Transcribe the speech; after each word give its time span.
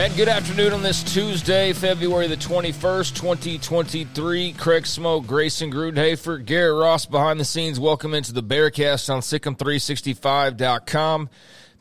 And 0.00 0.16
good 0.16 0.28
afternoon 0.28 0.72
on 0.72 0.82
this 0.82 1.02
Tuesday, 1.02 1.74
February 1.74 2.26
the 2.26 2.38
21st, 2.38 3.14
2023. 3.14 4.54
Craig 4.54 4.86
Smoke, 4.86 5.26
Grayson 5.26 5.70
Grundhafer, 5.70 6.42
Garrett 6.42 6.80
Ross 6.80 7.04
behind 7.04 7.38
the 7.38 7.44
scenes. 7.44 7.78
Welcome 7.78 8.14
into 8.14 8.32
the 8.32 8.42
Bearcast 8.42 9.12
on 9.12 9.20
SicEm365.com. 9.20 11.28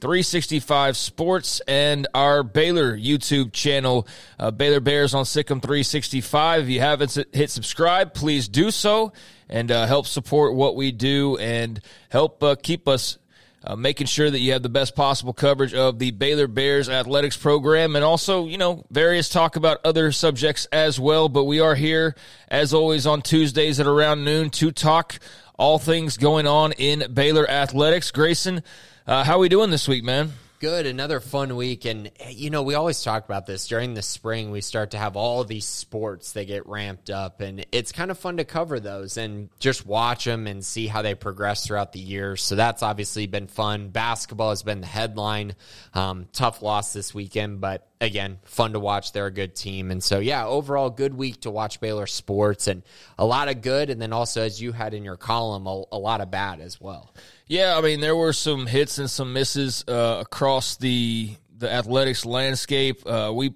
365 0.01 0.97
Sports 0.97 1.61
and 1.65 2.07
our 2.13 2.43
Baylor 2.43 2.97
YouTube 2.97 3.53
channel, 3.53 4.05
uh, 4.37 4.51
Baylor 4.51 4.81
Bears 4.81 5.13
on 5.13 5.23
SicEm 5.23 5.61
365. 5.61 6.63
If 6.63 6.69
you 6.69 6.81
haven't 6.81 7.17
hit 7.31 7.49
subscribe, 7.49 8.13
please 8.13 8.49
do 8.49 8.69
so 8.69 9.13
and 9.47 9.71
uh, 9.71 9.87
help 9.87 10.07
support 10.07 10.55
what 10.55 10.75
we 10.75 10.91
do 10.91 11.37
and 11.37 11.79
help 12.09 12.43
uh, 12.43 12.57
keep 12.61 12.89
us 12.89 13.17
uh, 13.63 13.75
making 13.75 14.07
sure 14.07 14.29
that 14.29 14.39
you 14.39 14.53
have 14.53 14.63
the 14.63 14.69
best 14.69 14.95
possible 14.95 15.33
coverage 15.33 15.73
of 15.73 15.99
the 15.99 16.11
Baylor 16.11 16.47
Bears 16.47 16.89
athletics 16.89 17.37
program 17.37 17.95
and 17.95 18.05
also, 18.05 18.47
you 18.47 18.57
know, 18.57 18.85
various 18.89 19.29
talk 19.29 19.55
about 19.55 19.79
other 19.83 20.11
subjects 20.11 20.65
as 20.71 20.99
well. 20.99 21.29
But 21.29 21.43
we 21.45 21.59
are 21.59 21.75
here, 21.75 22.15
as 22.47 22.73
always, 22.73 23.05
on 23.05 23.21
Tuesdays 23.21 23.79
at 23.79 23.87
around 23.87 24.23
noon 24.23 24.49
to 24.51 24.71
talk 24.71 25.19
all 25.57 25.77
things 25.77 26.17
going 26.17 26.47
on 26.47 26.71
in 26.73 27.13
Baylor 27.13 27.49
athletics. 27.49 28.11
Grayson, 28.11 28.63
uh, 29.05 29.23
how 29.23 29.35
are 29.35 29.39
we 29.39 29.49
doing 29.49 29.71
this 29.71 29.87
week, 29.87 30.03
man? 30.03 30.31
Good, 30.59 30.87
another 30.87 31.21
fun 31.21 31.55
week. 31.55 31.85
And, 31.85 32.11
you 32.27 32.49
know, 32.49 32.63
we 32.63 32.75
always 32.75 33.01
talk 33.01 33.23
about 33.23 33.45
this 33.45 33.65
during 33.67 33.93
the 33.93 34.01
spring. 34.01 34.51
We 34.51 34.59
start 34.59 34.91
to 34.91 34.97
have 34.97 35.15
all 35.15 35.45
these 35.45 35.63
sports 35.63 36.33
that 36.33 36.47
get 36.47 36.67
ramped 36.67 37.09
up, 37.09 37.39
and 37.39 37.65
it's 37.71 37.93
kind 37.93 38.11
of 38.11 38.19
fun 38.19 38.35
to 38.37 38.43
cover 38.43 38.81
those 38.81 39.15
and 39.15 39.47
just 39.59 39.85
watch 39.85 40.25
them 40.25 40.47
and 40.47 40.65
see 40.65 40.87
how 40.87 41.01
they 41.01 41.15
progress 41.15 41.65
throughout 41.65 41.93
the 41.93 42.01
year. 42.01 42.35
So 42.35 42.57
that's 42.57 42.83
obviously 42.83 43.25
been 43.25 43.47
fun. 43.47 43.87
Basketball 43.87 44.49
has 44.49 44.61
been 44.61 44.81
the 44.81 44.87
headline. 44.87 45.55
Um, 45.93 46.27
tough 46.33 46.61
loss 46.61 46.91
this 46.91 47.13
weekend, 47.13 47.61
but 47.61 47.87
again, 48.01 48.39
fun 48.43 48.73
to 48.73 48.81
watch. 48.81 49.13
They're 49.13 49.27
a 49.27 49.31
good 49.31 49.55
team. 49.55 49.91
And 49.91 50.03
so, 50.03 50.19
yeah, 50.19 50.45
overall, 50.45 50.89
good 50.89 51.13
week 51.13 51.39
to 51.41 51.51
watch 51.51 51.79
Baylor 51.79 52.05
sports 52.05 52.67
and 52.67 52.83
a 53.17 53.25
lot 53.25 53.47
of 53.47 53.61
good. 53.61 53.89
And 53.89 54.01
then 54.01 54.11
also, 54.11 54.41
as 54.41 54.61
you 54.61 54.73
had 54.73 54.93
in 54.93 55.05
your 55.05 55.15
column, 55.15 55.67
a, 55.67 55.83
a 55.93 55.97
lot 55.97 56.19
of 56.19 56.29
bad 56.29 56.59
as 56.59 56.81
well. 56.81 57.13
Yeah, 57.49 57.75
I 57.75 57.81
mean, 57.81 57.99
there 57.99 58.15
were 58.15 58.31
some 58.31 58.67
hits 58.67 58.99
and 58.99 59.09
some 59.09 59.33
misses 59.33 59.83
uh, 59.87 60.19
across 60.21 60.77
the 60.77 61.35
the 61.57 61.69
athletics 61.69 62.23
landscape. 62.23 63.01
Uh, 63.07 63.31
we 63.33 63.55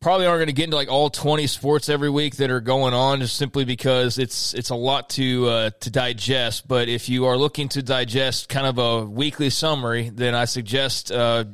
probably 0.00 0.26
aren't 0.26 0.38
going 0.38 0.46
to 0.46 0.52
get 0.52 0.64
into 0.64 0.76
like 0.76 0.88
all 0.88 1.10
20 1.10 1.48
sports 1.48 1.88
every 1.88 2.10
week 2.10 2.36
that 2.36 2.48
are 2.50 2.60
going 2.60 2.94
on 2.94 3.20
just 3.20 3.36
simply 3.36 3.64
because 3.64 4.18
it's 4.18 4.54
it's 4.54 4.70
a 4.70 4.74
lot 4.76 5.10
to 5.10 5.48
uh, 5.48 5.70
to 5.80 5.90
digest 5.90 6.68
but 6.68 6.88
if 6.88 7.08
you 7.08 7.24
are 7.24 7.38
looking 7.38 7.70
to 7.70 7.82
digest 7.82 8.50
kind 8.50 8.66
of 8.66 8.78
a 8.78 9.04
weekly 9.04 9.48
summary 9.48 10.10
then 10.10 10.34
I 10.34 10.44
suggest 10.44 11.10
uh, 11.10 11.44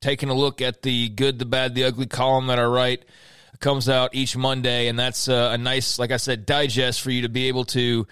taking 0.00 0.30
a 0.30 0.34
look 0.34 0.60
at 0.60 0.82
the 0.82 1.10
good 1.10 1.38
the 1.38 1.46
bad 1.46 1.76
the 1.76 1.84
ugly 1.84 2.06
column 2.06 2.48
that 2.48 2.58
I 2.58 2.64
write 2.64 3.02
it 3.02 3.08
comes 3.60 3.88
out 3.88 4.14
each 4.14 4.36
Monday 4.36 4.88
and 4.88 4.98
that's 4.98 5.28
uh, 5.28 5.50
a 5.52 5.58
nice 5.58 5.98
like 5.98 6.10
I 6.10 6.16
said 6.16 6.46
digest 6.46 7.00
for 7.00 7.10
you 7.10 7.22
to 7.22 7.28
be 7.28 7.48
able 7.48 7.64
to 7.66 8.06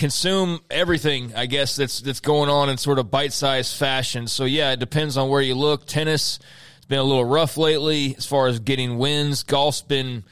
consume 0.00 0.60
everything, 0.70 1.34
I 1.36 1.44
guess 1.44 1.76
that's 1.76 2.00
that's 2.00 2.20
going 2.20 2.48
on 2.48 2.70
in 2.70 2.78
sort 2.78 2.98
of 2.98 3.10
bite-sized 3.10 3.76
fashion. 3.76 4.26
So 4.26 4.46
yeah, 4.46 4.72
it 4.72 4.80
depends 4.80 5.18
on 5.18 5.28
where 5.28 5.42
you 5.42 5.54
look. 5.54 5.86
Tennis 5.86 6.38
has 6.76 6.86
been 6.86 6.98
a 6.98 7.04
little 7.04 7.24
rough 7.24 7.58
lately 7.58 8.16
as 8.16 8.24
far 8.24 8.48
as 8.48 8.60
getting 8.60 8.96
wins. 8.96 9.42
Golf's 9.42 9.82
been, 9.82 10.24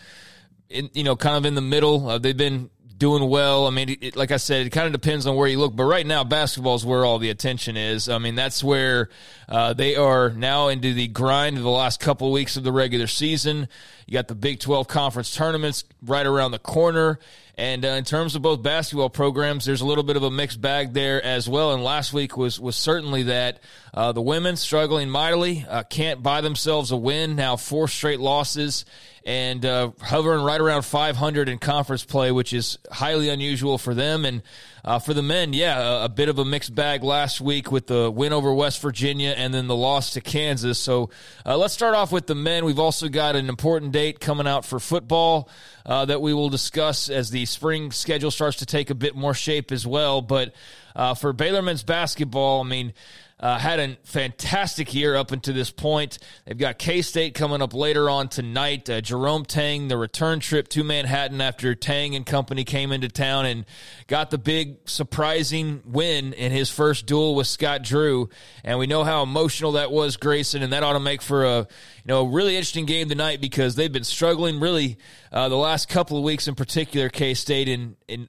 in, 0.70 0.88
you 0.94 1.04
know, 1.04 1.16
kind 1.16 1.36
of 1.36 1.44
in 1.44 1.54
the 1.54 1.60
middle. 1.60 2.08
Uh, 2.08 2.19
they've 2.19 2.36
been 2.36 2.70
doing 2.96 3.28
well. 3.28 3.66
I 3.66 3.70
mean, 3.70 3.96
it, 4.00 4.16
like 4.16 4.32
I 4.32 4.38
said, 4.38 4.66
it 4.66 4.70
kind 4.70 4.86
of 4.86 4.92
depends 4.92 5.26
on 5.26 5.36
where 5.36 5.46
you 5.46 5.58
look. 5.58 5.76
But 5.76 5.84
right 5.84 6.06
now, 6.06 6.25
basketball 6.25 6.75
is 6.75 6.84
where 6.84 7.04
all 7.04 7.19
the 7.19 7.30
attention 7.30 7.76
is. 7.76 8.08
I 8.08 8.19
mean, 8.19 8.34
that's 8.34 8.64
where 8.64 9.10
uh, 9.48 9.75
they 9.75 9.96
are 9.96 10.30
now 10.30 10.69
into 10.69 10.94
the 10.94 11.08
grind 11.08 11.58
of 11.58 11.62
the 11.62 11.70
last 11.70 12.00
couple 12.00 12.28
of 12.28 12.32
weeks 12.32 12.56
of 12.56 12.64
the 12.64 12.72
regular 12.72 13.06
season. 13.06 13.69
You 14.08 14.14
got 14.14 14.26
the 14.26 14.34
Big 14.34 14.58
12 14.58 14.88
conference 14.88 15.34
tournaments 15.34 15.84
right 16.02 16.24
around 16.24 16.52
the 16.52 16.58
corner. 16.58 17.19
And 17.58 17.84
uh, 17.84 17.88
in 17.88 18.04
terms 18.04 18.34
of 18.34 18.41
both 18.41 18.62
basketball 18.62 19.10
programs, 19.10 19.66
there's 19.66 19.82
a 19.82 19.86
little 19.86 20.02
bit 20.02 20.16
of 20.16 20.22
a 20.22 20.30
mixed 20.30 20.62
bag 20.62 20.94
there 20.94 21.22
as 21.22 21.46
well. 21.46 21.74
And 21.74 21.84
last 21.84 22.14
week 22.14 22.34
was 22.34 22.58
was 22.58 22.74
certainly 22.74 23.24
that. 23.24 23.60
Uh, 23.92 24.12
the 24.12 24.22
women 24.22 24.56
struggling 24.56 25.10
mightily, 25.10 25.66
uh, 25.69 25.82
can't 25.82 26.22
buy 26.22 26.41
themselves 26.41 26.91
a 26.91 26.96
win. 26.96 27.36
Now 27.36 27.56
four 27.56 27.86
straight 27.86 28.19
losses 28.19 28.86
and 29.26 29.66
uh, 29.66 29.91
hovering 30.00 30.42
right 30.42 30.60
around 30.60 30.86
500 30.86 31.50
in 31.50 31.58
conference 31.58 32.02
play, 32.02 32.32
which 32.32 32.54
is 32.54 32.78
highly 32.90 33.28
unusual 33.28 33.76
for 33.76 33.92
them. 33.92 34.25
And 34.25 34.42
uh, 34.84 34.98
for 34.98 35.14
the 35.14 35.22
men, 35.22 35.52
yeah, 35.52 36.02
a, 36.02 36.04
a, 36.04 36.08
bit 36.08 36.28
of 36.28 36.38
a 36.38 36.44
mixed 36.44 36.74
bag 36.74 37.02
last 37.02 37.40
week 37.40 37.70
with 37.72 37.86
the 37.86 38.10
win 38.10 38.32
over 38.32 38.52
West 38.52 38.80
Virginia 38.80 39.34
and 39.36 39.52
then 39.52 39.66
the 39.66 39.76
loss 39.76 40.12
to 40.12 40.20
Kansas. 40.20 40.78
So 40.78 41.10
uh, 41.44 41.56
let's 41.56 41.74
start 41.74 41.94
off 41.94 42.12
with 42.12 42.26
the 42.26 42.34
men. 42.34 42.64
We've 42.64 42.78
also 42.78 43.08
got 43.08 43.36
an 43.36 43.48
important 43.48 43.92
date 43.92 44.20
coming 44.20 44.46
out 44.46 44.64
for 44.64 44.78
football 44.78 45.48
uh, 45.86 46.04
that 46.04 46.20
we 46.20 46.34
will 46.34 46.48
discuss 46.48 47.08
as 47.08 47.30
the 47.30 47.46
spring 47.46 47.90
schedule 47.90 48.30
starts 48.30 48.58
to 48.58 48.66
take 48.66 48.90
a 48.90 48.94
bit 48.94 49.16
more 49.16 49.34
shape 49.34 49.72
as 49.72 49.86
well. 49.86 50.22
But 50.22 50.54
uh, 50.94 51.14
for 51.14 51.32
Baylor 51.32 51.62
men's 51.62 51.82
basketball, 51.82 52.60
I 52.60 52.64
mean, 52.64 52.92
uh, 53.41 53.59
had 53.59 53.78
a 53.78 53.97
fantastic 54.04 54.93
year 54.94 55.15
up 55.15 55.31
until 55.31 55.54
this 55.54 55.71
point. 55.71 56.19
They've 56.44 56.59
got 56.59 56.78
K 56.78 57.03
State 57.03 57.34
coming 57.34 57.62
up 57.62 57.72
later 57.72 58.10
on 58.10 58.28
tonight. 58.28 58.91
Uh, 58.91 59.00
Jerome 59.00 59.44
Tang, 59.44 59.88
the 59.88 59.97
return 59.97 60.41
trip 60.41 60.69
to 60.69 60.82
Manhattan 60.82 61.41
after 61.41 61.75
Tang 61.75 62.16
and 62.16 62.26
company 62.26 62.65
came 62.65 62.91
into 62.91 63.09
town 63.09 63.47
and 63.47 63.65
got 64.09 64.31
the 64.31 64.38
big 64.38 64.88
surprising 64.88 65.82
win 65.84 66.32
in 66.32 66.50
his 66.50 66.71
first 66.71 67.06
duel 67.06 67.34
with 67.34 67.47
Scott 67.47 67.82
Drew. 67.82 68.28
And 68.65 68.78
we 68.78 68.87
know 68.87 69.04
how 69.04 69.22
emotional 69.22 69.72
that 69.72 69.93
was, 69.93 70.16
Grayson, 70.16 70.62
and 70.62 70.72
that 70.72 70.82
ought 70.82 70.94
to 70.94 71.00
make 71.00 71.22
for 71.22 71.44
a 71.44 71.59
you 71.59 71.66
know 72.06 72.25
really 72.25 72.56
interesting 72.56 72.87
game 72.87 73.09
tonight 73.09 73.41
because 73.41 73.76
they've 73.76 73.93
been 73.93 74.05
struggling 74.05 74.59
really 74.59 74.99
uh, 75.31 75.49
the 75.49 75.56
last 75.56 75.88
couple 75.88 76.16
of 76.16 76.25
weeks 76.25 76.49
in 76.49 76.55
particular. 76.55 77.09
K 77.09 77.34
State 77.34 77.69
in 77.69 77.97
in 78.09 78.28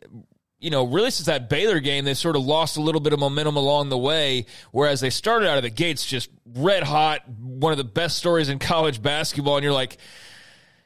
you 0.60 0.70
know, 0.70 0.86
really 0.86 1.10
since 1.10 1.28
that 1.28 1.50
Baylor 1.50 1.80
game, 1.80 2.06
they 2.06 2.14
sort 2.14 2.36
of 2.36 2.44
lost 2.44 2.78
a 2.78 2.82
little 2.82 3.00
bit 3.00 3.14
of 3.14 3.20
momentum 3.20 3.56
along 3.56 3.90
the 3.90 3.98
way. 3.98 4.46
Whereas 4.72 5.00
they 5.00 5.10
started 5.10 5.50
out 5.50 5.58
of 5.58 5.64
the 5.64 5.70
gates 5.70 6.06
just 6.06 6.30
red 6.54 6.84
hot, 6.84 7.28
one 7.30 7.72
of 7.72 7.78
the 7.78 7.86
best 7.86 8.18
stories 8.18 8.50
in 8.50 8.60
college 8.60 9.02
basketball. 9.02 9.56
And 9.56 9.64
you're 9.64 9.74
like, 9.74 9.98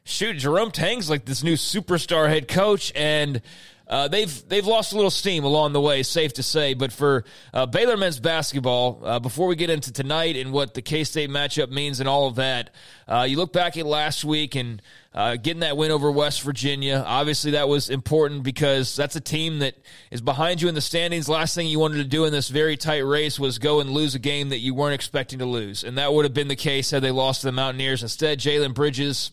shoot, 0.03 0.37
Jerome 0.37 0.71
Tang's 0.71 1.09
like 1.09 1.25
this 1.25 1.43
new 1.43 1.55
superstar 1.55 2.29
head 2.29 2.47
coach, 2.47 2.91
and 2.95 3.41
uh, 3.87 4.07
they've 4.07 4.47
they've 4.47 4.65
lost 4.65 4.93
a 4.93 4.95
little 4.95 5.11
steam 5.11 5.43
along 5.43 5.73
the 5.73 5.81
way, 5.81 6.03
safe 6.03 6.33
to 6.33 6.43
say. 6.43 6.73
But 6.73 6.91
for 6.91 7.25
uh, 7.53 7.65
Baylor 7.65 7.97
men's 7.97 8.19
basketball, 8.19 9.01
uh, 9.03 9.19
before 9.19 9.47
we 9.47 9.55
get 9.55 9.69
into 9.69 9.91
tonight 9.91 10.37
and 10.37 10.51
what 10.51 10.73
the 10.73 10.81
K 10.81 11.03
State 11.03 11.29
matchup 11.29 11.69
means 11.69 11.99
and 11.99 12.07
all 12.07 12.27
of 12.27 12.35
that, 12.35 12.69
uh, 13.07 13.25
you 13.27 13.37
look 13.37 13.51
back 13.51 13.75
at 13.77 13.85
last 13.85 14.23
week 14.23 14.55
and 14.55 14.81
uh, 15.13 15.35
getting 15.35 15.59
that 15.59 15.77
win 15.77 15.91
over 15.91 16.11
West 16.11 16.41
Virginia. 16.41 17.03
Obviously, 17.05 17.51
that 17.51 17.67
was 17.69 17.89
important 17.89 18.43
because 18.43 18.95
that's 18.95 19.15
a 19.15 19.21
team 19.21 19.59
that 19.59 19.75
is 20.11 20.21
behind 20.21 20.61
you 20.61 20.67
in 20.67 20.75
the 20.75 20.81
standings. 20.81 21.29
Last 21.29 21.55
thing 21.55 21.67
you 21.67 21.79
wanted 21.79 21.97
to 21.97 22.03
do 22.03 22.25
in 22.25 22.31
this 22.31 22.49
very 22.49 22.77
tight 22.77 23.05
race 23.05 23.39
was 23.39 23.59
go 23.59 23.79
and 23.79 23.89
lose 23.89 24.15
a 24.15 24.19
game 24.19 24.49
that 24.49 24.59
you 24.59 24.73
weren't 24.73 24.95
expecting 24.95 25.39
to 25.39 25.45
lose, 25.45 25.83
and 25.83 25.97
that 25.97 26.13
would 26.13 26.25
have 26.25 26.33
been 26.33 26.47
the 26.47 26.55
case 26.55 26.91
had 26.91 27.03
they 27.03 27.11
lost 27.11 27.41
to 27.41 27.47
the 27.47 27.51
Mountaineers. 27.51 28.01
Instead, 28.01 28.39
Jalen 28.39 28.73
Bridges 28.73 29.31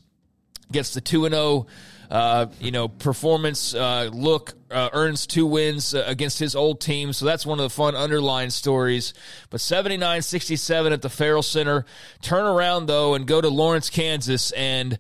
gets 0.71 0.95
the 0.95 1.01
two 1.01 1.25
and 1.25 1.35
zero 1.35 1.45
oh 1.45 1.67
uh, 2.11 2.47
you 2.59 2.73
know, 2.73 2.89
performance 2.89 3.73
uh, 3.73 4.11
look 4.13 4.55
uh, 4.71 4.91
earns 4.93 5.29
two 5.29 5.47
wins 5.47 5.95
uh, 5.95 6.03
against 6.07 6.41
his 6.41 6.57
old 6.57 6.81
team. 6.81 7.13
So 7.13 7.25
that's 7.25 7.47
one 7.47 7.61
of 7.61 7.63
the 7.63 7.71
fun 7.71 7.95
underlying 7.95 8.51
stories. 8.51 9.15
But 9.49 9.61
79 9.61 10.23
67 10.23 10.93
at 10.93 11.03
the 11.03 11.09
Ferrell 11.09 11.43
Center. 11.43 11.85
Turn 12.21 12.45
around, 12.45 12.87
though, 12.87 13.15
and 13.15 13.27
go 13.29 13.41
to 13.41 13.49
Lawrence, 13.49 13.91
Kansas. 13.91 14.51
And, 14.51 14.99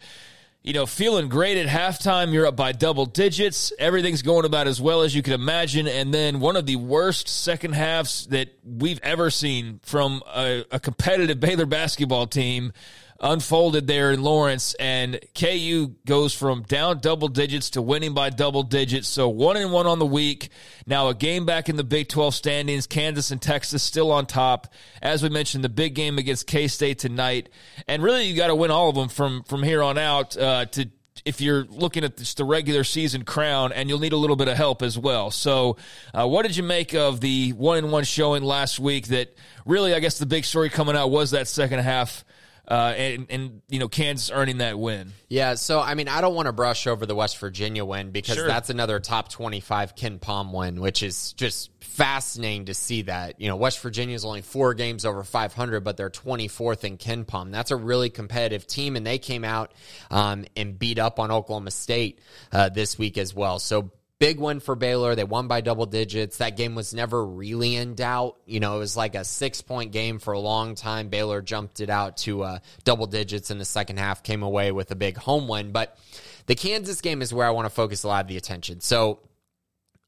you 0.62 0.74
know, 0.74 0.84
feeling 0.84 1.28
great 1.28 1.56
at 1.56 1.66
halftime. 1.66 2.32
You're 2.32 2.46
up 2.46 2.56
by 2.56 2.72
double 2.72 3.06
digits. 3.06 3.72
Everything's 3.78 4.22
going 4.22 4.44
about 4.44 4.66
as 4.66 4.80
well 4.80 5.02
as 5.02 5.14
you 5.14 5.22
can 5.22 5.32
imagine. 5.32 5.88
And 5.88 6.12
then 6.12 6.38
one 6.40 6.56
of 6.56 6.66
the 6.66 6.76
worst 6.76 7.28
second 7.28 7.72
halves 7.72 8.26
that 8.26 8.50
we've 8.62 9.00
ever 9.02 9.30
seen 9.30 9.80
from 9.82 10.22
a, 10.26 10.64
a 10.70 10.78
competitive 10.78 11.40
Baylor 11.40 11.66
basketball 11.66 12.26
team 12.26 12.72
unfolded 13.20 13.86
there 13.86 14.12
in 14.12 14.22
Lawrence, 14.22 14.74
and 14.74 15.20
KU 15.34 15.94
goes 16.06 16.34
from 16.34 16.62
down 16.62 17.00
double 17.00 17.28
digits 17.28 17.70
to 17.70 17.82
winning 17.82 18.14
by 18.14 18.30
double 18.30 18.62
digits. 18.62 19.08
So 19.08 19.28
one 19.28 19.56
and 19.56 19.72
one 19.72 19.86
on 19.86 19.98
the 19.98 20.06
week. 20.06 20.50
Now 20.86 21.08
a 21.08 21.14
game 21.14 21.44
back 21.44 21.68
in 21.68 21.76
the 21.76 21.84
Big 21.84 22.08
12 22.08 22.34
standings. 22.34 22.86
Kansas 22.86 23.30
and 23.30 23.40
Texas 23.40 23.82
still 23.82 24.10
on 24.10 24.26
top. 24.26 24.72
As 25.02 25.22
we 25.22 25.28
mentioned, 25.28 25.64
the 25.64 25.68
big 25.68 25.94
game 25.94 26.18
against 26.18 26.46
K 26.46 26.68
State 26.68 26.98
tonight, 26.98 27.48
and 27.86 28.02
really 28.02 28.24
you 28.24 28.36
got 28.36 28.48
to 28.48 28.54
win 28.54 28.70
all 28.70 28.88
of 28.88 28.94
them 28.94 29.08
from 29.08 29.42
from 29.44 29.62
here 29.62 29.82
on 29.82 29.98
out 29.98 30.36
uh, 30.36 30.64
to 30.66 30.88
if 31.24 31.40
you're 31.40 31.64
looking 31.64 32.04
at 32.04 32.16
just 32.16 32.36
the 32.36 32.44
regular 32.44 32.84
season 32.84 33.24
crown, 33.24 33.72
and 33.72 33.88
you'll 33.88 33.98
need 33.98 34.12
a 34.12 34.16
little 34.16 34.36
bit 34.36 34.48
of 34.48 34.56
help 34.56 34.82
as 34.82 34.98
well. 34.98 35.30
So, 35.30 35.76
uh, 36.14 36.26
what 36.26 36.42
did 36.42 36.56
you 36.56 36.62
make 36.62 36.94
of 36.94 37.20
the 37.20 37.50
one 37.50 37.78
in 37.78 37.90
one 37.90 38.04
showing 38.04 38.42
last 38.42 38.80
week? 38.80 39.08
That 39.08 39.34
really, 39.66 39.94
I 39.94 40.00
guess, 40.00 40.18
the 40.18 40.26
big 40.26 40.44
story 40.44 40.70
coming 40.70 40.96
out 40.96 41.10
was 41.10 41.32
that 41.32 41.48
second 41.48 41.80
half. 41.80 42.24
Uh, 42.70 42.94
and, 42.96 43.26
and 43.30 43.62
you 43.68 43.80
know 43.80 43.88
Kansas 43.88 44.30
earning 44.30 44.58
that 44.58 44.78
win. 44.78 45.12
Yeah, 45.28 45.54
so 45.54 45.80
I 45.80 45.94
mean, 45.94 46.06
I 46.06 46.20
don't 46.20 46.36
want 46.36 46.46
to 46.46 46.52
brush 46.52 46.86
over 46.86 47.04
the 47.04 47.16
West 47.16 47.38
Virginia 47.38 47.84
win 47.84 48.12
because 48.12 48.36
Sure. 48.36 48.46
that's 48.46 48.70
another 48.70 49.00
top 49.00 49.28
twenty-five 49.28 49.96
KenPom 49.96 50.52
win, 50.52 50.80
which 50.80 51.02
is 51.02 51.32
just 51.32 51.70
fascinating 51.80 52.66
to 52.66 52.74
see. 52.74 53.02
That 53.02 53.40
you 53.40 53.48
know, 53.48 53.56
West 53.56 53.80
Virginia 53.80 54.14
is 54.14 54.24
only 54.24 54.42
four 54.42 54.74
games 54.74 55.04
over 55.04 55.24
five 55.24 55.52
hundred, 55.52 55.80
but 55.80 55.96
they're 55.96 56.10
twenty-fourth 56.10 56.84
in 56.84 56.96
KenPom. 56.96 57.50
That's 57.50 57.72
a 57.72 57.76
really 57.76 58.08
competitive 58.08 58.68
team, 58.68 58.94
and 58.94 59.04
they 59.04 59.18
came 59.18 59.44
out 59.44 59.72
um, 60.12 60.44
and 60.56 60.78
beat 60.78 61.00
up 61.00 61.18
on 61.18 61.32
Oklahoma 61.32 61.72
State 61.72 62.20
uh, 62.52 62.68
this 62.68 62.96
week 62.96 63.18
as 63.18 63.34
well. 63.34 63.58
So 63.58 63.90
Big 64.20 64.38
win 64.38 64.60
for 64.60 64.76
Baylor. 64.76 65.14
They 65.14 65.24
won 65.24 65.48
by 65.48 65.62
double 65.62 65.86
digits. 65.86 66.36
That 66.36 66.54
game 66.54 66.74
was 66.74 66.92
never 66.92 67.24
really 67.24 67.74
in 67.74 67.94
doubt. 67.94 68.36
You 68.44 68.60
know, 68.60 68.76
it 68.76 68.78
was 68.78 68.94
like 68.94 69.14
a 69.14 69.24
six 69.24 69.62
point 69.62 69.92
game 69.92 70.18
for 70.18 70.32
a 70.34 70.38
long 70.38 70.74
time. 70.74 71.08
Baylor 71.08 71.40
jumped 71.40 71.80
it 71.80 71.88
out 71.88 72.18
to 72.18 72.42
uh, 72.42 72.58
double 72.84 73.06
digits 73.06 73.50
in 73.50 73.56
the 73.56 73.64
second 73.64 73.98
half, 73.98 74.22
came 74.22 74.42
away 74.42 74.72
with 74.72 74.90
a 74.90 74.94
big 74.94 75.16
home 75.16 75.48
win. 75.48 75.72
But 75.72 75.98
the 76.44 76.54
Kansas 76.54 77.00
game 77.00 77.22
is 77.22 77.32
where 77.32 77.46
I 77.46 77.50
want 77.50 77.64
to 77.64 77.70
focus 77.70 78.02
a 78.04 78.08
lot 78.08 78.22
of 78.22 78.28
the 78.28 78.36
attention. 78.36 78.80
So 78.80 79.20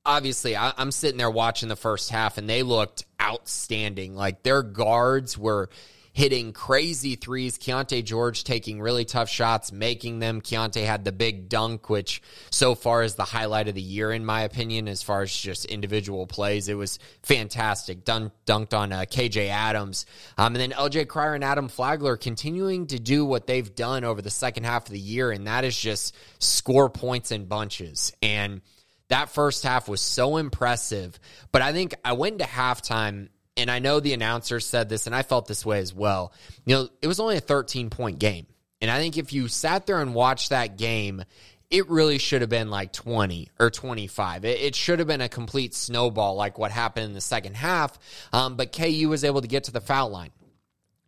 obviously 0.04 0.56
I, 0.56 0.74
I'm 0.76 0.90
sitting 0.90 1.16
there 1.16 1.30
watching 1.30 1.70
the 1.70 1.76
first 1.76 2.10
half 2.10 2.36
and 2.36 2.46
they 2.48 2.62
looked 2.62 3.06
outstanding. 3.20 4.14
Like 4.14 4.42
their 4.42 4.62
guards 4.62 5.38
were 5.38 5.70
hitting 6.12 6.52
crazy 6.52 7.16
threes. 7.16 7.58
Keontae 7.58 8.04
George 8.04 8.44
taking 8.44 8.80
really 8.80 9.04
tough 9.04 9.28
shots, 9.28 9.72
making 9.72 10.18
them. 10.18 10.40
Keontae 10.40 10.84
had 10.84 11.04
the 11.04 11.12
big 11.12 11.48
dunk, 11.48 11.88
which 11.88 12.22
so 12.50 12.74
far 12.74 13.02
is 13.02 13.14
the 13.14 13.24
highlight 13.24 13.68
of 13.68 13.74
the 13.74 13.82
year, 13.82 14.12
in 14.12 14.24
my 14.24 14.42
opinion, 14.42 14.88
as 14.88 15.02
far 15.02 15.22
as 15.22 15.34
just 15.34 15.64
individual 15.64 16.26
plays. 16.26 16.68
It 16.68 16.74
was 16.74 16.98
fantastic. 17.22 18.04
Dun- 18.04 18.32
dunked 18.46 18.74
on 18.74 18.92
uh, 18.92 19.00
KJ 19.00 19.48
Adams. 19.48 20.06
Um, 20.36 20.54
and 20.54 20.56
then 20.56 20.70
LJ 20.72 21.08
Cryer 21.08 21.34
and 21.34 21.44
Adam 21.44 21.68
Flagler 21.68 22.16
continuing 22.16 22.86
to 22.88 22.98
do 22.98 23.24
what 23.24 23.46
they've 23.46 23.74
done 23.74 24.04
over 24.04 24.20
the 24.20 24.30
second 24.30 24.64
half 24.64 24.86
of 24.86 24.92
the 24.92 25.00
year, 25.00 25.30
and 25.30 25.46
that 25.46 25.64
is 25.64 25.76
just 25.76 26.14
score 26.38 26.90
points 26.90 27.32
in 27.32 27.46
bunches. 27.46 28.12
And 28.22 28.60
that 29.08 29.28
first 29.28 29.62
half 29.62 29.88
was 29.88 30.00
so 30.00 30.38
impressive. 30.38 31.18
But 31.52 31.62
I 31.62 31.72
think 31.72 31.94
I 32.04 32.14
went 32.14 32.38
to 32.38 32.44
halftime, 32.46 33.28
and 33.62 33.70
I 33.70 33.78
know 33.78 34.00
the 34.00 34.12
announcer 34.12 34.58
said 34.58 34.88
this, 34.88 35.06
and 35.06 35.14
I 35.14 35.22
felt 35.22 35.46
this 35.46 35.64
way 35.64 35.78
as 35.78 35.94
well. 35.94 36.32
You 36.66 36.74
know, 36.74 36.88
it 37.00 37.06
was 37.06 37.20
only 37.20 37.36
a 37.36 37.40
13 37.40 37.90
point 37.90 38.18
game. 38.18 38.46
And 38.80 38.90
I 38.90 38.98
think 38.98 39.16
if 39.16 39.32
you 39.32 39.46
sat 39.46 39.86
there 39.86 40.00
and 40.00 40.14
watched 40.14 40.50
that 40.50 40.76
game, 40.76 41.22
it 41.70 41.88
really 41.88 42.18
should 42.18 42.40
have 42.40 42.50
been 42.50 42.70
like 42.70 42.92
20 42.92 43.50
or 43.60 43.70
25. 43.70 44.44
It, 44.44 44.60
it 44.60 44.74
should 44.74 44.98
have 44.98 45.06
been 45.06 45.20
a 45.20 45.28
complete 45.28 45.74
snowball 45.74 46.34
like 46.34 46.58
what 46.58 46.72
happened 46.72 47.06
in 47.06 47.12
the 47.12 47.20
second 47.20 47.54
half. 47.54 47.96
Um, 48.32 48.56
but 48.56 48.76
KU 48.76 49.08
was 49.08 49.22
able 49.22 49.40
to 49.40 49.48
get 49.48 49.64
to 49.64 49.72
the 49.72 49.80
foul 49.80 50.10
line 50.10 50.30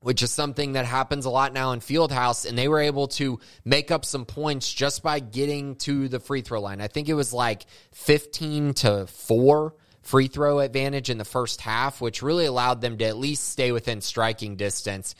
which 0.04 0.22
is 0.22 0.30
something 0.30 0.72
that 0.72 0.84
happens 0.84 1.24
a 1.24 1.30
lot 1.30 1.54
now 1.54 1.72
in 1.72 1.80
Fieldhouse, 1.80 2.46
and 2.46 2.58
they 2.58 2.68
were 2.68 2.80
able 2.80 3.08
to 3.08 3.40
make 3.64 3.90
up 3.90 4.04
some 4.04 4.26
points 4.26 4.70
just 4.70 5.02
by 5.02 5.18
getting 5.18 5.76
to 5.76 6.08
the 6.08 6.20
free 6.20 6.42
throw 6.42 6.60
line. 6.60 6.82
I 6.82 6.88
think 6.88 7.08
it 7.08 7.14
was 7.14 7.32
like 7.32 7.64
15 7.92 8.74
to 8.74 9.06
4 9.06 9.74
free 10.04 10.28
throw 10.28 10.60
advantage 10.60 11.10
in 11.10 11.18
the 11.18 11.24
first 11.24 11.60
half, 11.60 12.00
which 12.00 12.22
really 12.22 12.46
allowed 12.46 12.80
them 12.80 12.98
to 12.98 13.04
at 13.04 13.16
least 13.16 13.48
stay 13.48 13.72
within 13.72 14.00
striking 14.00 14.56
distance. 14.56 15.14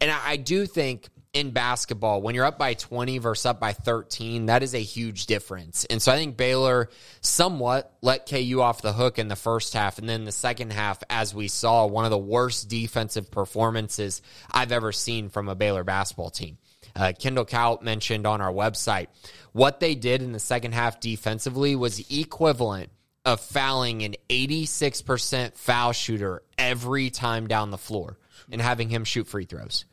And 0.00 0.10
I, 0.10 0.30
I 0.30 0.36
do 0.36 0.66
think 0.66 1.08
in 1.32 1.52
basketball, 1.52 2.22
when 2.22 2.34
you're 2.34 2.44
up 2.44 2.58
by 2.58 2.74
20 2.74 3.18
versus 3.18 3.46
up 3.46 3.60
by 3.60 3.72
13, 3.72 4.46
that 4.46 4.64
is 4.64 4.74
a 4.74 4.82
huge 4.82 5.26
difference. 5.26 5.84
And 5.84 6.02
so 6.02 6.10
I 6.10 6.16
think 6.16 6.36
Baylor 6.36 6.88
somewhat 7.20 7.96
let 8.02 8.28
KU 8.28 8.60
off 8.60 8.82
the 8.82 8.92
hook 8.92 9.18
in 9.18 9.28
the 9.28 9.36
first 9.36 9.74
half. 9.74 9.98
And 9.98 10.08
then 10.08 10.24
the 10.24 10.32
second 10.32 10.72
half, 10.72 11.02
as 11.08 11.32
we 11.32 11.46
saw, 11.46 11.86
one 11.86 12.04
of 12.04 12.10
the 12.10 12.18
worst 12.18 12.68
defensive 12.68 13.30
performances 13.30 14.22
I've 14.50 14.72
ever 14.72 14.90
seen 14.90 15.28
from 15.28 15.48
a 15.48 15.54
Baylor 15.54 15.84
basketball 15.84 16.30
team. 16.30 16.58
Uh, 16.96 17.12
Kendall 17.16 17.44
Kaut 17.44 17.82
mentioned 17.82 18.26
on 18.26 18.40
our 18.40 18.52
website 18.52 19.06
what 19.52 19.78
they 19.78 19.94
did 19.94 20.22
in 20.22 20.32
the 20.32 20.40
second 20.40 20.72
half 20.72 20.98
defensively 20.98 21.76
was 21.76 22.04
equivalent 22.10 22.90
of 23.24 23.40
fouling 23.40 24.02
an 24.02 24.14
86% 24.28 25.56
foul 25.56 25.92
shooter 25.92 26.42
every 26.56 27.10
time 27.10 27.46
down 27.46 27.70
the 27.70 27.78
floor 27.78 28.18
and 28.50 28.60
having 28.60 28.88
him 28.88 29.04
shoot 29.04 29.26
free 29.26 29.44
throws. 29.44 29.84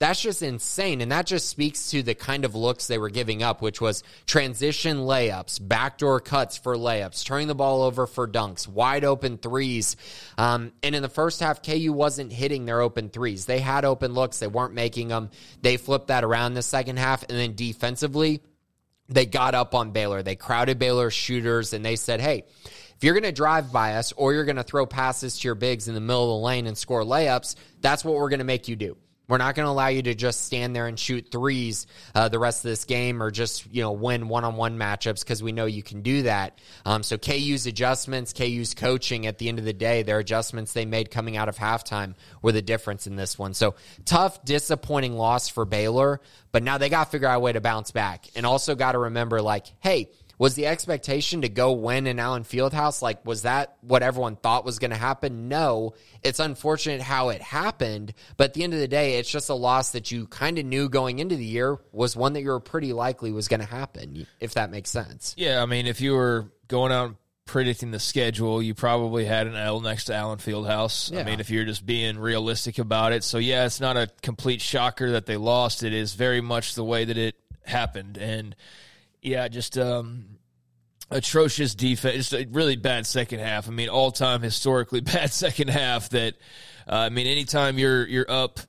That's 0.00 0.20
just 0.20 0.42
insane. 0.42 1.00
And 1.00 1.12
that 1.12 1.24
just 1.24 1.48
speaks 1.48 1.92
to 1.92 2.02
the 2.02 2.16
kind 2.16 2.44
of 2.44 2.56
looks 2.56 2.88
they 2.88 2.98
were 2.98 3.10
giving 3.10 3.44
up, 3.44 3.62
which 3.62 3.80
was 3.80 4.02
transition 4.26 4.98
layups, 4.98 5.66
backdoor 5.66 6.18
cuts 6.20 6.58
for 6.58 6.76
layups, 6.76 7.24
turning 7.24 7.46
the 7.46 7.54
ball 7.54 7.82
over 7.82 8.06
for 8.06 8.26
dunks, 8.26 8.66
wide 8.66 9.04
open 9.04 9.38
threes. 9.38 9.96
Um, 10.36 10.72
and 10.82 10.96
in 10.96 11.02
the 11.02 11.08
first 11.08 11.38
half, 11.40 11.62
KU 11.62 11.92
wasn't 11.92 12.32
hitting 12.32 12.64
their 12.64 12.80
open 12.80 13.08
threes. 13.08 13.46
They 13.46 13.60
had 13.60 13.84
open 13.84 14.12
looks, 14.12 14.40
they 14.40 14.48
weren't 14.48 14.74
making 14.74 15.08
them. 15.08 15.30
They 15.62 15.76
flipped 15.76 16.08
that 16.08 16.24
around 16.24 16.54
the 16.54 16.62
second 16.62 16.98
half. 16.98 17.22
And 17.22 17.38
then 17.38 17.54
defensively, 17.54 18.42
they 19.08 19.26
got 19.26 19.54
up 19.54 19.74
on 19.74 19.90
Baylor. 19.90 20.22
They 20.22 20.36
crowded 20.36 20.78
Baylor's 20.78 21.14
shooters 21.14 21.72
and 21.72 21.84
they 21.84 21.96
said, 21.96 22.20
hey, 22.20 22.44
if 22.96 23.02
you're 23.02 23.14
going 23.14 23.24
to 23.24 23.32
drive 23.32 23.72
by 23.72 23.94
us 23.94 24.12
or 24.12 24.32
you're 24.32 24.44
going 24.44 24.56
to 24.56 24.62
throw 24.62 24.86
passes 24.86 25.38
to 25.38 25.48
your 25.48 25.54
bigs 25.54 25.88
in 25.88 25.94
the 25.94 26.00
middle 26.00 26.36
of 26.36 26.40
the 26.40 26.44
lane 26.46 26.66
and 26.66 26.78
score 26.78 27.02
layups, 27.02 27.56
that's 27.80 28.04
what 28.04 28.14
we're 28.14 28.30
going 28.30 28.38
to 28.38 28.44
make 28.44 28.68
you 28.68 28.76
do. 28.76 28.96
We're 29.26 29.38
not 29.38 29.54
going 29.54 29.64
to 29.64 29.70
allow 29.70 29.88
you 29.88 30.02
to 30.02 30.14
just 30.14 30.44
stand 30.44 30.76
there 30.76 30.86
and 30.86 30.98
shoot 30.98 31.28
threes 31.30 31.86
uh, 32.14 32.28
the 32.28 32.38
rest 32.38 32.64
of 32.64 32.70
this 32.70 32.84
game 32.84 33.22
or 33.22 33.30
just 33.30 33.66
you 33.72 33.82
know 33.82 33.92
win 33.92 34.28
one 34.28 34.44
on 34.44 34.56
one 34.56 34.78
matchups 34.78 35.20
because 35.20 35.42
we 35.42 35.52
know 35.52 35.64
you 35.64 35.82
can 35.82 36.02
do 36.02 36.22
that. 36.22 36.58
Um, 36.84 37.02
so 37.02 37.16
KU's 37.16 37.66
adjustments, 37.66 38.32
KU's 38.32 38.74
coaching 38.74 39.26
at 39.26 39.38
the 39.38 39.48
end 39.48 39.58
of 39.58 39.64
the 39.64 39.72
day, 39.72 40.02
their 40.02 40.18
adjustments 40.18 40.72
they 40.72 40.84
made 40.84 41.10
coming 41.10 41.36
out 41.36 41.48
of 41.48 41.56
halftime 41.56 42.14
were 42.42 42.52
the 42.52 42.62
difference 42.62 43.06
in 43.06 43.16
this 43.16 43.38
one. 43.38 43.54
So 43.54 43.76
tough, 44.04 44.44
disappointing 44.44 45.14
loss 45.14 45.48
for 45.48 45.64
Baylor, 45.64 46.20
but 46.52 46.62
now 46.62 46.76
they 46.76 46.90
got 46.90 47.04
to 47.04 47.10
figure 47.10 47.28
out 47.28 47.36
a 47.36 47.40
way 47.40 47.52
to 47.52 47.60
bounce 47.60 47.90
back 47.92 48.26
and 48.36 48.44
also 48.44 48.74
got 48.74 48.92
to 48.92 48.98
remember 48.98 49.40
like, 49.40 49.66
hey, 49.80 50.10
was 50.38 50.54
the 50.54 50.66
expectation 50.66 51.42
to 51.42 51.48
go 51.48 51.72
win 51.72 52.06
in 52.06 52.18
Allen 52.18 52.44
Fieldhouse? 52.44 53.02
Like, 53.02 53.24
was 53.24 53.42
that 53.42 53.76
what 53.80 54.02
everyone 54.02 54.36
thought 54.36 54.64
was 54.64 54.78
going 54.78 54.90
to 54.90 54.96
happen? 54.96 55.48
No. 55.48 55.94
It's 56.22 56.40
unfortunate 56.40 57.00
how 57.00 57.28
it 57.28 57.42
happened, 57.42 58.14
but 58.36 58.44
at 58.44 58.54
the 58.54 58.64
end 58.64 58.74
of 58.74 58.80
the 58.80 58.88
day, 58.88 59.18
it's 59.18 59.30
just 59.30 59.50
a 59.50 59.54
loss 59.54 59.92
that 59.92 60.10
you 60.10 60.26
kind 60.26 60.58
of 60.58 60.64
knew 60.64 60.88
going 60.88 61.18
into 61.18 61.36
the 61.36 61.44
year 61.44 61.78
was 61.92 62.16
one 62.16 62.32
that 62.32 62.42
you 62.42 62.48
were 62.50 62.60
pretty 62.60 62.92
likely 62.92 63.32
was 63.32 63.48
going 63.48 63.60
to 63.60 63.66
happen, 63.66 64.26
if 64.40 64.54
that 64.54 64.70
makes 64.70 64.90
sense. 64.90 65.34
Yeah, 65.36 65.62
I 65.62 65.66
mean, 65.66 65.86
if 65.86 66.00
you 66.00 66.14
were 66.14 66.50
going 66.68 66.92
out 66.92 67.06
and 67.06 67.16
predicting 67.46 67.90
the 67.90 68.00
schedule, 68.00 68.62
you 68.62 68.74
probably 68.74 69.26
had 69.26 69.46
an 69.46 69.54
L 69.54 69.80
next 69.80 70.06
to 70.06 70.14
Allen 70.14 70.38
Fieldhouse. 70.38 71.14
I 71.14 71.24
mean, 71.24 71.40
if 71.40 71.50
you're 71.50 71.66
just 71.66 71.84
being 71.84 72.18
realistic 72.18 72.78
about 72.78 73.12
it. 73.12 73.22
So, 73.22 73.36
yeah, 73.36 73.66
it's 73.66 73.80
not 73.80 73.98
a 73.98 74.08
complete 74.22 74.62
shocker 74.62 75.12
that 75.12 75.26
they 75.26 75.36
lost. 75.36 75.82
It 75.82 75.92
is 75.92 76.14
very 76.14 76.40
much 76.40 76.74
the 76.74 76.84
way 76.84 77.04
that 77.04 77.18
it 77.18 77.34
happened. 77.66 78.16
And, 78.16 78.56
yeah, 79.24 79.48
just 79.48 79.76
um, 79.78 80.26
atrocious 81.10 81.74
defense. 81.74 82.16
Just 82.16 82.32
a 82.34 82.46
really 82.50 82.76
bad 82.76 83.06
second 83.06 83.40
half. 83.40 83.66
I 83.68 83.72
mean, 83.72 83.88
all 83.88 84.12
time 84.12 84.42
historically 84.42 85.00
bad 85.00 85.32
second 85.32 85.68
half. 85.68 86.10
That 86.10 86.34
uh, 86.88 86.94
I 86.94 87.08
mean, 87.08 87.26
anytime 87.26 87.78
you're 87.78 88.06
you're 88.06 88.30
up, 88.30 88.60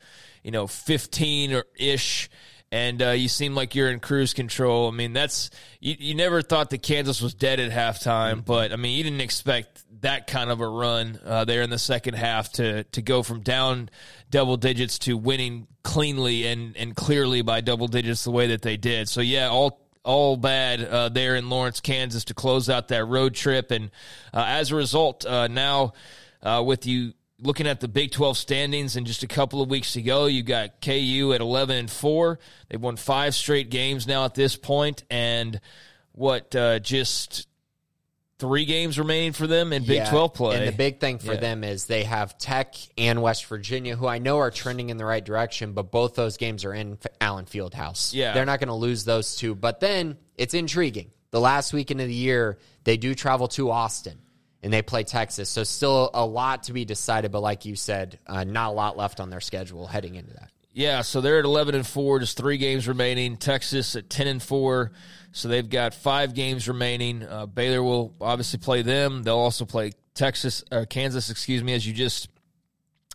you 0.43 0.51
know, 0.51 0.65
fifteen 0.65 1.53
or 1.53 1.65
ish. 1.77 2.29
And 2.71 3.01
uh, 3.01 3.12
you 3.12 3.29
seem 3.29 3.55
like 3.55 3.75
you're 3.75 3.89
in 3.91 4.00
cruise 4.00 4.33
control. 4.33 4.89
I 4.89 4.91
mean, 4.91 5.13
that's 5.13 5.50
you, 5.79 5.95
you 5.97 6.15
never 6.15 6.41
thought 6.41 6.71
that 6.71 6.81
Kansas 6.81 7.21
was 7.21 7.33
dead 7.33 7.59
at 7.59 7.71
halftime, 7.71 8.43
but 8.43 8.74
I 8.74 8.75
mean, 8.75 8.97
you 8.97 9.03
didn't 9.03 9.21
expect 9.21 9.85
that 10.01 10.27
kind 10.27 10.50
of 10.50 10.59
a 10.62 10.67
run 10.67 11.19
uh, 11.24 11.45
there 11.45 11.62
in 11.62 11.69
the 11.69 11.79
second 11.79 12.15
half 12.15 12.51
to 12.53 12.83
to 12.85 13.01
go 13.01 13.24
from 13.24 13.41
down 13.41 13.89
double 14.29 14.57
digits 14.57 15.00
to 15.00 15.15
winning 15.15 15.67
cleanly 15.83 16.47
and 16.47 16.75
and 16.75 16.95
clearly 16.95 17.43
by 17.43 17.62
double 17.62 17.88
digits 17.88 18.24
the 18.24 18.31
way 18.31 18.47
that 18.47 18.62
they 18.62 18.77
did. 18.77 19.07
So 19.07 19.21
yeah, 19.21 19.47
all 19.47 19.85
all 20.05 20.38
bad 20.38 20.81
uh, 20.81 21.09
there 21.09 21.35
in 21.35 21.50
Lawrence, 21.50 21.81
Kansas 21.81 22.24
to 22.25 22.33
close 22.33 22.69
out 22.69 22.88
that 22.89 23.05
road 23.05 23.35
trip. 23.35 23.71
And 23.71 23.91
uh, 24.33 24.45
as 24.47 24.71
a 24.71 24.75
result, 24.75 25.25
uh, 25.25 25.47
now 25.47 25.93
uh, 26.41 26.63
with 26.65 26.85
you 26.85 27.13
looking 27.41 27.67
at 27.67 27.81
the 27.81 27.88
Big 27.88 28.12
12 28.12 28.38
standings 28.38 28.95
and 28.95 29.05
just 29.05 29.24
a 29.24 29.27
couple 29.27 29.62
of 29.62 29.69
weeks 29.69 29.95
ago, 29.95 30.27
you 30.27 30.43
got 30.43 30.81
KU 30.81 31.33
at 31.33 31.41
11 31.41 31.75
and 31.75 31.91
4. 31.91 32.39
They've 32.69 32.81
won 32.81 32.95
five 32.95 33.35
straight 33.35 33.69
games 33.69 34.07
now 34.07 34.25
at 34.25 34.35
this 34.35 34.55
point, 34.55 35.03
and 35.09 35.59
what 36.13 36.55
uh, 36.55 36.79
just 36.79 37.47
three 38.38 38.65
games 38.65 39.00
remaining 39.00 39.32
for 39.32 39.48
them 39.48 39.72
in 39.72 39.84
Big 39.84 39.98
Yeah, 39.98 40.10
12 40.10 40.34
play. 40.34 40.58
And 40.58 40.68
the 40.68 40.75
big 40.75 41.00
thing 41.00 41.20
for 41.20 41.34
Yeah. 41.34 41.39
them 41.39 41.63
is 41.63 41.86
they 41.86 42.04
have 42.04 42.38
Tech 42.38 42.75
and 42.98 43.22
West 43.22 43.46
Virginia, 43.46 43.96
who 43.96 44.08
I 44.08 44.18
know 44.18 44.39
are 44.39 44.51
trending 44.51 44.89
in 44.89 44.98
the 44.98 45.06
right 45.06 45.24
direction, 45.24 45.72
but 45.74 45.92
both 45.92 46.15
those 46.15 46.38
games 46.38 46.65
are 46.65 46.74
in 46.74 46.98
Allen 47.22 47.46
Fieldhouse. 47.46 48.13
Yeah. 48.13 48.34
They're 48.34 48.46
not 48.46 48.60
going 48.60 48.68
to 48.68 48.74
lose 48.74 49.06
those 49.06 49.36
two. 49.38 49.56
But 49.56 49.80
then 49.80 50.18
it's 50.36 50.54
intriguing. 50.54 51.12
The 51.32 51.39
last 51.39 51.72
weekend 51.74 52.01
of 52.01 52.08
the 52.08 52.13
year, 52.13 52.58
they 52.84 52.98
do 52.98 53.15
travel 53.15 53.48
to 53.50 53.72
Austin 53.72 54.20
and 54.63 54.72
they 54.74 54.82
play 54.82 55.04
Texas. 55.04 55.50
So 55.50 55.63
still 55.63 56.10
a 56.13 56.25
lot 56.25 56.63
to 56.63 56.74
be 56.74 56.84
decided. 56.86 57.32
But 57.32 57.42
like 57.42 57.65
you 57.65 57.75
said, 57.75 58.20
uh, 58.27 58.44
not 58.44 58.70
a 58.70 58.74
lot 58.74 58.98
left 58.98 59.20
on 59.20 59.30
their 59.30 59.42
schedule 59.42 59.88
heading 59.88 60.15
into 60.15 60.34
that. 60.34 60.51
Yeah, 60.75 61.03
so 61.03 61.22
they're 61.22 61.39
at 61.39 61.46
11 61.46 61.74
and 61.74 61.88
4, 61.88 62.20
just 62.20 62.36
three 62.36 62.58
games 62.58 62.86
remaining. 62.86 63.38
Texas 63.38 63.96
at 63.96 64.10
10 64.10 64.27
and 64.27 64.44
4, 64.44 64.91
so 65.32 65.48
they've 65.48 65.70
got 65.70 65.94
five 65.94 66.34
games 66.34 66.67
remaining. 66.67 67.24
Uh, 67.24 67.46
Baylor 67.46 67.82
will 67.82 68.13
obviously 68.20 68.60
play 68.60 68.82
them. 68.82 69.24
They'll 69.24 69.38
also 69.38 69.63
play 69.63 69.94
Texas, 70.15 70.65
uh, 70.74 70.84
Kansas, 70.89 71.29
excuse 71.29 71.63
me, 71.63 71.74
as 71.74 71.88
you 71.88 71.94
just 71.94 72.27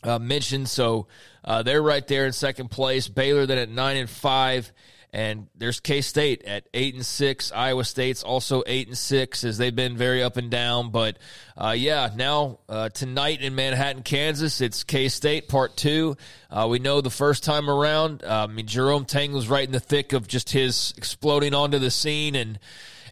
uh, 0.03 0.19
mentioned. 0.19 0.71
So 0.71 1.09
uh, 1.45 1.63
they're 1.63 1.83
right 1.83 2.07
there 2.09 2.25
in 2.25 2.33
second 2.33 2.71
place. 2.71 3.09
Baylor 3.09 3.45
then 3.45 3.59
at 3.59 3.69
9 3.69 3.97
and 3.99 4.09
5. 4.09 4.73
And 5.13 5.49
there's 5.57 5.81
K 5.81 6.03
State 6.03 6.45
at 6.45 6.69
eight 6.73 6.95
and 6.95 7.05
six. 7.05 7.51
Iowa 7.51 7.85
State's 7.85 8.23
also 8.23 8.63
eight 8.67 8.87
and 8.87 8.97
six, 8.97 9.43
as 9.43 9.59
they've 9.59 9.75
been 9.75 9.97
very 9.97 10.23
up 10.23 10.37
and 10.37 10.51
down. 10.51 10.91
But 10.91 11.19
uh, 11.57 11.75
yeah, 11.77 12.11
now 12.15 12.61
uh, 12.69 12.91
tonight 12.91 13.41
in 13.43 13.55
Manhattan, 13.55 14.03
Kansas, 14.03 14.61
it's 14.61 14.85
K 14.85 15.09
State 15.09 15.49
Part 15.49 15.77
Two. 15.77 16.17
Uh, 16.49 16.69
we 16.71 16.79
know 16.79 17.01
the 17.01 17.11
first 17.11 17.43
time 17.43 17.69
around, 17.69 18.23
uh, 18.23 18.47
I 18.49 18.53
mean 18.53 18.67
Jerome 18.67 19.05
Tang 19.05 19.33
was 19.33 19.49
right 19.49 19.67
in 19.67 19.73
the 19.73 19.81
thick 19.81 20.13
of 20.13 20.29
just 20.29 20.51
his 20.51 20.95
exploding 20.97 21.55
onto 21.55 21.79
the 21.79 21.91
scene 21.91 22.37
and 22.37 22.59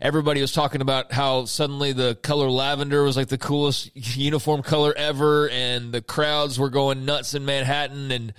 everybody 0.00 0.40
was 0.40 0.52
talking 0.52 0.80
about 0.80 1.12
how 1.12 1.44
suddenly 1.44 1.92
the 1.92 2.14
color 2.16 2.50
lavender 2.50 3.02
was 3.02 3.16
like 3.16 3.28
the 3.28 3.38
coolest 3.38 3.90
uniform 3.94 4.62
color 4.62 4.94
ever, 4.96 5.48
and 5.48 5.92
the 5.92 6.02
crowds 6.02 6.58
were 6.58 6.70
going 6.70 7.04
nuts 7.04 7.34
in 7.34 7.44
Manhattan, 7.44 8.10
and 8.10 8.32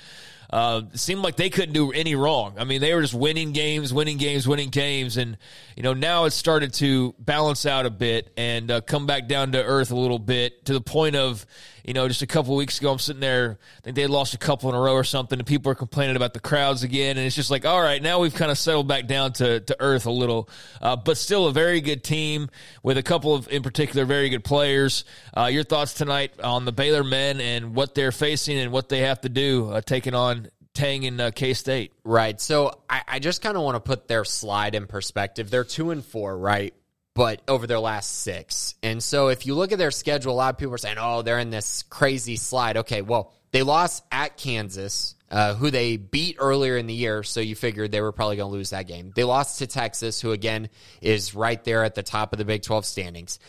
uh, 0.49 0.81
seemed 0.93 1.21
like 1.21 1.35
they 1.35 1.49
couldn't 1.49 1.73
do 1.73 1.91
any 1.91 2.15
wrong. 2.15 2.55
I 2.57 2.63
mean, 2.63 2.81
they 2.81 2.93
were 2.93 3.01
just 3.01 3.13
winning 3.13 3.51
games, 3.51 3.93
winning 3.93 4.17
games, 4.17 4.47
winning 4.47 4.69
games, 4.69 5.17
and 5.17 5.37
you 5.75 5.83
know 5.83 5.93
now 5.93 6.25
it's 6.25 6.35
started 6.35 6.73
to 6.75 7.13
balance 7.19 7.65
out 7.65 7.85
a 7.85 7.91
bit 7.91 8.31
and 8.35 8.71
uh, 8.71 8.81
come 8.81 9.05
back 9.05 9.27
down 9.27 9.51
to 9.51 9.63
earth 9.63 9.91
a 9.91 9.95
little 9.95 10.19
bit 10.19 10.65
to 10.65 10.73
the 10.73 10.81
point 10.81 11.15
of 11.15 11.45
you 11.89 11.95
know 11.95 12.07
just 12.07 12.21
a 12.21 12.27
couple 12.27 12.55
weeks 12.55 12.79
ago 12.79 12.91
I'm 12.91 12.99
sitting 12.99 13.19
there, 13.19 13.57
I 13.79 13.81
think 13.81 13.95
they 13.95 14.05
lost 14.05 14.35
a 14.35 14.37
couple 14.37 14.69
in 14.69 14.75
a 14.75 14.79
row 14.79 14.93
or 14.93 15.03
something, 15.03 15.39
and 15.39 15.47
people 15.47 15.71
are 15.71 15.75
complaining 15.75 16.15
about 16.15 16.35
the 16.35 16.39
crowds 16.39 16.83
again, 16.83 17.17
and 17.17 17.25
it's 17.25 17.35
just 17.35 17.49
like 17.49 17.65
all 17.65 17.81
right, 17.81 17.99
now 17.99 18.19
we've 18.19 18.35
kind 18.35 18.51
of 18.51 18.59
settled 18.59 18.87
back 18.87 19.07
down 19.07 19.33
to 19.33 19.59
to 19.61 19.75
earth 19.79 20.05
a 20.05 20.11
little, 20.11 20.47
uh, 20.83 20.95
but 20.95 21.17
still 21.17 21.47
a 21.47 21.51
very 21.51 21.81
good 21.81 22.03
team 22.03 22.47
with 22.83 22.99
a 22.99 23.03
couple 23.03 23.33
of 23.33 23.51
in 23.51 23.63
particular 23.63 24.05
very 24.05 24.29
good 24.29 24.43
players. 24.43 25.03
Uh, 25.35 25.45
your 25.45 25.63
thoughts 25.63 25.95
tonight 25.95 26.39
on 26.43 26.63
the 26.63 26.71
Baylor 26.71 27.03
men 27.03 27.41
and 27.41 27.73
what 27.73 27.95
they're 27.95 28.11
facing 28.11 28.59
and 28.59 28.71
what 28.71 28.87
they 28.87 28.99
have 28.99 29.21
to 29.21 29.29
do 29.29 29.71
uh, 29.71 29.81
taking 29.81 30.13
on 30.13 30.47
Tang 30.75 31.01
in 31.01 31.19
uh, 31.19 31.31
K 31.33 31.55
State. 31.55 31.93
Right. 32.03 32.39
So 32.39 32.81
I, 32.87 33.01
I 33.07 33.19
just 33.19 33.41
kind 33.41 33.57
of 33.57 33.63
want 33.63 33.77
to 33.77 33.79
put 33.79 34.07
their 34.07 34.25
slide 34.25 34.75
in 34.75 34.85
perspective. 34.85 35.49
They're 35.49 35.63
two 35.63 35.89
and 35.89 36.05
four, 36.05 36.37
right? 36.37 36.75
But 37.15 37.41
over 37.47 37.67
their 37.67 37.79
last 37.79 38.19
six. 38.19 38.75
And 38.81 39.03
so 39.03 39.27
if 39.27 39.45
you 39.45 39.55
look 39.55 39.71
at 39.71 39.77
their 39.77 39.91
schedule, 39.91 40.33
a 40.33 40.35
lot 40.35 40.53
of 40.53 40.57
people 40.57 40.73
are 40.73 40.77
saying, 40.77 40.97
oh, 40.99 41.21
they're 41.21 41.39
in 41.39 41.49
this 41.49 41.83
crazy 41.89 42.37
slide. 42.37 42.77
Okay, 42.77 43.01
well, 43.01 43.33
they 43.51 43.63
lost 43.63 44.03
at 44.11 44.37
Kansas, 44.37 45.15
uh, 45.31 45.55
who 45.55 45.71
they 45.71 45.97
beat 45.97 46.37
earlier 46.39 46.77
in 46.77 46.87
the 46.87 46.93
year. 46.93 47.23
So 47.23 47.39
you 47.39 47.55
figured 47.55 47.91
they 47.91 48.01
were 48.01 48.11
probably 48.11 48.37
going 48.37 48.51
to 48.51 48.55
lose 48.55 48.69
that 48.69 48.87
game. 48.87 49.11
They 49.15 49.23
lost 49.23 49.59
to 49.59 49.67
Texas, 49.67 50.21
who 50.21 50.31
again 50.31 50.69
is 51.01 51.35
right 51.35 51.61
there 51.63 51.83
at 51.83 51.95
the 51.95 52.03
top 52.03 52.31
of 52.31 52.39
the 52.39 52.45
Big 52.45 52.61
12 52.61 52.85
standings. 52.85 53.39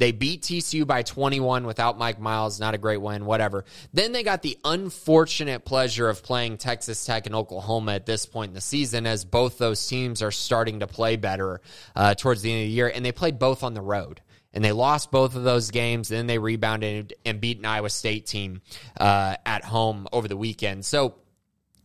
They 0.00 0.12
beat 0.12 0.40
TCU 0.40 0.86
by 0.86 1.02
21 1.02 1.66
without 1.66 1.98
Mike 1.98 2.18
Miles. 2.18 2.58
Not 2.58 2.72
a 2.72 2.78
great 2.78 3.02
win, 3.02 3.26
whatever. 3.26 3.66
Then 3.92 4.12
they 4.12 4.22
got 4.22 4.40
the 4.40 4.56
unfortunate 4.64 5.66
pleasure 5.66 6.08
of 6.08 6.22
playing 6.22 6.56
Texas 6.56 7.04
Tech 7.04 7.26
and 7.26 7.34
Oklahoma 7.34 7.92
at 7.92 8.06
this 8.06 8.24
point 8.24 8.48
in 8.48 8.54
the 8.54 8.62
season, 8.62 9.06
as 9.06 9.26
both 9.26 9.58
those 9.58 9.86
teams 9.86 10.22
are 10.22 10.30
starting 10.30 10.80
to 10.80 10.86
play 10.86 11.16
better 11.16 11.60
uh, 11.94 12.14
towards 12.14 12.40
the 12.40 12.50
end 12.50 12.62
of 12.62 12.68
the 12.68 12.72
year. 12.72 12.88
And 12.92 13.04
they 13.04 13.12
played 13.12 13.38
both 13.38 13.62
on 13.62 13.74
the 13.74 13.82
road. 13.82 14.22
And 14.54 14.64
they 14.64 14.72
lost 14.72 15.10
both 15.10 15.36
of 15.36 15.42
those 15.42 15.70
games. 15.70 16.08
Then 16.08 16.26
they 16.26 16.38
rebounded 16.38 17.12
and 17.26 17.38
beat 17.38 17.58
an 17.58 17.66
Iowa 17.66 17.90
State 17.90 18.24
team 18.24 18.62
uh, 18.98 19.36
at 19.44 19.66
home 19.66 20.08
over 20.14 20.28
the 20.28 20.36
weekend. 20.36 20.86
So 20.86 21.16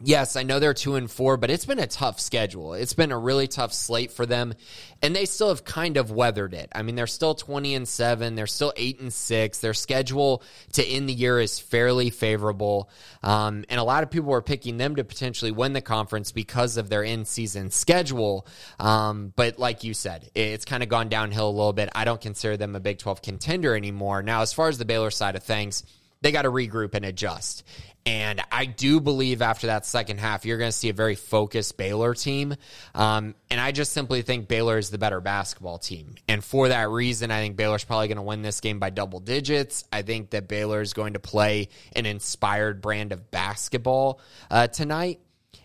Yes, 0.01 0.35
I 0.35 0.43
know 0.43 0.59
they're 0.59 0.73
two 0.73 0.95
and 0.95 1.09
four, 1.09 1.37
but 1.37 1.49
it's 1.49 1.65
been 1.65 1.79
a 1.79 1.87
tough 1.87 2.19
schedule. 2.19 2.73
It's 2.73 2.93
been 2.93 3.13
a 3.13 3.17
really 3.17 3.47
tough 3.47 3.71
slate 3.71 4.11
for 4.11 4.25
them, 4.25 4.53
and 5.01 5.15
they 5.15 5.23
still 5.23 5.47
have 5.47 5.63
kind 5.63 5.95
of 5.95 6.11
weathered 6.11 6.53
it. 6.53 6.69
I 6.75 6.81
mean, 6.81 6.95
they're 6.95 7.07
still 7.07 7.33
twenty 7.33 7.75
and 7.75 7.87
seven. 7.87 8.35
They're 8.35 8.45
still 8.45 8.73
eight 8.75 8.99
and 8.99 9.13
six. 9.13 9.59
Their 9.59 9.73
schedule 9.73 10.43
to 10.73 10.85
end 10.85 11.07
the 11.07 11.13
year 11.13 11.39
is 11.39 11.59
fairly 11.59 12.09
favorable, 12.09 12.89
um, 13.23 13.63
and 13.69 13.79
a 13.79 13.83
lot 13.83 14.03
of 14.03 14.11
people 14.11 14.33
are 14.33 14.41
picking 14.41 14.75
them 14.75 14.97
to 14.97 15.05
potentially 15.05 15.51
win 15.51 15.71
the 15.71 15.81
conference 15.81 16.33
because 16.33 16.75
of 16.75 16.89
their 16.89 17.03
in-season 17.03 17.71
schedule. 17.71 18.45
Um, 18.79 19.31
but 19.37 19.59
like 19.59 19.85
you 19.85 19.93
said, 19.93 20.29
it's 20.35 20.65
kind 20.65 20.83
of 20.83 20.89
gone 20.89 21.07
downhill 21.07 21.47
a 21.47 21.51
little 21.51 21.73
bit. 21.73 21.87
I 21.95 22.03
don't 22.03 22.19
consider 22.19 22.57
them 22.57 22.75
a 22.75 22.81
Big 22.81 22.97
Twelve 22.97 23.21
contender 23.21 23.73
anymore. 23.77 24.23
Now, 24.23 24.41
as 24.41 24.51
far 24.51 24.67
as 24.67 24.77
the 24.77 24.85
Baylor 24.85 25.09
side 25.09 25.37
of 25.37 25.43
things 25.43 25.83
they 26.21 26.31
got 26.31 26.41
to 26.41 26.49
regroup 26.49 26.95
and 26.95 27.05
adjust. 27.05 27.63
And 28.05 28.39
I 28.51 28.65
do 28.65 29.01
believe 29.01 29.41
after 29.41 29.67
that 29.67 29.83
second 29.83 30.19
half, 30.19 30.45
you're 30.45 30.59
going 30.59 30.69
to 30.69 30.77
see 30.77 30.89
a 30.89 30.93
very 30.93 31.15
focused 31.15 31.75
Baylor 31.75 32.13
team. 32.13 32.55
Um, 32.93 33.33
and 33.49 33.59
I 33.59 33.71
just 33.71 33.93
simply 33.93 34.21
think 34.21 34.47
Baylor 34.47 34.77
is 34.77 34.91
the 34.91 34.99
better 34.99 35.19
basketball 35.21 35.79
team. 35.79 36.13
And 36.27 36.43
for 36.43 36.67
that 36.67 36.89
reason, 36.89 37.31
I 37.31 37.41
think 37.41 37.55
Baylor's 37.55 37.83
probably 37.83 38.07
going 38.07 38.17
to 38.17 38.21
win 38.21 38.43
this 38.43 38.61
game 38.61 38.77
by 38.77 38.91
double 38.91 39.19
digits. 39.19 39.85
I 39.91 40.03
think 40.03 40.29
that 40.31 40.47
Baylor 40.47 40.81
is 40.81 40.93
going 40.93 41.13
to 41.13 41.19
play 41.19 41.69
an 41.95 42.05
inspired 42.05 42.79
brand 42.79 43.11
of 43.11 43.31
basketball 43.31 44.21
uh, 44.51 44.67
tonight. 44.67 45.19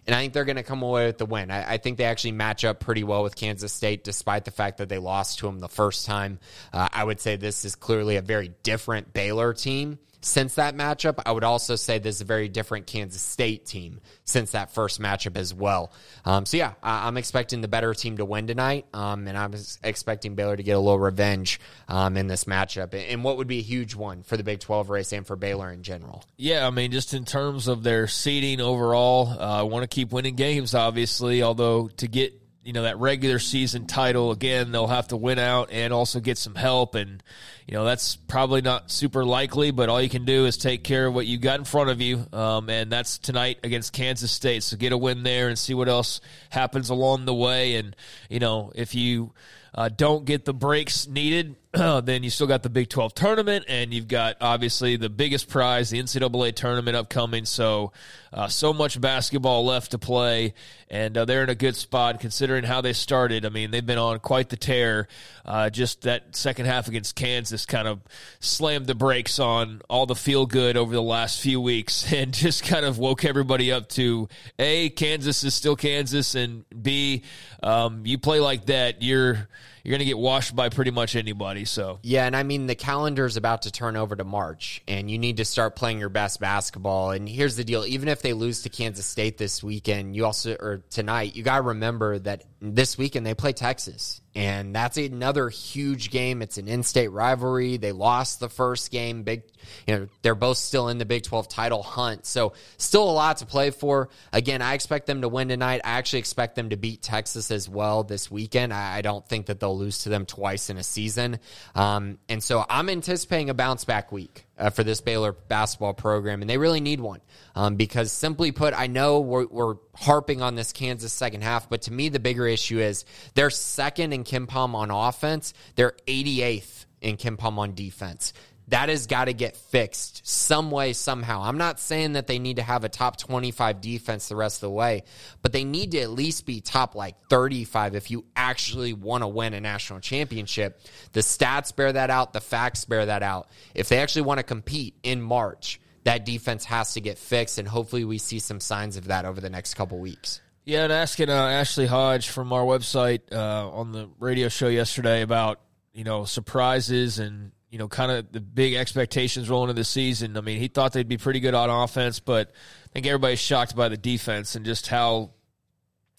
And 0.06 0.16
I 0.16 0.20
think 0.20 0.32
they're 0.32 0.46
going 0.46 0.56
to 0.56 0.62
come 0.62 0.82
away 0.82 1.06
with 1.06 1.18
the 1.18 1.26
win. 1.26 1.50
I, 1.50 1.74
I, 1.74 1.76
think 1.76 1.98
they 1.98 2.04
actually 2.04 2.32
match 2.32 2.64
up 2.64 2.80
pretty 2.80 3.04
well 3.04 3.22
with 3.22 3.36
Kansas 3.36 3.72
State, 3.72 4.02
despite 4.02 4.46
the 4.46 4.50
fact 4.50 4.78
that 4.78 4.88
they 4.88 4.98
lost 4.98 5.40
to 5.40 5.46
them 5.46 5.58
the 5.58 5.68
first 5.68 6.06
time. 6.06 6.38
Uh, 6.72 6.88
I 6.90 7.04
would 7.04 7.20
say 7.20 7.36
this 7.36 7.66
is 7.66 7.74
clearly 7.74 8.16
a 8.16 8.22
very 8.22 8.50
different 8.62 9.12
Baylor 9.12 9.52
team 9.52 9.98
since 10.20 10.54
that 10.56 10.76
matchup. 10.76 11.22
I 11.24 11.32
would 11.32 11.44
also 11.44 11.76
say 11.76 11.98
this 11.98 12.16
is 12.16 12.20
a 12.20 12.24
very 12.24 12.48
different 12.48 12.86
Kansas 12.86 13.22
State 13.22 13.66
team 13.66 14.00
since 14.24 14.52
that 14.52 14.72
first 14.72 15.00
matchup 15.00 15.36
as 15.36 15.52
well. 15.52 15.92
Um, 16.24 16.46
so 16.46 16.56
yeah, 16.56 16.74
I, 16.82 17.08
am 17.08 17.16
expecting 17.16 17.60
the 17.60 17.68
better 17.68 17.94
team 17.94 18.16
to 18.18 18.24
win 18.24 18.46
tonight, 18.46 18.86
um, 18.92 19.26
and 19.26 19.36
I'm 19.36 19.54
expecting 19.82 20.34
Baylor 20.34 20.56
to 20.56 20.62
get 20.62 20.72
a 20.72 20.78
little 20.78 20.98
revenge 20.98 21.60
um, 21.88 22.16
in 22.16 22.26
this 22.26 22.44
matchup, 22.44 22.94
and 22.94 23.24
what 23.24 23.36
would 23.36 23.48
be 23.48 23.58
a 23.58 23.62
huge 23.62 23.94
one 23.94 24.22
for 24.22 24.36
the 24.36 24.44
Big 24.44 24.60
12 24.60 24.90
race 24.90 25.12
and 25.12 25.26
for 25.26 25.36
Baylor 25.36 25.70
in 25.70 25.82
general. 25.82 26.24
Yeah, 26.36 26.66
I 26.66 26.70
mean, 26.70 26.92
just 26.92 27.14
in 27.14 27.24
terms 27.24 27.68
of 27.68 27.82
their 27.82 28.06
seeding 28.06 28.60
overall, 28.60 29.28
I 29.28 29.60
uh, 29.60 29.64
want 29.64 29.82
to 29.82 29.88
keep 29.88 30.12
winning 30.12 30.36
games, 30.36 30.74
obviously. 30.74 31.42
Although 31.42 31.88
to 31.96 32.08
get 32.08 32.39
you 32.62 32.72
know 32.72 32.82
that 32.82 32.98
regular 32.98 33.38
season 33.38 33.86
title 33.86 34.32
again 34.32 34.70
they'll 34.70 34.86
have 34.86 35.08
to 35.08 35.16
win 35.16 35.38
out 35.38 35.70
and 35.72 35.92
also 35.92 36.20
get 36.20 36.38
some 36.38 36.54
help. 36.54 36.94
And 36.94 37.22
you 37.66 37.74
know 37.74 37.84
that's 37.84 38.16
probably 38.16 38.60
not 38.60 38.90
super 38.90 39.24
likely 39.24 39.70
but 39.70 39.88
all 39.88 40.00
you 40.00 40.08
can 40.08 40.24
do 40.24 40.46
is 40.46 40.56
take 40.56 40.84
care 40.84 41.06
of 41.06 41.14
what 41.14 41.26
you 41.26 41.38
got 41.38 41.58
in 41.58 41.64
front 41.64 41.90
of 41.90 42.00
you. 42.00 42.26
Um, 42.32 42.68
and 42.68 42.90
that's 42.90 43.18
tonight 43.18 43.60
against 43.62 43.92
kansas 43.92 44.30
state. 44.30 44.62
So 44.62 44.76
get 44.76 44.92
a 44.92 44.98
win 44.98 45.22
there 45.22 45.48
and 45.48 45.58
see 45.58 45.74
what 45.74 45.88
else 45.88 46.20
happens 46.50 46.90
along 46.90 47.24
the 47.24 47.34
way. 47.34 47.76
And 47.76 47.96
you 48.28 48.40
know 48.40 48.72
if 48.74 48.94
you 48.94 49.32
uh, 49.74 49.88
don't 49.88 50.24
get 50.24 50.44
the 50.44 50.54
breaks 50.54 51.06
needed, 51.06 51.56
then 52.02 52.24
you 52.24 52.30
still 52.30 52.48
got 52.48 52.64
the 52.64 52.68
Big 52.68 52.88
12 52.88 53.14
tournament, 53.14 53.64
and 53.68 53.94
you've 53.94 54.08
got 54.08 54.36
obviously 54.40 54.96
the 54.96 55.08
biggest 55.08 55.48
prize, 55.48 55.90
the 55.90 56.02
NCAA 56.02 56.52
tournament 56.56 56.96
upcoming. 56.96 57.44
So, 57.44 57.92
uh, 58.32 58.48
so 58.48 58.72
much 58.72 59.00
basketball 59.00 59.64
left 59.64 59.92
to 59.92 59.98
play, 59.98 60.54
and 60.88 61.16
uh, 61.16 61.24
they're 61.26 61.44
in 61.44 61.48
a 61.48 61.54
good 61.54 61.76
spot 61.76 62.18
considering 62.18 62.64
how 62.64 62.80
they 62.80 62.92
started. 62.92 63.46
I 63.46 63.50
mean, 63.50 63.70
they've 63.70 63.86
been 63.86 63.98
on 63.98 64.18
quite 64.18 64.48
the 64.48 64.56
tear. 64.56 65.06
Uh, 65.44 65.70
just 65.70 66.02
that 66.02 66.34
second 66.34 66.66
half 66.66 66.88
against 66.88 67.14
Kansas 67.14 67.66
kind 67.66 67.86
of 67.86 68.00
slammed 68.40 68.88
the 68.88 68.96
brakes 68.96 69.38
on 69.38 69.80
all 69.88 70.06
the 70.06 70.16
feel 70.16 70.46
good 70.46 70.76
over 70.76 70.92
the 70.92 71.00
last 71.00 71.40
few 71.40 71.60
weeks, 71.60 72.12
and 72.12 72.34
just 72.34 72.64
kind 72.64 72.84
of 72.84 72.98
woke 72.98 73.24
everybody 73.24 73.70
up 73.70 73.88
to 73.90 74.28
a 74.58 74.88
Kansas 74.90 75.44
is 75.44 75.54
still 75.54 75.76
Kansas, 75.76 76.34
and 76.34 76.64
b 76.82 77.22
um, 77.62 78.04
you 78.06 78.18
play 78.18 78.40
like 78.40 78.66
that, 78.66 79.02
you're 79.02 79.48
you're 79.82 79.92
going 79.92 80.00
to 80.00 80.04
get 80.04 80.18
washed 80.18 80.54
by 80.54 80.68
pretty 80.68 80.90
much 80.90 81.16
anybody. 81.16 81.64
So 81.64 81.98
yeah, 82.02 82.26
and 82.26 82.36
I 82.36 82.42
mean 82.42 82.66
the 82.66 82.74
calendar 82.74 83.26
is 83.26 83.36
about 83.36 83.62
to 83.62 83.70
turn 83.70 83.96
over 83.96 84.16
to 84.16 84.24
March, 84.24 84.82
and 84.86 85.10
you 85.10 85.18
need 85.18 85.38
to 85.38 85.44
start 85.44 85.76
playing 85.76 85.98
your 85.98 86.08
best 86.08 86.40
basketball. 86.40 87.10
And 87.10 87.28
here's 87.28 87.56
the 87.56 87.64
deal: 87.64 87.84
even 87.86 88.08
if 88.08 88.22
they 88.22 88.32
lose 88.32 88.62
to 88.62 88.68
Kansas 88.68 89.06
State 89.06 89.38
this 89.38 89.62
weekend, 89.62 90.16
you 90.16 90.24
also 90.26 90.54
or 90.54 90.82
tonight, 90.90 91.36
you 91.36 91.42
got 91.42 91.56
to 91.56 91.62
remember 91.62 92.18
that 92.20 92.44
this 92.60 92.98
weekend 92.98 93.24
they 93.24 93.34
play 93.34 93.52
Texas, 93.52 94.20
and 94.34 94.74
that's 94.74 94.98
another 94.98 95.48
huge 95.48 96.10
game. 96.10 96.42
It's 96.42 96.58
an 96.58 96.68
in-state 96.68 97.08
rivalry. 97.08 97.78
They 97.78 97.92
lost 97.92 98.38
the 98.38 98.50
first 98.50 98.90
game. 98.90 99.22
Big, 99.22 99.44
you 99.86 99.96
know, 99.96 100.08
they're 100.22 100.34
both 100.34 100.58
still 100.58 100.88
in 100.88 100.98
the 100.98 101.06
Big 101.06 101.22
12 101.22 101.48
title 101.48 101.82
hunt. 101.82 102.26
So 102.26 102.52
still 102.76 103.08
a 103.08 103.12
lot 103.12 103.38
to 103.38 103.46
play 103.46 103.70
for. 103.70 104.10
Again, 104.32 104.60
I 104.60 104.74
expect 104.74 105.06
them 105.06 105.22
to 105.22 105.28
win 105.28 105.48
tonight. 105.48 105.80
I 105.84 105.92
actually 105.92 106.18
expect 106.18 106.54
them 106.54 106.68
to 106.70 106.76
beat 106.76 107.02
Texas 107.02 107.50
as 107.50 107.68
well 107.68 108.04
this 108.04 108.30
weekend. 108.30 108.74
I 108.74 109.00
don't 109.00 109.26
think 109.26 109.46
that 109.46 109.58
they'll 109.58 109.78
lose 109.78 110.00
to 110.00 110.10
them 110.10 110.26
twice 110.26 110.68
in 110.68 110.76
a 110.76 110.82
season. 110.82 111.38
Um, 111.74 112.18
and 112.28 112.42
so 112.42 112.64
I'm 112.68 112.90
anticipating 112.90 113.48
a 113.48 113.54
bounce 113.54 113.84
back 113.86 114.12
week 114.12 114.46
uh, 114.60 114.70
for 114.70 114.84
this 114.84 115.00
Baylor 115.00 115.32
basketball 115.32 115.94
program, 115.94 116.42
and 116.42 116.50
they 116.50 116.58
really 116.58 116.80
need 116.80 117.00
one 117.00 117.20
um, 117.54 117.76
because, 117.76 118.12
simply 118.12 118.52
put, 118.52 118.74
I 118.78 118.86
know 118.86 119.20
we're, 119.20 119.46
we're, 119.46 119.74
harping 119.96 120.40
on 120.40 120.54
this 120.54 120.72
Kansas 120.72 121.12
second 121.12 121.42
half, 121.42 121.68
but 121.68 121.82
to 121.82 121.92
me, 121.92 122.08
the 122.08 122.20
bigger 122.20 122.46
issue 122.46 122.78
is 122.78 123.04
they're 123.34 123.50
second 123.50 124.14
in 124.14 124.24
KenPom 124.24 124.74
on 124.74 124.90
offense, 124.90 125.52
they're 125.74 125.92
88th 126.06 126.86
in 127.02 127.18
KenPom 127.18 127.58
on 127.58 127.74
defense 127.74 128.32
that 128.70 128.88
has 128.88 129.06
got 129.06 129.26
to 129.26 129.32
get 129.32 129.56
fixed 129.56 130.26
some 130.26 130.70
way, 130.70 130.92
somehow. 130.92 131.42
I'm 131.42 131.58
not 131.58 131.80
saying 131.80 132.14
that 132.14 132.26
they 132.26 132.38
need 132.38 132.56
to 132.56 132.62
have 132.62 132.84
a 132.84 132.88
top 132.88 133.16
25 133.16 133.80
defense 133.80 134.28
the 134.28 134.36
rest 134.36 134.58
of 134.58 134.60
the 134.62 134.70
way, 134.70 135.02
but 135.42 135.52
they 135.52 135.64
need 135.64 135.92
to 135.92 136.00
at 136.00 136.10
least 136.10 136.46
be 136.46 136.60
top 136.60 136.94
like 136.94 137.16
35 137.28 137.94
if 137.96 138.10
you 138.10 138.24
actually 138.34 138.92
want 138.92 139.22
to 139.22 139.28
win 139.28 139.54
a 139.54 139.60
national 139.60 140.00
championship. 140.00 140.80
The 141.12 141.20
stats 141.20 141.74
bear 141.74 141.92
that 141.92 142.10
out, 142.10 142.32
the 142.32 142.40
facts 142.40 142.84
bear 142.84 143.06
that 143.06 143.22
out. 143.22 143.48
If 143.74 143.88
they 143.88 143.98
actually 143.98 144.22
want 144.22 144.38
to 144.38 144.44
compete 144.44 144.94
in 145.02 145.20
March, 145.20 145.80
that 146.04 146.24
defense 146.24 146.64
has 146.64 146.94
to 146.94 147.00
get 147.00 147.18
fixed, 147.18 147.58
and 147.58 147.66
hopefully 147.66 148.04
we 148.04 148.18
see 148.18 148.38
some 148.38 148.60
signs 148.60 148.96
of 148.96 149.06
that 149.06 149.24
over 149.24 149.40
the 149.40 149.50
next 149.50 149.74
couple 149.74 149.98
weeks. 149.98 150.40
Yeah, 150.64 150.84
and 150.84 150.92
asking 150.92 151.28
uh, 151.28 151.34
Ashley 151.34 151.86
Hodge 151.86 152.28
from 152.28 152.52
our 152.52 152.62
website 152.62 153.20
uh, 153.32 153.68
on 153.70 153.92
the 153.92 154.08
radio 154.18 154.48
show 154.48 154.68
yesterday 154.68 155.22
about 155.22 155.60
you 155.92 156.04
know 156.04 156.24
surprises 156.24 157.18
and 157.18 157.52
you 157.70 157.78
know, 157.78 157.88
kind 157.88 158.10
of 158.10 158.30
the 158.32 158.40
big 158.40 158.74
expectations 158.74 159.48
rolling 159.48 159.70
into 159.70 159.80
the 159.80 159.84
season. 159.84 160.36
I 160.36 160.40
mean, 160.40 160.58
he 160.58 160.68
thought 160.68 160.92
they'd 160.92 161.08
be 161.08 161.18
pretty 161.18 161.40
good 161.40 161.54
on 161.54 161.70
offense, 161.70 162.18
but 162.18 162.48
I 162.50 162.88
think 162.92 163.06
everybody's 163.06 163.38
shocked 163.38 163.76
by 163.76 163.88
the 163.88 163.96
defense 163.96 164.56
and 164.56 164.66
just 164.66 164.88
how 164.88 165.30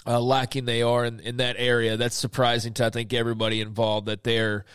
uh, 0.08 0.20
lacking 0.20 0.66
they 0.66 0.82
are 0.82 1.04
in, 1.04 1.20
in 1.20 1.38
that 1.38 1.58
area. 1.60 1.98
That's 1.98 2.16
surprising 2.16 2.74
to 2.76 2.86
I 2.86 2.90
think 2.90 3.14
everybody 3.14 3.60
involved 3.60 4.08
that 4.08 4.24
they're, 4.24 4.66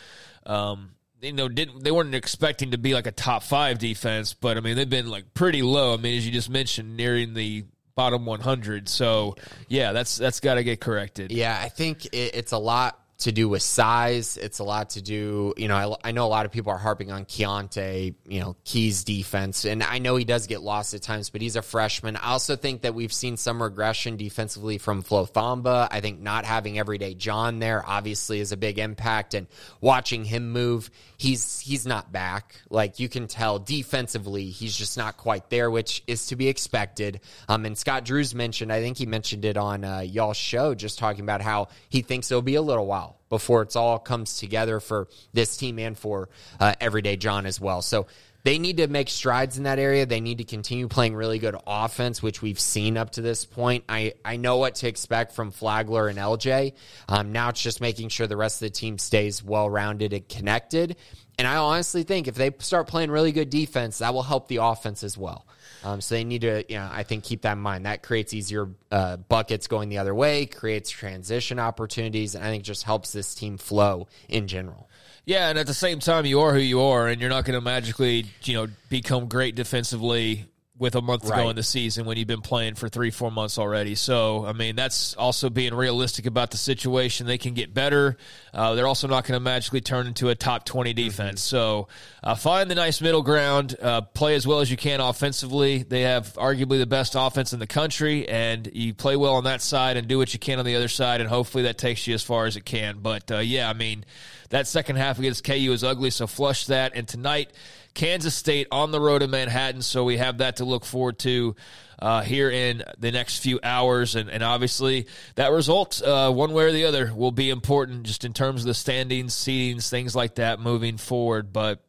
um, 0.45 0.91
you 1.19 1.33
know, 1.33 1.49
didn't 1.49 1.83
they 1.83 1.91
weren't 1.91 2.13
expecting 2.13 2.71
to 2.71 2.77
be 2.77 2.93
like 2.93 3.07
a 3.07 3.11
top 3.11 3.41
five 3.41 3.79
defense, 3.79 4.35
but 4.35 4.55
I 4.55 4.59
mean 4.59 4.75
they've 4.75 4.87
been 4.87 5.09
like 5.09 5.33
pretty 5.33 5.63
low. 5.63 5.95
I 5.95 5.97
mean, 5.97 6.15
as 6.15 6.27
you 6.27 6.31
just 6.31 6.49
mentioned, 6.49 6.95
nearing 6.95 7.33
the 7.33 7.65
bottom 7.95 8.27
100. 8.27 8.87
So 8.87 9.35
yeah, 9.67 9.93
that's 9.93 10.15
that's 10.15 10.39
got 10.39 10.55
to 10.55 10.63
get 10.63 10.79
corrected. 10.79 11.31
Yeah, 11.31 11.59
I 11.59 11.69
think 11.69 12.05
it, 12.05 12.35
it's 12.35 12.51
a 12.51 12.59
lot 12.59 12.99
to 13.19 13.31
do 13.31 13.49
with 13.49 13.63
size. 13.63 14.37
It's 14.37 14.59
a 14.59 14.63
lot 14.63 14.91
to 14.91 15.01
do, 15.01 15.53
you 15.57 15.67
know, 15.67 15.97
I, 16.03 16.09
I, 16.09 16.11
know 16.11 16.25
a 16.25 16.29
lot 16.29 16.45
of 16.45 16.51
people 16.51 16.71
are 16.71 16.77
harping 16.77 17.11
on 17.11 17.25
Keontae, 17.25 18.13
you 18.27 18.39
know, 18.39 18.55
Key's 18.63 19.03
defense. 19.03 19.65
And 19.65 19.81
I 19.81 19.97
know 19.97 20.17
he 20.17 20.25
does 20.25 20.45
get 20.45 20.61
lost 20.61 20.93
at 20.93 21.01
times, 21.01 21.31
but 21.31 21.41
he's 21.41 21.55
a 21.55 21.63
freshman. 21.63 22.15
I 22.15 22.29
also 22.29 22.55
think 22.55 22.83
that 22.83 22.93
we've 22.93 23.11
seen 23.11 23.35
some 23.35 23.61
regression 23.61 24.17
defensively 24.17 24.77
from 24.77 25.01
Flo 25.01 25.25
Thamba. 25.25 25.87
I 25.89 25.99
think 25.99 26.21
not 26.21 26.45
having 26.45 26.77
everyday 26.77 27.15
John 27.15 27.57
there 27.57 27.83
obviously 27.87 28.39
is 28.39 28.51
a 28.51 28.57
big 28.57 28.77
impact. 28.77 29.33
And 29.33 29.47
watching 29.81 30.23
him 30.23 30.51
move, 30.51 30.91
he's 31.17 31.59
he's 31.59 31.87
not 31.87 32.11
back. 32.11 32.61
Like 32.69 32.99
you 32.99 33.09
can 33.09 33.27
tell 33.27 33.57
defensively, 33.57 34.45
he's 34.45 34.77
just 34.77 34.95
not 34.95 35.17
quite 35.17 35.49
there, 35.49 35.71
which 35.71 36.03
is 36.05 36.27
to 36.27 36.35
be 36.35 36.49
expected. 36.49 37.21
Um, 37.49 37.65
and 37.65 37.75
Scott 37.75 38.05
Drews 38.05 38.35
mentioned, 38.35 38.71
I 38.71 38.81
think 38.81 38.97
he 38.97 39.07
mentioned 39.07 39.43
it 39.43 39.57
on 39.57 39.83
uh, 39.83 39.99
y'all's 40.01 40.37
show, 40.37 40.75
just 40.75 40.99
talking 40.99 41.23
about 41.23 41.41
how 41.41 41.69
he 41.89 42.03
thinks 42.03 42.29
it'll 42.29 42.43
be 42.43 42.55
a 42.55 42.61
little 42.61 42.85
while 42.85 43.06
before 43.29 43.61
it's 43.61 43.75
all 43.75 43.99
comes 43.99 44.37
together 44.37 44.79
for 44.79 45.07
this 45.33 45.57
team 45.57 45.79
and 45.79 45.97
for 45.97 46.29
uh, 46.59 46.73
everyday 46.79 47.17
John 47.17 47.45
as 47.45 47.59
well. 47.59 47.81
So 47.81 48.07
they 48.43 48.59
need 48.59 48.77
to 48.77 48.87
make 48.87 49.09
strides 49.09 49.57
in 49.57 49.63
that 49.63 49.77
area. 49.77 50.05
They 50.05 50.21
need 50.21 50.37
to 50.37 50.45
continue 50.45 50.87
playing 50.87 51.15
really 51.15 51.37
good 51.37 51.57
offense, 51.67 52.23
which 52.23 52.41
we've 52.41 52.59
seen 52.59 52.95
up 52.95 53.09
to 53.11 53.21
this 53.21 53.43
point. 53.45 53.83
I, 53.89 54.13
I 54.23 54.37
know 54.37 54.55
what 54.57 54.75
to 54.75 54.87
expect 54.87 55.33
from 55.33 55.51
Flagler 55.51 56.07
and 56.07 56.17
LJ. 56.17 56.73
Um, 57.09 57.33
now 57.33 57.49
it's 57.49 57.61
just 57.61 57.81
making 57.81 58.07
sure 58.07 58.25
the 58.25 58.37
rest 58.37 58.61
of 58.61 58.67
the 58.67 58.69
team 58.69 58.99
stays 58.99 59.43
well 59.43 59.69
rounded 59.69 60.13
and 60.13 60.27
connected. 60.29 60.95
And 61.37 61.45
I 61.45 61.57
honestly 61.57 62.03
think 62.03 62.27
if 62.29 62.35
they 62.35 62.51
start 62.59 62.87
playing 62.87 63.11
really 63.11 63.33
good 63.33 63.49
defense, 63.49 63.97
that 63.97 64.13
will 64.13 64.23
help 64.23 64.47
the 64.47 64.57
offense 64.57 65.03
as 65.03 65.17
well. 65.17 65.45
Um, 65.83 66.01
so 66.01 66.15
they 66.15 66.23
need 66.23 66.41
to, 66.41 66.63
you 66.67 66.77
know, 66.77 66.89
I 66.91 67.03
think 67.03 67.23
keep 67.23 67.41
that 67.43 67.53
in 67.53 67.59
mind. 67.59 67.85
That 67.85 68.03
creates 68.03 68.33
easier 68.33 68.69
uh, 68.91 69.17
buckets 69.17 69.67
going 69.67 69.89
the 69.89 69.99
other 69.99 70.15
way, 70.15 70.45
creates 70.45 70.89
transition 70.89 71.59
opportunities, 71.59 72.35
and 72.35 72.43
I 72.43 72.49
think 72.49 72.63
just 72.63 72.83
helps 72.83 73.11
this 73.11 73.35
team 73.35 73.57
flow 73.57 74.07
in 74.27 74.47
general. 74.47 74.89
Yeah, 75.25 75.49
and 75.49 75.59
at 75.59 75.67
the 75.67 75.73
same 75.73 75.99
time, 75.99 76.25
you 76.25 76.39
are 76.41 76.53
who 76.53 76.59
you 76.59 76.81
are, 76.81 77.07
and 77.07 77.19
you're 77.19 77.29
not 77.29 77.43
going 77.43 77.59
to 77.59 77.61
magically, 77.61 78.27
you 78.43 78.53
know, 78.53 78.67
become 78.89 79.27
great 79.27 79.55
defensively 79.55 80.45
with 80.79 80.95
a 80.95 81.01
month 81.01 81.23
to 81.23 81.29
right. 81.29 81.43
go 81.43 81.49
in 81.49 81.55
the 81.55 81.63
season 81.63 82.05
when 82.05 82.17
you've 82.17 82.27
been 82.27 82.41
playing 82.41 82.75
for 82.75 82.87
three, 82.87 83.09
four 83.09 83.31
months 83.31 83.57
already. 83.57 83.95
So, 83.95 84.45
I 84.45 84.53
mean, 84.53 84.75
that's 84.75 85.15
also 85.15 85.49
being 85.49 85.73
realistic 85.73 86.25
about 86.25 86.51
the 86.51 86.57
situation. 86.57 87.25
They 87.25 87.37
can 87.37 87.53
get 87.53 87.73
better. 87.73 88.17
Uh, 88.53 88.75
they're 88.75 88.87
also 88.87 89.07
not 89.07 89.25
going 89.25 89.33
to 89.33 89.39
magically 89.39 89.81
turn 89.81 90.07
into 90.07 90.29
a 90.29 90.35
top 90.35 90.65
20 90.65 90.91
mm-hmm. 90.91 91.07
defense. 91.07 91.41
Mm-hmm. 91.41 91.57
So, 91.57 91.87
uh, 92.23 92.35
find 92.35 92.69
the 92.69 92.75
nice 92.75 93.01
middle 93.01 93.23
ground, 93.23 93.75
uh, 93.81 94.01
play 94.01 94.35
as 94.35 94.45
well 94.45 94.59
as 94.59 94.69
you 94.69 94.77
can 94.77 94.99
offensively. 94.99 95.83
They 95.83 96.01
have 96.01 96.33
arguably 96.33 96.77
the 96.77 96.87
best 96.87 97.15
offense 97.17 97.53
in 97.53 97.59
the 97.59 97.67
country, 97.67 98.27
and 98.27 98.69
you 98.73 98.93
play 98.93 99.15
well 99.15 99.35
on 99.35 99.45
that 99.45 99.61
side 99.61 99.97
and 99.97 100.07
do 100.07 100.17
what 100.17 100.33
you 100.33 100.39
can 100.39 100.59
on 100.59 100.65
the 100.65 100.75
other 100.75 100.89
side, 100.89 101.21
and 101.21 101.29
hopefully 101.29 101.63
that 101.63 101.77
takes 101.77 102.05
you 102.05 102.13
as 102.13 102.23
far 102.23 102.45
as 102.45 102.55
it 102.55 102.65
can. 102.65 102.99
But, 102.99 103.31
uh, 103.31 103.39
yeah, 103.39 103.69
I 103.69 103.73
mean, 103.73 104.05
that 104.49 104.67
second 104.67 104.97
half 104.97 105.19
against 105.19 105.43
KU 105.43 105.71
is 105.71 105.83
ugly, 105.83 106.09
so 106.09 106.27
flush 106.27 106.67
that. 106.67 106.93
And 106.95 107.07
tonight, 107.07 107.51
Kansas 107.97 108.35
State 108.35 108.67
on 108.71 108.91
the 108.91 109.01
road 109.01 109.23
in 109.23 109.31
Manhattan, 109.31 109.81
so 109.81 110.03
we 110.03 110.17
have 110.17 110.37
that 110.37 110.57
to 110.57 110.65
look 110.65 110.85
forward 110.85 111.17
to 111.19 111.55
uh, 111.97 112.21
here 112.21 112.51
in 112.51 112.83
the 112.99 113.11
next 113.11 113.39
few 113.39 113.59
hours. 113.63 114.15
And, 114.15 114.29
and 114.29 114.43
obviously, 114.43 115.07
that 115.33 115.51
result, 115.51 115.99
uh, 116.03 116.31
one 116.31 116.53
way 116.53 116.65
or 116.65 116.71
the 116.71 116.85
other, 116.85 117.11
will 117.11 117.31
be 117.31 117.49
important 117.49 118.03
just 118.03 118.23
in 118.23 118.33
terms 118.33 118.61
of 118.61 118.67
the 118.67 118.75
standings, 118.75 119.33
seedings, 119.33 119.89
things 119.89 120.15
like 120.15 120.35
that 120.35 120.59
moving 120.59 120.97
forward. 120.97 121.51
But 121.51 121.83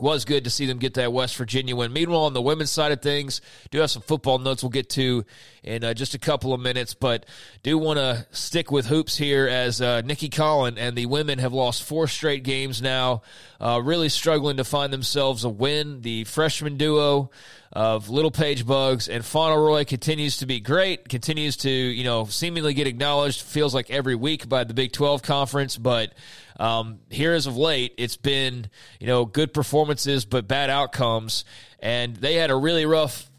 was 0.00 0.24
good 0.24 0.44
to 0.44 0.50
see 0.50 0.66
them 0.66 0.78
get 0.78 0.94
that 0.94 1.12
West 1.12 1.36
Virginia 1.36 1.76
win. 1.76 1.92
Meanwhile, 1.92 2.22
on 2.22 2.32
the 2.32 2.42
women's 2.42 2.70
side 2.70 2.92
of 2.92 3.02
things, 3.02 3.40
do 3.70 3.78
have 3.78 3.90
some 3.90 4.02
football 4.02 4.38
notes 4.38 4.62
we'll 4.62 4.70
get 4.70 4.90
to 4.90 5.24
in 5.62 5.84
uh, 5.84 5.94
just 5.94 6.14
a 6.14 6.18
couple 6.18 6.52
of 6.54 6.60
minutes, 6.60 6.94
but 6.94 7.26
do 7.62 7.76
want 7.76 7.98
to 7.98 8.26
stick 8.30 8.70
with 8.70 8.86
hoops 8.86 9.16
here 9.16 9.46
as 9.46 9.80
uh, 9.80 10.00
Nicki 10.02 10.28
Collen 10.28 10.76
and 10.78 10.96
the 10.96 11.06
women 11.06 11.38
have 11.38 11.52
lost 11.52 11.82
four 11.82 12.06
straight 12.06 12.42
games 12.44 12.80
now, 12.80 13.22
uh, 13.60 13.80
really 13.82 14.08
struggling 14.08 14.56
to 14.56 14.64
find 14.64 14.92
themselves 14.92 15.44
a 15.44 15.50
win. 15.50 16.00
The 16.00 16.24
freshman 16.24 16.76
duo 16.76 17.30
of 17.72 18.08
Littlepage-Buggs 18.08 19.08
and 19.08 19.24
Fauntleroy 19.24 19.84
continues 19.84 20.38
to 20.38 20.46
be 20.46 20.58
great, 20.58 21.08
continues 21.08 21.56
to, 21.58 21.70
you 21.70 22.02
know, 22.02 22.24
seemingly 22.24 22.74
get 22.74 22.88
acknowledged, 22.88 23.42
feels 23.42 23.74
like 23.74 23.90
every 23.90 24.16
week 24.16 24.48
by 24.48 24.64
the 24.64 24.74
Big 24.74 24.92
12 24.92 25.22
conference, 25.22 25.76
but 25.76 26.12
um, 26.60 26.98
here 27.08 27.32
as 27.32 27.46
of 27.46 27.56
late, 27.56 27.94
it's 27.96 28.18
been, 28.18 28.68
you 29.00 29.06
know, 29.06 29.24
good 29.24 29.54
performances, 29.54 30.26
but 30.26 30.46
bad 30.46 30.68
outcomes. 30.68 31.46
And 31.80 32.14
they 32.14 32.34
had 32.34 32.50
a 32.50 32.56
really 32.56 32.84
rough 32.84 33.30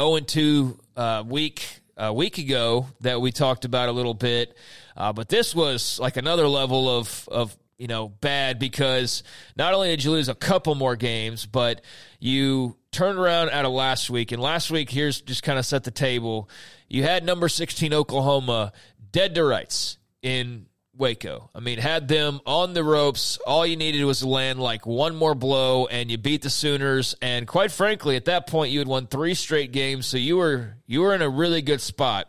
0 0.00 0.20
2 0.20 0.78
uh, 0.96 1.24
week 1.26 1.80
a 1.98 2.12
week 2.12 2.38
ago 2.38 2.86
that 3.02 3.20
we 3.20 3.30
talked 3.30 3.66
about 3.66 3.90
a 3.90 3.92
little 3.92 4.14
bit. 4.14 4.56
Uh, 4.96 5.12
but 5.12 5.28
this 5.28 5.54
was 5.54 6.00
like 6.00 6.16
another 6.16 6.48
level 6.48 6.88
of, 6.88 7.28
of 7.30 7.54
you 7.76 7.88
know, 7.88 8.08
bad 8.08 8.58
because 8.58 9.22
not 9.54 9.74
only 9.74 9.88
did 9.88 10.02
you 10.02 10.10
lose 10.10 10.30
a 10.30 10.34
couple 10.34 10.74
more 10.74 10.96
games, 10.96 11.44
but 11.44 11.82
you 12.20 12.78
turned 12.90 13.18
around 13.18 13.50
out 13.50 13.66
of 13.66 13.72
last 13.72 14.08
week. 14.08 14.32
And 14.32 14.40
last 14.40 14.70
week, 14.70 14.88
here's 14.88 15.20
just 15.20 15.42
kind 15.42 15.58
of 15.58 15.66
set 15.66 15.84
the 15.84 15.90
table. 15.90 16.48
You 16.88 17.02
had 17.02 17.22
number 17.22 17.50
16 17.50 17.92
Oklahoma 17.92 18.72
dead 19.10 19.34
to 19.34 19.44
rights 19.44 19.98
in 20.22 20.66
Waco. 20.96 21.50
I 21.54 21.60
mean, 21.60 21.78
had 21.78 22.06
them 22.06 22.40
on 22.44 22.74
the 22.74 22.84
ropes. 22.84 23.38
All 23.46 23.66
you 23.66 23.76
needed 23.76 24.04
was 24.04 24.20
to 24.20 24.28
land 24.28 24.60
like 24.60 24.86
one 24.86 25.16
more 25.16 25.34
blow, 25.34 25.86
and 25.86 26.10
you 26.10 26.18
beat 26.18 26.42
the 26.42 26.50
Sooners. 26.50 27.14
And 27.22 27.46
quite 27.46 27.72
frankly, 27.72 28.16
at 28.16 28.26
that 28.26 28.46
point, 28.46 28.72
you 28.72 28.78
had 28.78 28.88
won 28.88 29.06
three 29.06 29.34
straight 29.34 29.72
games, 29.72 30.06
so 30.06 30.16
you 30.16 30.36
were 30.36 30.76
you 30.86 31.00
were 31.00 31.14
in 31.14 31.22
a 31.22 31.28
really 31.28 31.62
good 31.62 31.80
spot. 31.80 32.28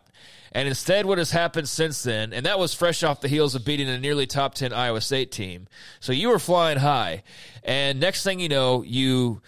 And 0.52 0.68
instead, 0.68 1.04
what 1.04 1.18
has 1.18 1.32
happened 1.32 1.68
since 1.68 2.02
then, 2.04 2.32
and 2.32 2.46
that 2.46 2.60
was 2.60 2.72
fresh 2.72 3.02
off 3.02 3.20
the 3.20 3.28
heels 3.28 3.56
of 3.56 3.64
beating 3.64 3.88
a 3.88 3.98
nearly 3.98 4.26
top 4.26 4.54
ten 4.54 4.72
Iowa 4.72 5.00
State 5.00 5.32
team, 5.32 5.66
so 6.00 6.12
you 6.12 6.28
were 6.28 6.38
flying 6.38 6.78
high. 6.78 7.22
And 7.64 8.00
next 8.00 8.22
thing 8.22 8.40
you 8.40 8.48
know, 8.48 8.82
you 8.82 9.42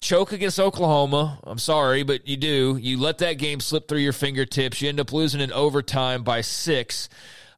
choke 0.00 0.32
against 0.32 0.58
Oklahoma. 0.58 1.38
I'm 1.44 1.58
sorry, 1.58 2.02
but 2.02 2.26
you 2.26 2.36
do. 2.36 2.76
You 2.80 2.98
let 2.98 3.18
that 3.18 3.34
game 3.34 3.60
slip 3.60 3.86
through 3.86 4.00
your 4.00 4.12
fingertips. 4.12 4.82
You 4.82 4.88
end 4.88 4.98
up 4.98 5.12
losing 5.12 5.40
in 5.40 5.52
overtime 5.52 6.24
by 6.24 6.40
six. 6.40 7.08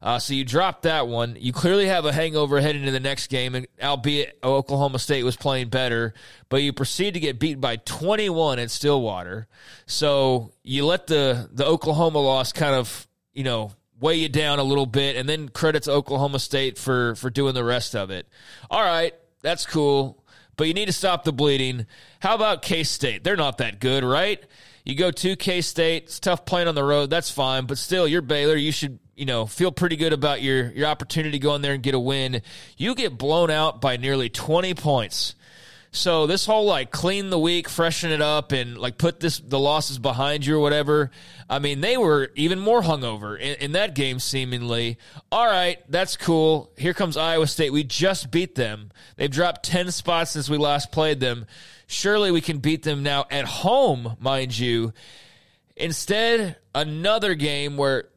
Uh, 0.05 0.19
so 0.19 0.35
you 0.35 0.45
dropped 0.45 0.83
that 0.83 1.07
one. 1.07 1.35
You 1.39 1.51
clearly 1.51 1.87
have 1.87 2.05
a 2.05 2.11
hangover 2.11 2.61
heading 2.61 2.81
into 2.81 2.91
the 2.91 2.99
next 2.99 3.25
game, 3.25 3.55
and 3.55 3.65
albeit 3.81 4.37
Oklahoma 4.43 4.99
State 4.99 5.23
was 5.23 5.35
playing 5.35 5.69
better, 5.69 6.13
but 6.47 6.57
you 6.57 6.73
proceed 6.73 7.15
to 7.15 7.19
get 7.19 7.39
beat 7.39 7.59
by 7.59 7.77
21 7.77 8.59
at 8.59 8.69
Stillwater. 8.69 9.47
So 9.87 10.51
you 10.61 10.85
let 10.85 11.07
the, 11.07 11.49
the 11.51 11.65
Oklahoma 11.65 12.19
loss 12.19 12.53
kind 12.53 12.75
of, 12.75 13.07
you 13.33 13.43
know, 13.43 13.71
weigh 13.99 14.17
you 14.17 14.29
down 14.29 14.59
a 14.59 14.63
little 14.63 14.85
bit, 14.85 15.15
and 15.15 15.27
then 15.27 15.49
credits 15.49 15.87
Oklahoma 15.87 16.37
State 16.37 16.77
for, 16.77 17.15
for 17.15 17.31
doing 17.31 17.55
the 17.55 17.63
rest 17.63 17.95
of 17.95 18.11
it. 18.11 18.27
All 18.69 18.83
right, 18.83 19.15
that's 19.41 19.65
cool, 19.65 20.23
but 20.55 20.67
you 20.67 20.75
need 20.75 20.85
to 20.85 20.93
stop 20.93 21.23
the 21.23 21.33
bleeding. 21.33 21.87
How 22.19 22.35
about 22.35 22.61
K 22.61 22.83
State? 22.83 23.23
They're 23.23 23.35
not 23.35 23.57
that 23.57 23.79
good, 23.79 24.03
right? 24.03 24.39
You 24.83 24.93
go 24.93 25.09
to 25.09 25.35
K 25.35 25.61
State. 25.61 26.03
It's 26.03 26.19
tough 26.19 26.45
playing 26.45 26.67
on 26.67 26.75
the 26.75 26.83
road. 26.83 27.09
That's 27.09 27.31
fine, 27.31 27.65
but 27.65 27.79
still, 27.79 28.07
you're 28.07 28.21
Baylor. 28.21 28.55
You 28.55 28.71
should 28.71 28.99
you 29.15 29.25
know, 29.25 29.45
feel 29.45 29.71
pretty 29.71 29.95
good 29.95 30.13
about 30.13 30.41
your 30.41 30.71
your 30.71 30.87
opportunity 30.87 31.31
to 31.31 31.39
go 31.39 31.55
in 31.55 31.61
there 31.61 31.73
and 31.73 31.83
get 31.83 31.95
a 31.95 31.99
win. 31.99 32.41
You 32.77 32.95
get 32.95 33.17
blown 33.17 33.49
out 33.49 33.81
by 33.81 33.97
nearly 33.97 34.29
20 34.29 34.73
points. 34.75 35.35
So 35.95 36.27
this 36.27 36.45
whole 36.45 36.65
like 36.65 36.91
clean 36.91 37.29
the 37.29 37.39
week, 37.39 37.69
freshen 37.69 38.11
it 38.11 38.21
up, 38.21 38.51
and 38.51 38.77
like 38.77 38.97
put 38.97 39.21
this 39.21 39.39
the 39.39 39.57
losses 39.57 39.97
behind 39.97 40.45
you 40.45 40.57
or 40.57 40.59
whatever. 40.59 41.09
I 41.49 41.59
mean, 41.59 41.79
they 41.79 41.95
were 41.95 42.31
even 42.35 42.59
more 42.59 42.81
hungover 42.81 43.39
in, 43.39 43.55
in 43.55 43.71
that 43.73 43.95
game, 43.95 44.19
seemingly. 44.19 44.97
All 45.31 45.45
right, 45.45 45.79
that's 45.87 46.17
cool. 46.17 46.69
Here 46.77 46.93
comes 46.93 47.15
Iowa 47.15 47.47
State. 47.47 47.71
We 47.71 47.85
just 47.85 48.29
beat 48.29 48.55
them. 48.55 48.91
They've 49.15 49.31
dropped 49.31 49.63
ten 49.63 49.89
spots 49.89 50.31
since 50.31 50.49
we 50.49 50.57
last 50.57 50.91
played 50.91 51.21
them. 51.21 51.45
Surely 51.87 52.29
we 52.29 52.41
can 52.41 52.57
beat 52.57 52.83
them 52.83 53.01
now 53.01 53.25
at 53.31 53.45
home, 53.45 54.17
mind 54.19 54.57
you. 54.57 54.91
Instead, 55.77 56.57
another 56.73 57.35
game 57.35 57.77
where 57.77 58.09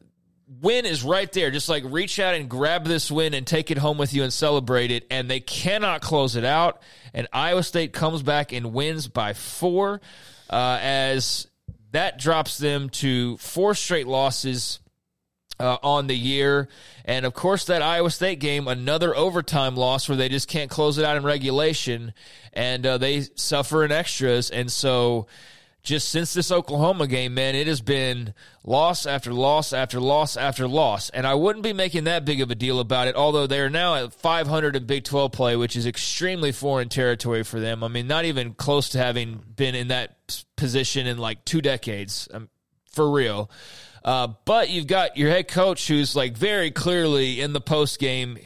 win 0.60 0.86
is 0.86 1.02
right 1.02 1.30
there. 1.32 1.50
Just 1.50 1.68
like 1.68 1.84
reach 1.86 2.18
out 2.18 2.34
and 2.34 2.48
grab 2.48 2.84
this 2.84 3.10
win 3.10 3.34
and 3.34 3.46
take 3.46 3.70
it 3.70 3.78
home 3.78 3.98
with 3.98 4.14
you 4.14 4.22
and 4.22 4.32
celebrate 4.32 4.90
it. 4.90 5.06
And 5.10 5.30
they 5.30 5.40
cannot 5.40 6.00
close 6.00 6.36
it 6.36 6.44
out. 6.44 6.82
And 7.14 7.28
Iowa 7.32 7.62
State 7.62 7.92
comes 7.92 8.22
back 8.22 8.52
and 8.52 8.72
wins 8.72 9.08
by 9.08 9.32
four, 9.32 10.00
uh, 10.50 10.78
as 10.80 11.46
that 11.92 12.18
drops 12.18 12.58
them 12.58 12.90
to 12.90 13.36
four 13.38 13.74
straight 13.74 14.06
losses. 14.06 14.80
Uh, 15.60 15.76
on 15.82 16.06
the 16.06 16.14
year. 16.14 16.68
And 17.04 17.26
of 17.26 17.34
course, 17.34 17.64
that 17.64 17.82
Iowa 17.82 18.12
State 18.12 18.38
game, 18.38 18.68
another 18.68 19.12
overtime 19.16 19.74
loss 19.74 20.08
where 20.08 20.14
they 20.14 20.28
just 20.28 20.46
can't 20.46 20.70
close 20.70 20.98
it 20.98 21.04
out 21.04 21.16
in 21.16 21.24
regulation 21.24 22.14
and 22.52 22.86
uh, 22.86 22.96
they 22.98 23.22
suffer 23.34 23.84
in 23.84 23.90
extras. 23.90 24.50
And 24.50 24.70
so, 24.70 25.26
just 25.88 26.10
since 26.10 26.34
this 26.34 26.52
Oklahoma 26.52 27.06
game, 27.06 27.32
man, 27.32 27.54
it 27.54 27.66
has 27.66 27.80
been 27.80 28.34
loss 28.62 29.06
after 29.06 29.32
loss 29.32 29.72
after 29.72 29.98
loss 29.98 30.36
after 30.36 30.68
loss. 30.68 31.08
And 31.08 31.26
I 31.26 31.32
wouldn't 31.32 31.62
be 31.62 31.72
making 31.72 32.04
that 32.04 32.26
big 32.26 32.42
of 32.42 32.50
a 32.50 32.54
deal 32.54 32.78
about 32.78 33.08
it, 33.08 33.16
although 33.16 33.46
they 33.46 33.58
are 33.60 33.70
now 33.70 33.94
at 33.94 34.12
500 34.12 34.76
in 34.76 34.84
Big 34.84 35.04
12 35.04 35.32
play, 35.32 35.56
which 35.56 35.76
is 35.76 35.86
extremely 35.86 36.52
foreign 36.52 36.90
territory 36.90 37.42
for 37.42 37.58
them. 37.58 37.82
I 37.82 37.88
mean, 37.88 38.06
not 38.06 38.26
even 38.26 38.52
close 38.52 38.90
to 38.90 38.98
having 38.98 39.42
been 39.56 39.74
in 39.74 39.88
that 39.88 40.44
position 40.56 41.06
in 41.06 41.16
like 41.16 41.46
two 41.46 41.62
decades, 41.62 42.28
um, 42.34 42.50
for 42.92 43.10
real. 43.10 43.50
Uh, 44.04 44.28
but 44.44 44.68
you've 44.68 44.86
got 44.86 45.16
your 45.16 45.30
head 45.30 45.48
coach 45.48 45.88
who's 45.88 46.14
like 46.14 46.36
very 46.36 46.70
clearly 46.70 47.40
in 47.40 47.54
the 47.54 47.62
post 47.62 47.98
game 47.98 48.38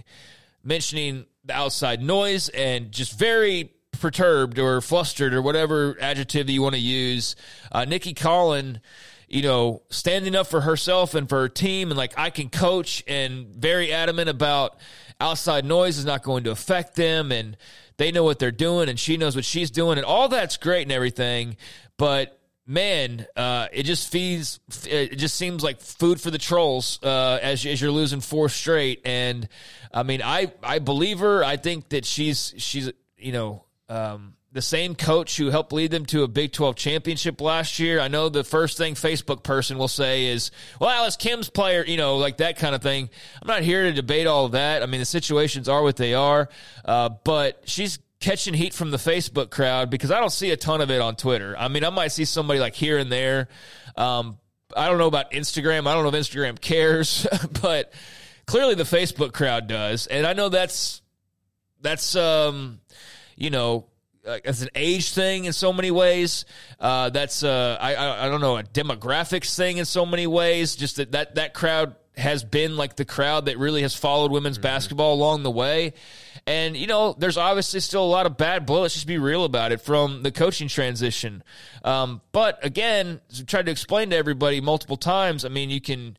mentioning 0.62 1.26
the 1.44 1.54
outside 1.54 2.00
noise 2.00 2.48
and 2.50 2.92
just 2.92 3.18
very 3.18 3.72
perturbed 4.02 4.58
or 4.58 4.82
flustered 4.82 5.32
or 5.32 5.40
whatever 5.40 5.96
adjective 6.00 6.50
you 6.50 6.60
want 6.60 6.74
to 6.74 6.80
use. 6.80 7.36
Uh, 7.70 7.86
Nicki 7.86 8.12
Collen, 8.12 8.80
you 9.28 9.40
know, 9.40 9.82
standing 9.88 10.34
up 10.34 10.48
for 10.48 10.60
herself 10.60 11.14
and 11.14 11.28
for 11.28 11.40
her 11.40 11.48
team 11.48 11.90
and 11.90 11.96
like 11.96 12.12
I 12.18 12.28
can 12.28 12.50
coach 12.50 13.02
and 13.06 13.46
very 13.46 13.92
adamant 13.92 14.28
about 14.28 14.76
outside 15.20 15.64
noise 15.64 15.96
is 15.96 16.04
not 16.04 16.22
going 16.22 16.44
to 16.44 16.50
affect 16.50 16.96
them 16.96 17.32
and 17.32 17.56
they 17.96 18.12
know 18.12 18.24
what 18.24 18.38
they're 18.38 18.50
doing 18.50 18.90
and 18.90 18.98
she 18.98 19.16
knows 19.16 19.36
what 19.36 19.44
she's 19.44 19.70
doing 19.70 19.96
and 19.96 20.04
all 20.04 20.28
that's 20.28 20.58
great 20.58 20.82
and 20.82 20.92
everything, 20.92 21.56
but 21.96 22.38
man, 22.66 23.26
uh, 23.36 23.68
it 23.72 23.84
just 23.84 24.10
feeds. 24.10 24.60
It 24.88 25.16
just 25.16 25.34
seems 25.36 25.62
like 25.62 25.80
food 25.80 26.20
for 26.20 26.30
the 26.30 26.38
trolls 26.38 26.98
uh, 27.02 27.38
as 27.42 27.64
as 27.66 27.80
you're 27.80 27.90
losing 27.90 28.20
four 28.20 28.48
straight. 28.48 29.02
And 29.04 29.48
I 29.92 30.02
mean, 30.02 30.22
I 30.22 30.52
I 30.62 30.78
believe 30.78 31.20
her. 31.20 31.44
I 31.44 31.56
think 31.56 31.90
that 31.90 32.04
she's 32.04 32.54
she's 32.56 32.90
you 33.16 33.32
know 33.32 33.64
um, 33.92 34.34
the 34.52 34.62
same 34.62 34.94
coach 34.94 35.36
who 35.36 35.50
helped 35.50 35.72
lead 35.72 35.90
them 35.90 36.04
to 36.06 36.22
a 36.22 36.28
Big 36.28 36.52
12 36.52 36.76
championship 36.76 37.40
last 37.40 37.78
year. 37.78 38.00
I 38.00 38.08
know 38.08 38.28
the 38.28 38.44
first 38.44 38.76
thing 38.78 38.94
Facebook 38.94 39.42
person 39.42 39.78
will 39.78 39.88
say 39.88 40.26
is, 40.26 40.50
well, 40.80 40.90
Alice 40.90 41.16
Kim's 41.16 41.48
player, 41.48 41.84
you 41.84 41.96
know, 41.96 42.16
like 42.16 42.38
that 42.38 42.58
kind 42.58 42.74
of 42.74 42.82
thing. 42.82 43.08
I'm 43.40 43.48
not 43.48 43.62
here 43.62 43.84
to 43.84 43.92
debate 43.92 44.26
all 44.26 44.50
that. 44.50 44.82
I 44.82 44.86
mean, 44.86 45.00
the 45.00 45.06
situations 45.06 45.68
are 45.68 45.82
what 45.82 45.96
they 45.96 46.14
are, 46.14 46.48
uh, 46.84 47.10
but 47.24 47.62
she's 47.64 47.98
catching 48.20 48.54
heat 48.54 48.72
from 48.72 48.90
the 48.90 48.98
Facebook 48.98 49.50
crowd 49.50 49.90
because 49.90 50.10
I 50.10 50.20
don't 50.20 50.32
see 50.32 50.50
a 50.50 50.56
ton 50.56 50.80
of 50.80 50.90
it 50.90 51.00
on 51.00 51.16
Twitter. 51.16 51.56
I 51.58 51.68
mean, 51.68 51.84
I 51.84 51.90
might 51.90 52.12
see 52.12 52.24
somebody 52.24 52.60
like 52.60 52.74
here 52.74 52.98
and 52.98 53.10
there. 53.10 53.48
Um, 53.96 54.38
I 54.74 54.88
don't 54.88 54.98
know 54.98 55.08
about 55.08 55.32
Instagram. 55.32 55.86
I 55.86 55.94
don't 55.94 56.02
know 56.02 56.16
if 56.16 56.26
Instagram 56.26 56.60
cares, 56.60 57.26
but 57.62 57.92
clearly 58.46 58.74
the 58.74 58.84
Facebook 58.84 59.32
crowd 59.32 59.66
does. 59.66 60.06
And 60.06 60.26
I 60.26 60.34
know 60.34 60.50
that's, 60.50 61.02
that's, 61.80 62.16
um, 62.16 62.80
you 63.36 63.50
know, 63.50 63.86
it's 64.24 64.62
an 64.62 64.68
age 64.74 65.12
thing 65.12 65.46
in 65.46 65.52
so 65.52 65.72
many 65.72 65.90
ways. 65.90 66.44
Uh, 66.78 67.10
that's 67.10 67.42
uh, 67.42 67.76
I, 67.80 68.26
I 68.26 68.28
don't 68.28 68.40
know 68.40 68.56
a 68.56 68.62
demographics 68.62 69.56
thing 69.56 69.78
in 69.78 69.84
so 69.84 70.06
many 70.06 70.26
ways. 70.26 70.76
Just 70.76 70.96
that 70.96 71.12
that 71.12 71.34
that 71.36 71.54
crowd 71.54 71.96
has 72.16 72.44
been 72.44 72.76
like 72.76 72.96
the 72.96 73.04
crowd 73.04 73.46
that 73.46 73.58
really 73.58 73.82
has 73.82 73.94
followed 73.94 74.30
women's 74.30 74.58
mm-hmm. 74.58 74.64
basketball 74.64 75.14
along 75.14 75.42
the 75.42 75.50
way. 75.50 75.94
And 76.46 76.76
you 76.76 76.86
know, 76.86 77.14
there's 77.16 77.36
obviously 77.36 77.80
still 77.80 78.04
a 78.04 78.06
lot 78.06 78.26
of 78.26 78.36
bad 78.36 78.66
blood. 78.66 78.82
Let's 78.82 78.94
just 78.94 79.06
be 79.06 79.18
real 79.18 79.44
about 79.44 79.72
it 79.72 79.80
from 79.80 80.22
the 80.22 80.30
coaching 80.30 80.68
transition. 80.68 81.42
Um, 81.84 82.20
but 82.32 82.64
again, 82.64 83.20
tried 83.46 83.66
to 83.66 83.72
explain 83.72 84.10
to 84.10 84.16
everybody 84.16 84.60
multiple 84.60 84.96
times. 84.96 85.44
I 85.44 85.48
mean, 85.48 85.70
you 85.70 85.80
can 85.80 86.16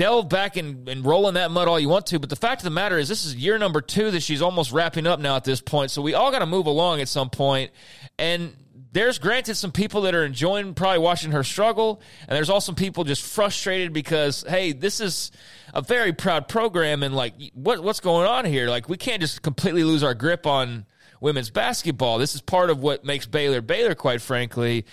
delve 0.00 0.30
back 0.30 0.56
and, 0.56 0.88
and 0.88 1.04
roll 1.04 1.28
in 1.28 1.34
that 1.34 1.50
mud 1.50 1.68
all 1.68 1.78
you 1.78 1.90
want 1.90 2.06
to. 2.06 2.18
But 2.18 2.30
the 2.30 2.36
fact 2.36 2.62
of 2.62 2.64
the 2.64 2.70
matter 2.70 2.96
is, 2.96 3.06
this 3.06 3.26
is 3.26 3.36
year 3.36 3.58
number 3.58 3.82
two 3.82 4.10
that 4.12 4.22
she's 4.22 4.40
almost 4.40 4.72
wrapping 4.72 5.06
up 5.06 5.20
now 5.20 5.36
at 5.36 5.44
this 5.44 5.60
point. 5.60 5.90
So 5.90 6.00
we 6.00 6.14
all 6.14 6.30
got 6.30 6.38
to 6.38 6.46
move 6.46 6.64
along 6.64 7.02
at 7.02 7.08
some 7.08 7.28
point. 7.28 7.70
And 8.18 8.56
there's 8.92 9.18
granted 9.18 9.56
some 9.56 9.72
people 9.72 10.00
that 10.02 10.14
are 10.14 10.24
enjoying 10.24 10.72
probably 10.72 11.00
watching 11.00 11.32
her 11.32 11.44
struggle, 11.44 12.00
and 12.26 12.34
there's 12.34 12.48
also 12.48 12.72
people 12.72 13.04
just 13.04 13.22
frustrated 13.22 13.92
because 13.92 14.42
hey, 14.48 14.72
this 14.72 15.00
is 15.00 15.32
a 15.74 15.82
very 15.82 16.14
proud 16.14 16.48
program, 16.48 17.02
and 17.02 17.14
like 17.14 17.34
what 17.52 17.82
what's 17.82 18.00
going 18.00 18.26
on 18.26 18.46
here? 18.46 18.68
Like 18.68 18.88
we 18.88 18.96
can't 18.96 19.20
just 19.20 19.42
completely 19.42 19.84
lose 19.84 20.02
our 20.02 20.14
grip 20.14 20.46
on 20.46 20.86
women's 21.20 21.50
basketball. 21.50 22.18
This 22.18 22.34
is 22.34 22.40
part 22.40 22.70
of 22.70 22.82
what 22.82 23.04
makes 23.04 23.26
Baylor 23.26 23.60
Baylor, 23.60 23.94
quite 23.94 24.22
frankly. 24.22 24.86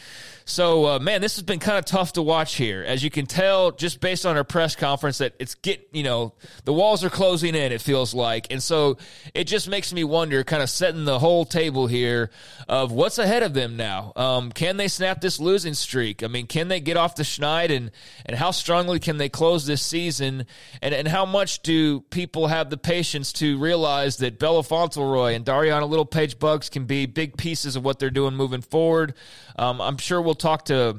So, 0.50 0.86
uh, 0.86 1.00
man, 1.00 1.20
this 1.20 1.36
has 1.36 1.44
been 1.44 1.60
kind 1.60 1.78
of 1.78 1.84
tough 1.84 2.14
to 2.14 2.22
watch 2.22 2.56
here. 2.56 2.82
As 2.82 3.04
you 3.04 3.10
can 3.10 3.26
tell, 3.26 3.72
just 3.72 4.00
based 4.00 4.26
on 4.26 4.38
her 4.38 4.46
press 4.46 4.78
conference, 4.78 5.18
that 5.18 5.34
it's 5.40 5.56
getting, 5.56 5.86
you 5.92 6.04
know 6.04 6.36
the 6.64 6.72
walls 6.72 7.04
are 7.04 7.10
closing 7.10 7.54
in. 7.54 7.74
It 7.74 7.82
feels 7.82 8.14
like, 8.14 8.48
and 8.50 8.64
so 8.64 8.98
it 9.34 9.44
just 9.44 9.68
makes 9.68 9.92
me 9.92 10.06
wonder, 10.06 10.46
kind 10.46 10.64
of 10.64 10.70
setting 10.70 11.04
the 11.04 11.20
whole 11.20 11.44
table 11.44 11.88
here 11.88 12.32
of 12.70 12.94
what's 12.94 13.18
ahead 13.18 13.44
of 13.44 13.54
them 13.54 13.76
now. 13.76 14.14
Um, 14.16 14.54
can 14.54 14.78
they 14.78 14.88
snap 14.88 15.20
this 15.20 15.38
losing 15.38 15.74
streak? 15.74 16.24
I 16.24 16.28
mean, 16.28 16.48
can 16.48 16.70
they 16.70 16.80
get 16.80 16.96
off 16.96 17.16
the 17.16 17.24
schneid, 17.24 17.76
and 17.76 17.92
and 18.26 18.38
how 18.38 18.52
strongly 18.52 19.00
can 19.02 19.18
they 19.18 19.28
close 19.28 19.66
this 19.66 19.82
season? 19.82 20.46
And 20.82 20.96
and 20.96 21.10
how 21.10 21.26
much 21.26 21.62
do 21.62 22.00
people 22.00 22.48
have 22.48 22.70
the 22.70 22.78
patience 22.78 23.34
to 23.34 23.60
realize 23.60 24.16
that 24.18 24.40
Bella 24.40 24.64
Fauntleroy 24.64 25.34
and 25.34 25.44
Darianna 25.44 25.90
Littlepage-Buggs 25.90 26.70
can 26.70 26.86
be 26.86 27.06
big 27.06 27.36
pieces 27.36 27.76
of 27.76 27.84
what 27.84 28.00
they're 28.00 28.10
doing 28.10 28.34
moving 28.34 28.62
forward? 28.62 29.14
Um, 29.60 29.82
I'm 29.82 29.98
sure 29.98 30.22
we'll 30.22 30.37
talk 30.38 30.66
to 30.66 30.98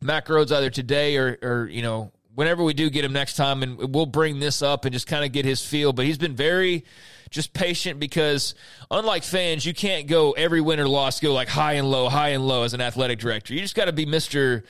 Mack 0.00 0.26
Rhoades 0.26 0.52
either 0.52 0.70
today 0.70 1.16
or, 1.16 1.38
or 1.42 1.68
you 1.68 1.82
know 1.82 2.12
whenever 2.34 2.62
we 2.62 2.72
do 2.72 2.88
get 2.88 3.04
him 3.04 3.12
next 3.12 3.34
time, 3.34 3.64
and 3.64 3.92
we'll 3.92 4.06
bring 4.06 4.38
this 4.38 4.62
up 4.62 4.84
and 4.84 4.92
just 4.92 5.08
kind 5.08 5.24
of 5.24 5.32
get 5.32 5.44
his 5.44 5.64
feel. 5.64 5.92
But 5.92 6.06
he's 6.06 6.18
been 6.18 6.36
very 6.36 6.84
just 7.30 7.52
patient 7.52 7.98
because 7.98 8.54
unlike 8.90 9.24
fans, 9.24 9.66
you 9.66 9.74
can't 9.74 10.06
go 10.06 10.32
every 10.32 10.60
win 10.60 10.78
or 10.78 10.88
loss 10.88 11.20
go 11.20 11.34
like 11.34 11.48
high 11.48 11.74
and 11.74 11.90
low, 11.90 12.08
high 12.08 12.28
and 12.28 12.46
low 12.46 12.62
as 12.62 12.74
an 12.74 12.80
athletic 12.80 13.18
director. 13.18 13.54
You 13.54 13.60
just 13.60 13.74
got 13.74 13.86
to 13.86 13.92
be 13.92 14.06
Mister 14.06 14.64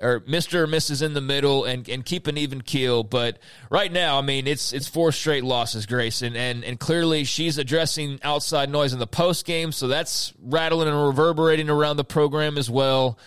or 0.00 0.20
Mr. 0.20 0.54
or 0.54 0.66
Mrs. 0.66 1.02
in 1.02 1.14
the 1.14 1.20
middle 1.20 1.64
and, 1.64 1.88
and 1.88 2.04
keep 2.04 2.26
an 2.26 2.38
even 2.38 2.60
keel. 2.60 3.02
But 3.02 3.38
right 3.70 3.90
now, 3.90 4.18
I 4.18 4.22
mean, 4.22 4.46
it's 4.46 4.72
it's 4.72 4.86
four 4.86 5.12
straight 5.12 5.44
losses, 5.44 5.86
Grace, 5.86 6.22
and, 6.22 6.36
and, 6.36 6.64
and 6.64 6.78
clearly 6.78 7.24
she's 7.24 7.58
addressing 7.58 8.20
outside 8.22 8.70
noise 8.70 8.92
in 8.92 8.98
the 8.98 9.06
post 9.06 9.44
game, 9.44 9.72
so 9.72 9.88
that's 9.88 10.32
rattling 10.42 10.88
and 10.88 11.06
reverberating 11.06 11.68
around 11.68 11.96
the 11.96 12.04
program 12.04 12.58
as 12.58 12.70
well. 12.70 13.18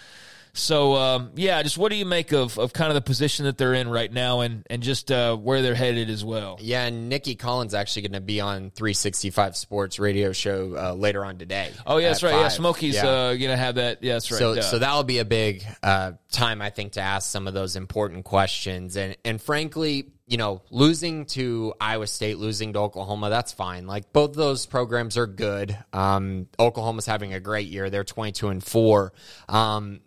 So 0.54 0.96
um, 0.96 1.32
yeah, 1.36 1.62
just 1.64 1.78
what 1.78 1.92
do 1.92 1.96
you 1.96 2.06
make 2.06 2.34
of, 2.34 2.58
of 2.60 2.74
kind 2.74 2.90
of 2.90 2.96
the 2.96 3.02
position 3.02 3.46
that 3.46 3.58
they're 3.58 3.74
in 3.74 3.88
right 3.88 4.12
now, 4.12 4.42
and 4.42 4.66
and 4.70 4.84
just 4.84 5.12
uh, 5.12 5.36
where 5.38 5.62
they're 5.62 5.76
headed 5.76 6.10
as 6.10 6.26
well? 6.26 6.58
Yeah, 6.60 6.86
and 6.86 7.08
Nicki 7.08 7.36
Collen's 7.36 7.74
actually 7.74 8.04
going 8.04 8.14
to 8.14 8.22
be 8.22 8.42
on 8.42 8.72
365 8.72 9.56
Sports 9.56 10.00
radio 10.00 10.34
show 10.34 10.76
uh, 10.78 10.94
later 10.94 11.24
on 11.24 11.38
today. 11.38 11.72
Oh 11.86 11.98
yeah, 11.98 12.10
that's 12.10 12.24
right. 12.24 12.34
5. 12.34 12.42
Yeah, 12.42 12.48
Smokey's 12.50 12.96
yeah. 12.96 13.08
uh, 13.08 13.30
going 13.36 13.52
to 13.52 13.58
have 13.58 13.76
that. 13.76 14.04
Yeah, 14.04 14.14
that's 14.14 14.30
right. 14.32 14.40
So 14.40 14.62
so 14.62 14.80
that'll 14.80 15.04
be 15.04 15.20
a 15.20 15.26
big 15.26 15.66
uh, 15.82 16.14
time, 16.32 16.62
I 16.62 16.70
think, 16.70 16.94
to 16.94 17.02
ask 17.02 17.30
some 17.30 17.48
of 17.48 17.54
those 17.54 17.76
important 17.76 18.26
questions, 18.26 18.98
and 18.98 19.16
and 19.24 19.42
frankly. 19.42 20.12
You 20.28 20.38
know, 20.38 20.62
losing 20.70 21.26
to 21.26 21.74
Iowa 21.82 22.08
State, 22.08 22.38
losing 22.38 22.72
to 22.72 22.80
Oklahoma, 22.80 23.30
that's 23.30 23.52
fine. 23.52 23.86
Like 23.86 24.14
both 24.14 24.32
those 24.32 24.66
programs 24.66 25.18
are 25.18 25.28
good. 25.28 25.78
Um, 25.92 26.48
Oklahoma's 26.58 27.06
having 27.06 27.34
a 27.34 27.42
great 27.42 27.68
year; 27.68 27.90
they're 27.90 28.06
twenty-two 28.06 28.48
and 28.48 28.64
four. 28.64 29.12
Um, 29.50 30.00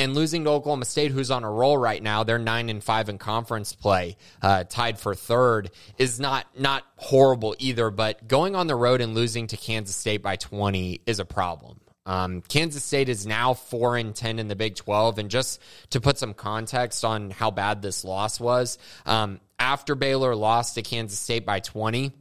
and 0.00 0.14
losing 0.14 0.44
to 0.44 0.50
Oklahoma 0.50 0.86
State, 0.86 1.10
who's 1.10 1.30
on 1.30 1.44
a 1.44 1.50
roll 1.50 1.76
right 1.76 2.02
now, 2.02 2.24
they're 2.24 2.38
nine 2.38 2.70
and 2.70 2.82
five 2.82 3.10
in 3.10 3.18
conference 3.18 3.74
play, 3.74 4.16
uh, 4.40 4.64
tied 4.64 4.98
for 4.98 5.14
third, 5.14 5.70
is 5.98 6.18
not 6.18 6.46
not 6.58 6.84
horrible 6.96 7.54
either. 7.58 7.90
But 7.90 8.26
going 8.26 8.56
on 8.56 8.66
the 8.66 8.74
road 8.74 9.02
and 9.02 9.14
losing 9.14 9.46
to 9.48 9.58
Kansas 9.58 9.94
State 9.94 10.22
by 10.22 10.36
twenty 10.36 11.02
is 11.04 11.18
a 11.18 11.26
problem. 11.26 11.80
Um, 12.06 12.40
Kansas 12.40 12.82
State 12.82 13.10
is 13.10 13.26
now 13.26 13.52
four 13.52 13.98
and 13.98 14.16
ten 14.16 14.38
in 14.38 14.48
the 14.48 14.56
Big 14.56 14.74
Twelve, 14.74 15.18
and 15.18 15.30
just 15.30 15.60
to 15.90 16.00
put 16.00 16.16
some 16.16 16.32
context 16.32 17.04
on 17.04 17.30
how 17.30 17.50
bad 17.50 17.82
this 17.82 18.02
loss 18.02 18.40
was, 18.40 18.78
um, 19.04 19.38
after 19.58 19.94
Baylor 19.94 20.34
lost 20.34 20.76
to 20.76 20.82
Kansas 20.82 21.18
State 21.18 21.44
by 21.44 21.60
twenty. 21.60 22.12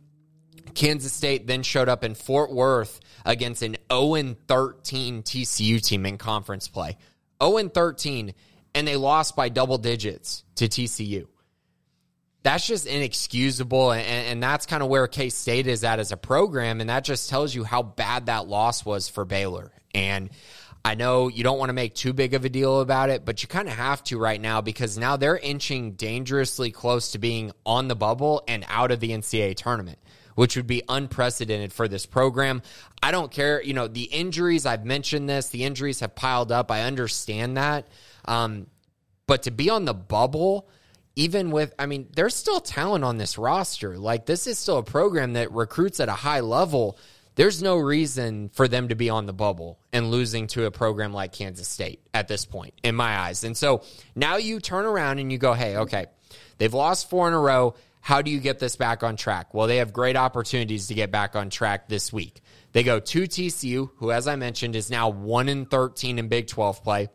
Kansas 0.75 1.13
State 1.13 1.47
then 1.47 1.63
showed 1.63 1.89
up 1.89 2.03
in 2.03 2.13
Fort 2.13 2.51
Worth 2.51 2.99
against 3.25 3.63
an 3.63 3.77
0 3.91 4.35
13 4.47 5.23
TCU 5.23 5.81
team 5.81 6.05
in 6.05 6.17
conference 6.17 6.67
play. 6.67 6.95
0 7.41 7.69
13, 7.69 8.33
and 8.75 8.87
they 8.87 8.95
lost 8.95 9.35
by 9.35 9.49
double 9.49 9.77
digits 9.77 10.43
to 10.55 10.67
TCU. 10.67 11.27
That's 12.43 12.65
just 12.65 12.87
inexcusable. 12.87 13.91
And, 13.91 14.05
and 14.05 14.43
that's 14.43 14.65
kind 14.65 14.81
of 14.81 14.89
where 14.89 15.07
K 15.07 15.29
State 15.29 15.67
is 15.67 15.83
at 15.83 15.99
as 15.99 16.11
a 16.11 16.17
program. 16.17 16.81
And 16.81 16.89
that 16.89 17.03
just 17.03 17.29
tells 17.29 17.53
you 17.53 17.63
how 17.63 17.83
bad 17.83 18.27
that 18.27 18.47
loss 18.47 18.85
was 18.85 19.09
for 19.09 19.25
Baylor. 19.25 19.71
And 19.93 20.29
I 20.85 20.95
know 20.95 21.27
you 21.27 21.43
don't 21.43 21.59
want 21.59 21.69
to 21.69 21.73
make 21.73 21.93
too 21.93 22.13
big 22.13 22.33
of 22.33 22.45
a 22.45 22.49
deal 22.49 22.79
about 22.79 23.09
it, 23.09 23.25
but 23.25 23.41
you 23.41 23.49
kind 23.49 23.67
of 23.67 23.73
have 23.75 24.03
to 24.05 24.17
right 24.17 24.39
now 24.39 24.61
because 24.61 24.97
now 24.97 25.17
they're 25.17 25.37
inching 25.37 25.93
dangerously 25.93 26.71
close 26.71 27.11
to 27.11 27.19
being 27.19 27.51
on 27.65 27.89
the 27.89 27.95
bubble 27.95 28.43
and 28.47 28.65
out 28.69 28.91
of 28.91 29.01
the 29.01 29.09
NCAA 29.09 29.55
tournament 29.55 29.99
which 30.39 30.55
would 30.55 30.67
be 30.67 30.81
unprecedented 30.87 31.73
for 31.73 31.89
this 31.89 32.05
program. 32.05 32.61
I 33.03 33.11
don't 33.11 33.29
care. 33.29 33.61
You 33.61 33.73
know, 33.73 33.89
the 33.89 34.03
injuries, 34.03 34.65
I've 34.65 34.85
mentioned 34.85 35.27
this, 35.27 35.49
the 35.49 35.65
injuries 35.65 35.99
have 35.99 36.15
piled 36.15 36.49
up. 36.49 36.71
I 36.71 36.83
understand 36.83 37.57
that. 37.57 37.89
Um, 38.23 38.67
but 39.27 39.43
to 39.43 39.51
be 39.51 39.69
on 39.69 39.83
the 39.83 39.93
bubble, 39.93 40.69
even 41.17 41.51
with, 41.51 41.73
I 41.77 41.87
mean, 41.87 42.07
there's 42.15 42.35
still 42.35 42.61
talent 42.61 43.03
on 43.03 43.17
this 43.17 43.37
roster. 43.37 43.97
Like, 43.97 44.25
this 44.27 44.47
is 44.47 44.57
still 44.57 44.77
a 44.77 44.83
program 44.83 45.33
that 45.33 45.51
recruits 45.51 45.99
at 45.99 46.07
a 46.07 46.13
high 46.13 46.39
level. 46.39 46.97
There's 47.35 47.61
no 47.61 47.75
reason 47.75 48.47
for 48.53 48.69
them 48.69 48.87
to 48.87 48.95
be 48.95 49.09
on 49.09 49.25
the 49.25 49.33
bubble 49.33 49.77
and 49.91 50.09
losing 50.09 50.47
to 50.47 50.63
a 50.67 50.71
program 50.71 51.11
like 51.11 51.33
Kansas 51.33 51.67
State 51.67 51.99
at 52.13 52.29
this 52.29 52.45
point, 52.45 52.75
in 52.81 52.95
my 52.95 53.19
eyes. 53.19 53.43
And 53.43 53.57
so 53.57 53.83
now 54.15 54.37
you 54.37 54.61
turn 54.61 54.85
around 54.85 55.19
and 55.19 55.33
you 55.33 55.37
go, 55.37 55.51
hey, 55.51 55.75
okay, 55.75 56.05
they've 56.59 56.73
lost 56.73 57.09
four 57.09 57.27
in 57.27 57.33
a 57.33 57.39
row. 57.41 57.75
How 58.09 58.23
do 58.23 58.31
you 58.31 58.39
get 58.39 58.57
this 58.57 58.75
back 58.75 59.03
on 59.03 59.17
track? 59.17 59.53
Well, 59.53 59.67
they 59.67 59.77
have 59.77 59.93
great 59.93 60.15
opportunities 60.15 60.87
to 60.87 60.95
get 60.95 61.11
back 61.11 61.35
on 61.35 61.51
track 61.51 61.87
this 61.87 62.11
week. 62.11 62.41
They 62.71 62.81
go 62.81 62.99
to 62.99 63.21
TCU, 63.21 63.91
who, 63.97 64.11
as 64.11 64.27
I 64.27 64.35
mentioned, 64.35 64.75
is 64.75 64.89
now 64.89 65.09
1 65.09 65.47
in 65.47 65.67
13 65.67 66.17
in 66.17 66.27
Big 66.27 66.47
12 66.47 66.83
play. 66.83 67.09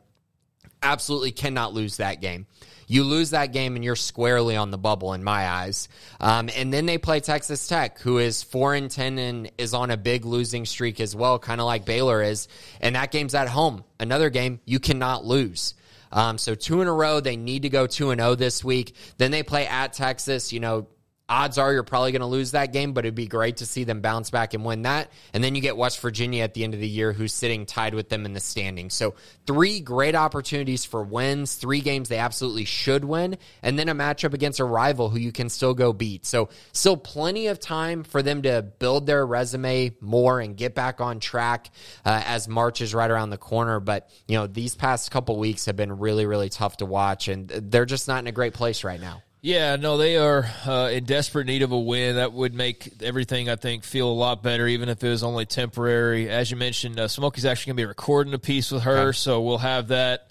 Absolutely 0.84 1.32
cannot 1.32 1.74
lose 1.74 1.96
that 1.96 2.20
game. 2.20 2.46
You 2.86 3.02
lose 3.02 3.30
that 3.30 3.52
game 3.52 3.74
and 3.74 3.84
you're 3.84 3.96
squarely 3.96 4.54
on 4.54 4.70
the 4.70 4.78
bubble 4.78 5.14
in 5.14 5.24
my 5.24 5.48
eyes. 5.48 5.88
Um, 6.20 6.48
and 6.54 6.72
then 6.72 6.86
they 6.86 6.98
play 6.98 7.18
Texas 7.18 7.66
Tech, 7.66 7.98
who 7.98 8.18
is 8.18 8.44
four 8.44 8.72
and 8.74 8.88
ten 8.88 9.18
and 9.18 9.50
is 9.58 9.74
on 9.74 9.90
a 9.90 9.96
big 9.96 10.24
losing 10.24 10.64
streak 10.64 11.00
as 11.00 11.16
well, 11.16 11.40
kind 11.40 11.60
of 11.60 11.66
like 11.66 11.84
Baylor 11.84 12.22
is. 12.22 12.46
And 12.80 12.94
that 12.94 13.10
game's 13.10 13.34
at 13.34 13.48
home. 13.48 13.82
Another 13.98 14.30
game 14.30 14.60
you 14.64 14.78
cannot 14.78 15.24
lose. 15.24 15.74
Um, 16.14 16.38
so 16.38 16.54
two 16.54 16.80
in 16.80 16.88
a 16.88 16.92
row. 16.92 17.20
They 17.20 17.36
need 17.36 17.62
to 17.62 17.68
go 17.68 17.86
two 17.86 18.10
and 18.10 18.20
zero 18.20 18.30
oh 18.30 18.34
this 18.36 18.64
week. 18.64 18.94
Then 19.18 19.32
they 19.32 19.42
play 19.42 19.66
at 19.66 19.92
Texas. 19.92 20.52
You 20.52 20.60
know, 20.60 20.86
odds 21.28 21.56
are 21.56 21.72
you're 21.72 21.82
probably 21.82 22.12
going 22.12 22.20
to 22.20 22.26
lose 22.26 22.50
that 22.50 22.72
game, 22.72 22.92
but 22.92 23.04
it'd 23.04 23.14
be 23.14 23.26
great 23.26 23.58
to 23.58 23.66
see 23.66 23.84
them 23.84 24.00
bounce 24.00 24.30
back 24.30 24.52
and 24.52 24.64
win 24.64 24.82
that. 24.82 25.10
And 25.32 25.42
then 25.42 25.54
you 25.54 25.62
get 25.62 25.76
West 25.76 26.00
Virginia 26.00 26.44
at 26.44 26.54
the 26.54 26.64
end 26.64 26.74
of 26.74 26.80
the 26.80 26.88
year, 26.88 27.12
who's 27.12 27.32
sitting 27.32 27.64
tied 27.66 27.94
with 27.94 28.10
them 28.10 28.26
in 28.26 28.34
the 28.34 28.40
standings. 28.40 28.94
So 28.94 29.14
three 29.46 29.80
great 29.80 30.14
opportunities 30.14 30.84
for 30.84 31.02
wins, 31.02 31.54
three 31.54 31.80
games 31.80 32.08
they 32.08 32.18
absolutely 32.18 32.66
should 32.66 33.04
win, 33.04 33.38
and 33.62 33.78
then 33.78 33.88
a 33.88 33.94
matchup 33.94 34.34
against 34.34 34.60
a 34.60 34.64
rival 34.64 35.08
who 35.08 35.18
you 35.18 35.32
can 35.32 35.48
still 35.48 35.74
go 35.74 35.92
beat. 35.92 36.26
So 36.26 36.50
still 36.72 36.96
plenty 36.96 37.46
of 37.46 37.58
time 37.58 38.04
for 38.04 38.22
them 38.22 38.42
to 38.42 38.62
build 38.62 39.06
their 39.06 39.26
resume 39.26 39.96
more 40.00 40.40
and 40.40 40.56
get 40.56 40.74
back 40.74 41.00
on 41.00 41.20
track 41.20 41.70
uh, 42.04 42.22
as 42.26 42.48
March 42.48 42.80
is 42.80 42.94
right 42.94 43.10
around 43.10 43.30
the 43.30 43.38
corner. 43.38 43.80
But 43.80 44.10
you 44.28 44.36
know 44.36 44.46
these 44.46 44.74
past 44.74 45.10
couple 45.10 45.38
weeks 45.38 45.66
have 45.66 45.76
been 45.76 45.98
really, 45.98 46.26
really 46.26 46.50
tough 46.50 46.76
to 46.78 46.86
watch, 46.86 47.28
and 47.28 47.48
they're 47.48 47.86
just 47.86 48.08
not 48.08 48.18
in 48.18 48.26
a 48.26 48.32
great 48.32 48.54
place 48.54 48.84
right 48.84 49.00
now. 49.00 49.23
Yeah, 49.44 49.76
no, 49.76 49.98
they 49.98 50.16
are 50.16 50.46
uh, 50.66 50.88
in 50.90 51.04
desperate 51.04 51.44
need 51.44 51.60
of 51.60 51.70
a 51.70 51.78
win. 51.78 52.16
That 52.16 52.32
would 52.32 52.54
make 52.54 53.02
everything, 53.02 53.50
I 53.50 53.56
think, 53.56 53.84
feel 53.84 54.08
a 54.08 54.10
lot 54.10 54.42
better, 54.42 54.66
even 54.66 54.88
if 54.88 55.04
it 55.04 55.08
was 55.10 55.22
only 55.22 55.44
temporary. 55.44 56.30
As 56.30 56.50
you 56.50 56.56
mentioned, 56.56 56.98
uh, 56.98 57.08
Smokey's 57.08 57.44
actually 57.44 57.72
going 57.72 57.76
to 57.76 57.82
be 57.82 57.86
recording 57.86 58.32
a 58.32 58.38
piece 58.38 58.70
with 58.70 58.84
her, 58.84 59.08
okay. 59.08 59.12
so 59.12 59.42
we'll 59.42 59.58
have 59.58 59.88
that 59.88 60.28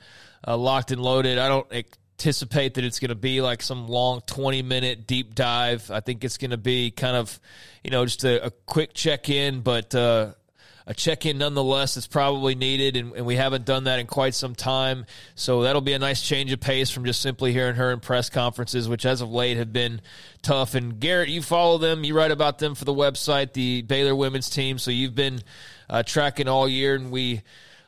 uh, 0.48 0.58
locked 0.58 0.90
and 0.90 1.00
loaded. 1.00 1.38
I 1.38 1.48
don't 1.48 1.68
anticipate 1.72 2.74
that 2.74 2.84
it's 2.84 2.98
going 2.98 3.10
to 3.10 3.16
be 3.16 3.40
like 3.40 3.62
some 3.62 3.88
long 3.88 4.22
20 4.26 4.64
minute 4.64 5.06
deep 5.06 5.36
dive. 5.36 5.92
I 5.92 6.00
think 6.00 6.24
it's 6.24 6.40
going 6.40 6.50
to 6.50 6.58
be 6.58 6.90
kind 6.90 7.16
of, 7.16 7.40
you 7.84 7.92
know, 7.92 8.06
just 8.06 8.24
a, 8.24 8.48
a 8.48 8.50
quick 8.66 8.96
check 8.96 9.30
in, 9.30 9.62
but 9.62 9.94
uh, 9.94 10.32
a 10.86 10.94
check 10.94 11.26
in 11.26 11.38
nonetheless 11.38 11.96
is 11.96 12.08
probably 12.08 12.56
needed, 12.56 12.98
and, 12.98 13.14
and, 13.14 13.26
we 13.26 13.36
haven't 13.36 13.66
done 13.66 13.86
that 13.86 14.00
in 14.00 14.08
quite 14.08 14.34
some 14.34 14.54
time. 14.54 15.06
So 15.36 15.64
that'll 15.64 15.82
be 15.82 15.94
a 15.94 16.00
nice 16.00 16.22
change 16.22 16.52
of 16.52 16.60
pace 16.60 16.90
from 16.90 17.06
just 17.06 17.22
simply 17.22 17.54
hearing 17.54 17.76
her 17.76 17.92
in 17.92 18.00
press 18.00 18.30
conferences, 18.30 18.90
which 18.90 19.06
as 19.06 19.22
of 19.22 19.32
late 19.32 19.58
have 19.58 19.72
been 19.72 20.02
tough. 20.42 20.76
And 20.76 21.00
Garrett, 21.00 21.30
you 21.30 21.42
follow 21.42 21.78
them, 21.78 22.04
you 22.04 22.16
write 22.16 22.32
about 22.32 22.60
them 22.60 22.76
for 22.76 22.86
the 22.86 22.94
website, 22.94 23.54
the 23.54 23.82
Baylor 23.84 24.16
women's 24.16 24.50
team. 24.50 24.78
So 24.78 24.92
you've 24.92 25.16
been 25.16 25.42
uh, 25.90 26.04
tracking 26.04 26.48
all 26.48 26.68
year, 26.68 26.96
and 26.96 27.12
we 27.12 27.44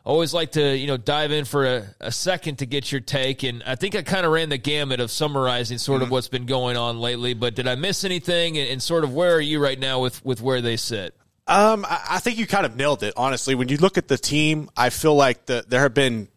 always 0.06 0.34
like 0.34 0.52
to 0.52 0.78
you 0.78 0.86
know 0.88 0.98
dive 0.98 1.32
in 1.32 1.46
for 1.46 1.66
a, 1.66 1.84
a 2.00 2.12
second 2.12 2.60
to 2.60 2.66
get 2.66 2.92
your 2.92 3.02
take 3.02 3.42
and 3.42 3.64
i 3.66 3.76
think 3.76 3.96
i 3.96 4.04
kind 4.04 4.24
of 4.24 4.32
ran 4.32 4.50
the 4.50 4.58
gamut 4.58 5.00
of 5.00 5.10
summarizing 5.10 5.80
sort 5.80 6.02
of 6.02 6.06
mm-hmm. 6.06 6.14
what's 6.14 6.28
been 6.28 6.46
going 6.46 6.78
on 6.78 7.00
lately 7.00 7.34
but 7.34 7.56
did 7.56 7.68
i 7.68 7.74
miss 7.74 8.04
anything 8.04 8.58
and, 8.58 8.70
and, 8.70 8.84
sort 8.84 9.04
of 9.04 9.14
where 9.16 9.34
are 9.34 9.42
you 9.42 9.62
right 9.62 9.80
now 9.80 10.00
with 10.00 10.24
with 10.24 10.42
where 10.42 10.62
they 10.62 10.78
sit 10.78 11.16
um, 11.48 11.86
I 11.88 12.20
think 12.20 12.38
you 12.38 12.48
kind 12.48 12.66
of 12.66 12.76
nailed 12.76 13.04
it. 13.04 13.14
Honestly, 13.16 13.56
when 13.56 13.68
you 13.68 13.78
look 13.78 13.98
at 13.98 14.08
the 14.08 14.18
team, 14.18 14.70
I 14.76 14.90
feel 14.90 15.16
like 15.16 15.46
the, 15.46 15.64
there 15.68 15.82
have 15.82 15.94
been 15.94 16.28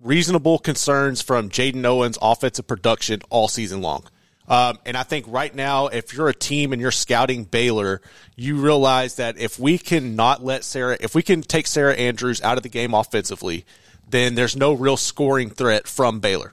reasonable 0.00 0.58
concerns 0.58 1.22
from 1.22 1.50
Jaden 1.50 1.84
Owens' 1.84 2.18
offensive 2.20 2.66
production 2.66 3.20
all 3.30 3.48
season 3.48 3.82
long. 3.82 4.04
Um, 4.46 4.78
and 4.84 4.96
I 4.96 5.02
think 5.02 5.24
right 5.28 5.54
now, 5.54 5.86
if 5.86 6.12
you're 6.12 6.28
a 6.28 6.34
team 6.34 6.72
and 6.72 6.80
you're 6.80 6.90
scouting 6.90 7.44
Baylor, 7.44 8.02
you 8.36 8.56
realize 8.56 9.16
that 9.16 9.38
if 9.38 9.58
we 9.58 9.78
can 9.78 10.16
not 10.16 10.44
let 10.44 10.64
Sarah, 10.64 10.98
if 11.00 11.14
we 11.14 11.22
can 11.22 11.40
take 11.40 11.66
Sarah 11.66 11.94
Andrews 11.94 12.42
out 12.42 12.58
of 12.58 12.62
the 12.62 12.68
game 12.68 12.92
offensively, 12.92 13.64
then 14.08 14.34
there's 14.34 14.56
no 14.56 14.74
real 14.74 14.98
scoring 14.98 15.48
threat 15.48 15.88
from 15.88 16.20
Baylor. 16.20 16.52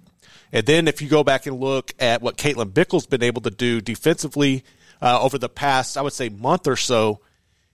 And 0.53 0.65
then 0.65 0.87
if 0.87 1.01
you 1.01 1.09
go 1.09 1.23
back 1.23 1.45
and 1.45 1.59
look 1.59 1.93
at 1.99 2.21
what 2.21 2.37
Caitlin 2.37 2.73
Bickle's 2.73 3.05
been 3.05 3.23
able 3.23 3.41
to 3.41 3.51
do 3.51 3.81
defensively 3.81 4.63
uh, 5.01 5.21
over 5.21 5.37
the 5.37 5.49
past, 5.49 5.97
I 5.97 6.01
would 6.01 6.13
say, 6.13 6.29
month 6.29 6.67
or 6.67 6.75
so, 6.75 7.19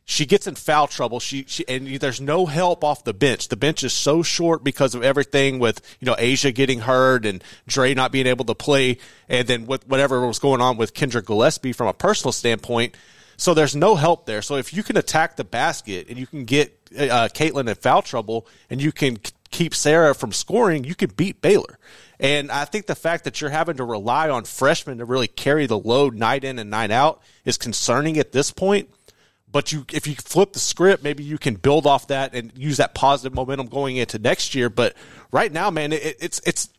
she 0.10 0.26
gets 0.26 0.48
in 0.48 0.56
foul 0.56 0.88
trouble. 0.88 1.20
She, 1.20 1.44
she 1.50 1.68
and 1.68 1.86
there's 2.00 2.22
no 2.22 2.46
help 2.46 2.82
off 2.82 3.04
the 3.04 3.14
bench. 3.14 3.50
The 3.50 3.58
bench 3.58 3.84
is 3.84 3.92
so 3.92 4.24
short 4.24 4.64
because 4.64 4.96
of 4.96 5.04
everything 5.04 5.60
with 5.60 5.82
you 6.00 6.06
know 6.06 6.16
Asia 6.18 6.54
getting 6.54 6.80
hurt 6.80 7.26
and 7.26 7.44
Dre 7.68 7.94
not 7.94 8.14
being 8.14 8.26
able 8.26 8.46
to 8.46 8.56
play, 8.56 9.00
and 9.28 9.46
then 9.50 9.66
with 9.66 9.86
whatever 9.86 10.26
was 10.26 10.40
going 10.40 10.62
on 10.62 10.78
with 10.78 10.94
Kendrick 10.94 11.26
Gillespie 11.26 11.74
from 11.74 11.88
a 11.88 11.94
personal 11.94 12.32
standpoint. 12.32 12.96
So 13.36 13.54
there's 13.54 13.76
no 13.76 13.96
help 13.96 14.26
there. 14.26 14.42
So 14.42 14.56
if 14.56 14.74
you 14.74 14.82
can 14.82 14.96
attack 14.96 15.36
the 15.36 15.44
basket 15.44 16.08
and 16.10 16.18
you 16.18 16.26
can 16.26 16.46
get 16.46 16.74
uh, 16.98 17.28
Caitlin 17.34 17.68
in 17.68 17.76
foul 17.76 18.02
trouble 18.02 18.48
and 18.70 18.82
you 18.82 18.94
can 18.94 19.18
keep 19.52 19.76
Sarah 19.76 20.16
from 20.16 20.32
scoring, 20.32 20.86
you 20.86 20.96
can 20.96 21.12
beat 21.12 21.42
Baylor. 21.42 21.78
And 22.18 22.50
I 22.50 22.64
think 22.66 22.88
the 22.88 22.96
fact 22.96 23.26
that 23.26 23.42
you're 23.42 23.50
having 23.50 23.78
to 23.78 23.84
rely 23.84 24.30
on 24.30 24.46
freshmen 24.46 25.00
to 25.00 25.06
really 25.06 25.28
carry 25.28 25.68
the 25.68 25.78
load 25.78 26.16
night 26.16 26.46
in 26.46 26.58
and 26.58 26.70
night 26.70 26.92
out 26.92 27.22
is 27.46 27.58
concerning 27.58 28.18
at 28.18 28.32
this 28.32 28.52
point. 28.52 28.90
But 29.58 29.72
you, 29.72 29.88
if 29.92 30.06
you 30.06 30.14
flip 30.14 30.54
the 30.54 30.60
script, 30.60 31.04
maybe 31.04 31.24
you 31.24 31.40
can 31.40 31.56
build 31.56 31.88
off 31.88 32.10
that 32.10 32.36
and 32.36 32.52
use 32.56 32.78
that 32.78 32.94
positive 32.94 33.34
momentum 33.34 33.66
going 33.66 33.98
into 33.98 34.20
next 34.20 34.54
year. 34.54 34.70
But 34.70 34.96
right 35.32 35.52
now, 35.52 35.72
man, 35.72 35.94
it, 35.94 36.16
it's 36.20 36.40
it's 36.46 36.70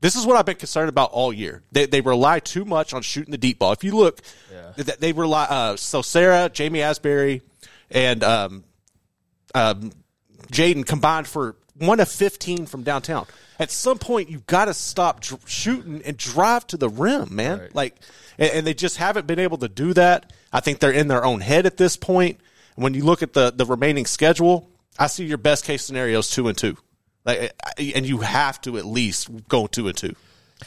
this 0.00 0.16
is 0.16 0.26
what 0.26 0.34
I've 0.34 0.44
been 0.44 0.56
concerned 0.56 0.88
about 0.88 1.12
all 1.12 1.32
year. 1.32 1.62
They, 1.70 1.86
they 1.86 2.00
rely 2.00 2.40
too 2.40 2.64
much 2.64 2.92
on 2.92 3.02
shooting 3.02 3.30
the 3.30 3.38
deep 3.38 3.60
ball. 3.60 3.70
If 3.70 3.84
you 3.84 3.94
look, 3.94 4.20
yeah. 4.52 4.72
they, 4.74 4.94
they 4.98 5.12
rely. 5.12 5.44
Uh, 5.44 5.76
so 5.76 6.02
Sarah, 6.02 6.50
Ja'Mee 6.50 6.78
Asberry, 6.78 7.40
and 7.88 8.24
um, 8.24 8.64
um, 9.54 9.92
Jaden 10.50 10.84
combined 10.84 11.28
for 11.28 11.54
one 11.76 12.00
of 12.00 12.08
fifteen 12.08 12.66
from 12.66 12.82
downtown. 12.82 13.28
At 13.60 13.70
some 13.70 13.98
point, 13.98 14.28
you've 14.28 14.46
got 14.46 14.64
to 14.64 14.74
stop 14.74 15.20
dr- 15.20 15.48
shooting 15.48 16.02
and 16.04 16.16
drive 16.16 16.66
to 16.66 16.76
the 16.76 16.88
rim, 16.88 17.36
man. 17.36 17.60
Right. 17.60 17.74
Like 17.76 17.94
and, 18.38 18.50
and, 18.50 18.66
they 18.66 18.74
just 18.74 18.96
haven't 18.96 19.28
been 19.28 19.38
able 19.38 19.58
to 19.58 19.68
do 19.68 19.94
that. 19.94 20.32
I 20.52 20.60
think 20.60 20.78
they're 20.78 20.90
in 20.90 21.08
their 21.08 21.24
own 21.24 21.40
head 21.40 21.66
at 21.66 21.76
this 21.76 21.96
point. 21.96 22.40
When 22.76 22.94
you 22.94 23.04
look 23.04 23.22
at 23.22 23.32
the 23.32 23.50
the 23.50 23.66
remaining 23.66 24.06
schedule, 24.06 24.68
I 24.98 25.08
see 25.08 25.24
your 25.24 25.38
best 25.38 25.64
case 25.64 25.84
scenarios 25.84 26.30
two 26.30 26.48
and 26.48 26.56
two, 26.56 26.76
like, 27.24 27.52
and 27.78 28.06
you 28.06 28.18
have 28.18 28.60
to 28.62 28.78
at 28.78 28.86
least 28.86 29.48
go 29.48 29.66
two 29.66 29.88
and 29.88 29.96
two. 29.96 30.14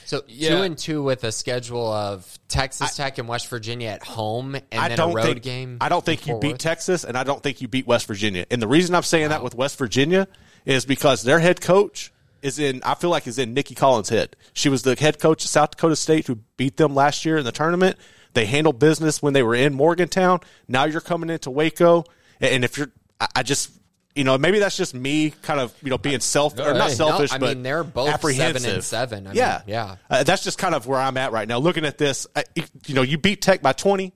So 0.05 0.23
yeah. 0.27 0.49
two 0.49 0.61
and 0.61 0.77
two 0.77 1.03
with 1.03 1.23
a 1.23 1.31
schedule 1.31 1.91
of 1.91 2.39
Texas 2.47 2.95
Tech 2.95 3.17
and 3.17 3.27
West 3.27 3.47
Virginia 3.47 3.89
at 3.89 4.03
home, 4.03 4.55
and 4.55 4.65
I 4.71 4.89
then 4.89 4.99
a 4.99 5.07
road 5.07 5.23
think, 5.23 5.41
game. 5.43 5.77
I 5.81 5.89
don't 5.89 6.03
think 6.03 6.27
you 6.27 6.39
beat 6.39 6.59
Texas, 6.59 7.03
and 7.03 7.17
I 7.17 7.23
don't 7.23 7.43
think 7.43 7.61
you 7.61 7.67
beat 7.67 7.87
West 7.87 8.07
Virginia. 8.07 8.45
And 8.49 8.61
the 8.61 8.67
reason 8.67 8.95
I'm 8.95 9.03
saying 9.03 9.25
wow. 9.25 9.29
that 9.29 9.43
with 9.43 9.55
West 9.55 9.77
Virginia 9.77 10.27
is 10.65 10.85
because 10.85 11.23
their 11.23 11.39
head 11.39 11.61
coach 11.61 12.13
is 12.41 12.57
in 12.59 12.81
I 12.83 12.95
feel 12.95 13.09
like 13.09 13.27
is 13.27 13.37
in 13.37 13.53
Nicki 13.53 13.75
Collen's 13.75 14.09
head. 14.09 14.35
She 14.53 14.69
was 14.69 14.83
the 14.83 14.95
head 14.95 15.19
coach 15.19 15.43
of 15.43 15.49
South 15.49 15.71
Dakota 15.71 15.95
State 15.95 16.27
who 16.27 16.35
beat 16.57 16.77
them 16.77 16.95
last 16.95 17.25
year 17.25 17.37
in 17.37 17.45
the 17.45 17.51
tournament. 17.51 17.97
They 18.33 18.45
handled 18.45 18.79
business 18.79 19.21
when 19.21 19.33
they 19.33 19.43
were 19.43 19.55
in 19.55 19.73
Morgantown. 19.73 20.39
Now 20.67 20.85
you're 20.85 21.01
coming 21.01 21.29
into 21.29 21.49
Waco, 21.49 22.05
and 22.39 22.63
if 22.63 22.77
you're, 22.77 22.91
I 23.35 23.43
just 23.43 23.71
you 24.15 24.23
know, 24.23 24.37
maybe 24.37 24.59
that's 24.59 24.75
just 24.75 24.93
me 24.93 25.31
kind 25.41 25.59
of, 25.59 25.73
you 25.81 25.89
know, 25.89 25.97
being 25.97 26.19
self 26.19 26.59
or 26.59 26.73
not 26.73 26.91
selfish, 26.91 27.31
no, 27.31 27.35
I 27.35 27.39
but 27.39 27.55
mean, 27.55 27.63
they're 27.63 27.83
both 27.83 28.09
apprehensive. 28.09 28.61
seven 28.61 28.75
and 28.75 28.83
seven. 28.83 29.27
I 29.27 29.33
yeah, 29.33 29.61
mean, 29.65 29.73
yeah. 29.73 29.95
Uh, 30.09 30.23
that's 30.23 30.43
just 30.43 30.57
kind 30.57 30.75
of 30.75 30.85
where 30.85 30.99
I'm 30.99 31.15
at 31.17 31.31
right 31.31 31.47
now. 31.47 31.59
Looking 31.59 31.85
at 31.85 31.97
this, 31.97 32.27
I, 32.35 32.43
you 32.87 32.95
know, 32.95 33.03
you 33.03 33.17
beat 33.17 33.41
Tech 33.41 33.61
by 33.61 33.73
20 33.73 34.11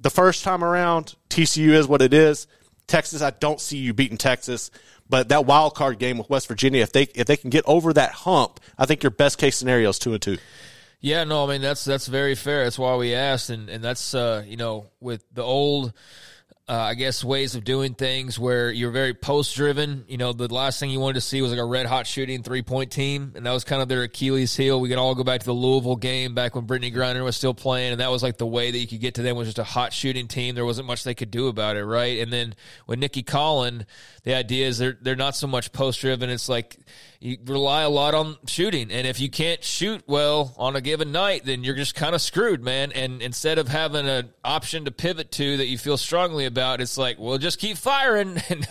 the 0.00 0.10
first 0.10 0.42
time 0.42 0.64
around. 0.64 1.14
TCU 1.30 1.70
is 1.70 1.86
what 1.86 2.02
it 2.02 2.12
is. 2.12 2.46
Texas, 2.86 3.22
I 3.22 3.30
don't 3.30 3.60
see 3.60 3.78
you 3.78 3.92
beating 3.94 4.18
Texas. 4.18 4.70
But 5.10 5.30
that 5.30 5.46
wild 5.46 5.74
card 5.74 5.98
game 5.98 6.18
with 6.18 6.28
West 6.28 6.48
Virginia, 6.48 6.82
if 6.82 6.92
they 6.92 7.04
if 7.14 7.26
they 7.26 7.36
can 7.36 7.50
get 7.50 7.64
over 7.66 7.92
that 7.94 8.10
hump, 8.10 8.60
I 8.76 8.84
think 8.84 9.02
your 9.02 9.10
best 9.10 9.38
case 9.38 9.56
scenario 9.56 9.88
is 9.88 9.98
two 9.98 10.12
and 10.12 10.20
two. 10.20 10.36
Yeah, 11.00 11.24
no, 11.24 11.44
I 11.44 11.52
mean 11.52 11.62
that's 11.62 11.84
that's 11.84 12.08
very 12.08 12.34
fair. 12.34 12.64
That's 12.64 12.78
why 12.78 12.96
we 12.96 13.14
asked, 13.14 13.50
and 13.50 13.68
and 13.68 13.82
that's 13.84 14.14
uh, 14.14 14.42
you 14.46 14.56
know 14.56 14.86
with 15.00 15.24
the 15.32 15.42
old 15.44 15.92
uh, 16.68 16.74
I 16.74 16.94
guess, 16.94 17.24
ways 17.24 17.54
of 17.54 17.64
doing 17.64 17.94
things 17.94 18.38
where 18.38 18.70
you're 18.70 18.90
very 18.90 19.14
post 19.14 19.56
driven. 19.56 20.04
You 20.06 20.18
know, 20.18 20.34
the 20.34 20.52
last 20.52 20.78
thing 20.78 20.90
you 20.90 21.00
wanted 21.00 21.14
to 21.14 21.20
see 21.22 21.40
was 21.40 21.50
like 21.50 21.60
a 21.60 21.64
red 21.64 21.86
hot 21.86 22.06
shooting 22.06 22.42
three 22.42 22.60
point 22.60 22.92
team, 22.92 23.32
and 23.34 23.46
that 23.46 23.52
was 23.52 23.64
kind 23.64 23.80
of 23.80 23.88
their 23.88 24.02
Achilles 24.02 24.54
heel. 24.54 24.78
We 24.78 24.90
can 24.90 24.98
all 24.98 25.14
go 25.14 25.24
back 25.24 25.40
to 25.40 25.46
the 25.46 25.54
Louisville 25.54 25.96
game 25.96 26.34
back 26.34 26.54
when 26.54 26.66
Brittney 26.66 26.94
Griner 26.94 27.24
was 27.24 27.36
still 27.36 27.54
playing, 27.54 27.92
and 27.92 28.00
that 28.02 28.10
was 28.10 28.22
like 28.22 28.36
the 28.36 28.46
way 28.46 28.70
that 28.70 28.78
you 28.78 28.86
could 28.86 29.00
get 29.00 29.14
to 29.14 29.22
them 29.22 29.36
was 29.36 29.48
just 29.48 29.58
a 29.58 29.64
hot 29.64 29.94
shooting 29.94 30.28
team. 30.28 30.54
There 30.54 30.66
wasn't 30.66 30.86
much 30.86 31.04
they 31.04 31.14
could 31.14 31.30
do 31.30 31.48
about 31.48 31.76
it, 31.76 31.86
right? 31.86 32.18
And 32.18 32.30
then 32.30 32.54
with 32.86 32.98
Nicki 32.98 33.22
Collen, 33.22 33.86
the 34.24 34.34
idea 34.34 34.68
is 34.68 34.76
they're 34.76 34.98
they're 35.00 35.16
not 35.16 35.36
so 35.36 35.46
much 35.46 35.72
post 35.72 36.02
driven. 36.02 36.28
It's 36.28 36.50
like 36.50 36.76
you 37.18 37.38
rely 37.46 37.82
a 37.82 37.88
lot 37.88 38.14
on 38.14 38.36
shooting, 38.46 38.90
and 38.90 39.06
if 39.06 39.20
you 39.20 39.30
can't 39.30 39.64
shoot 39.64 40.04
well 40.06 40.54
on 40.58 40.76
a 40.76 40.82
given 40.82 41.12
night, 41.12 41.46
then 41.46 41.64
you're 41.64 41.76
just 41.76 41.94
kind 41.94 42.14
of 42.14 42.20
screwed, 42.20 42.62
man. 42.62 42.92
And 42.92 43.22
instead 43.22 43.58
of 43.58 43.68
having 43.68 44.06
an 44.06 44.28
option 44.44 44.84
to 44.84 44.90
pivot 44.90 45.32
to 45.32 45.56
that 45.56 45.66
you 45.66 45.78
feel 45.78 45.96
strongly 45.96 46.44
about, 46.44 46.57
it's 46.80 46.98
like, 46.98 47.18
well, 47.18 47.38
just 47.38 47.58
keep 47.58 47.76
firing 47.76 48.40
and 48.48 48.64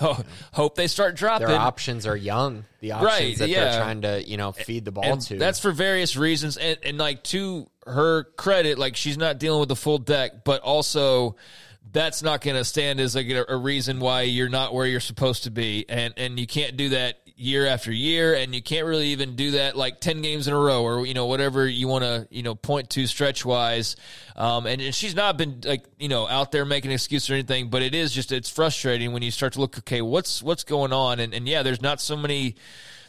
hope 0.54 0.76
they 0.76 0.88
start 0.88 1.16
dropping. 1.16 1.48
Their 1.48 1.58
options 1.58 2.06
are 2.06 2.16
young. 2.16 2.66
The 2.80 2.94
options 2.94 3.12
right, 3.12 3.38
that 3.40 3.50
yeah. 3.50 3.64
they're 3.64 3.82
trying 3.82 4.02
to 4.02 4.28
you 4.28 4.38
know 4.38 4.52
feed 4.52 4.86
the 4.86 4.92
ball 4.92 5.04
and 5.04 5.22
to. 5.22 5.38
That's 5.38 5.60
for 5.60 5.72
various 5.72 6.16
reasons, 6.16 6.58
and 6.58 6.78
and 6.84 6.98
like 6.98 7.24
to 7.26 7.70
her 7.86 8.26
credit, 8.36 8.78
like 8.78 8.96
she's 8.96 9.18
not 9.18 9.40
dealing 9.40 9.60
with 9.60 9.70
the 9.70 9.76
full 9.76 9.98
deck, 9.98 10.44
but 10.44 10.62
also 10.62 11.36
that's 11.92 12.22
not 12.22 12.42
going 12.42 12.58
to 12.58 12.66
stand 12.66 13.00
as 13.00 13.16
like 13.16 13.28
a, 13.30 13.46
a, 13.50 13.58
reason 13.58 14.00
why 14.00 14.24
you're 14.24 14.50
not 14.50 14.74
where 14.74 14.86
you're 14.86 15.00
supposed 15.00 15.44
to 15.44 15.52
be, 15.52 15.86
and 15.90 16.14
and 16.18 16.40
you 16.40 16.48
can't 16.48 16.78
do 16.78 16.90
that 16.90 17.20
year 17.38 17.68
after 17.68 17.92
year, 17.92 18.34
and 18.34 18.54
you 18.54 18.62
can't 18.62 18.86
really 18.86 19.08
even 19.10 19.36
do 19.36 19.52
that 19.52 19.78
like 19.78 20.02
ten 20.02 20.22
games 20.22 20.48
in 20.48 20.54
a 20.54 20.60
row, 20.60 20.84
or 20.84 21.06
you 21.06 21.14
know 21.14 21.28
whatever 21.28 21.68
you 21.68 21.88
want 21.88 22.04
to 22.04 22.28
you 22.32 22.44
know 22.44 22.56
point 22.56 22.90
to 22.92 23.06
stretch 23.08 23.46
wise. 23.46 23.96
Um, 24.36 24.66
and, 24.66 24.82
and 24.82 24.94
she's 24.94 25.16
not 25.16 25.38
been 25.38 25.62
like 25.64 25.86
you 26.00 26.10
know 26.10 26.28
out 26.28 26.52
there 26.52 26.66
making 26.66 26.92
an 26.92 26.96
excuse 26.96 27.30
or 27.30 27.34
anything, 27.34 27.70
but 27.70 27.82
it 27.82 27.94
is 27.96 28.12
just 28.12 28.32
it's 28.32 28.50
frustrating 28.50 29.14
when 29.14 29.22
you 29.22 29.32
start 29.32 29.54
to 29.54 29.60
look 29.60 29.78
okay 29.78 30.02
what's 30.02 30.42
what's 30.42 30.64
going 30.64 30.92
on, 30.92 31.20
and 31.20 31.34
and 31.34 31.48
yeah, 31.48 31.64
there's 31.64 31.82
not 31.82 32.02
so 32.02 32.18
many. 32.18 32.56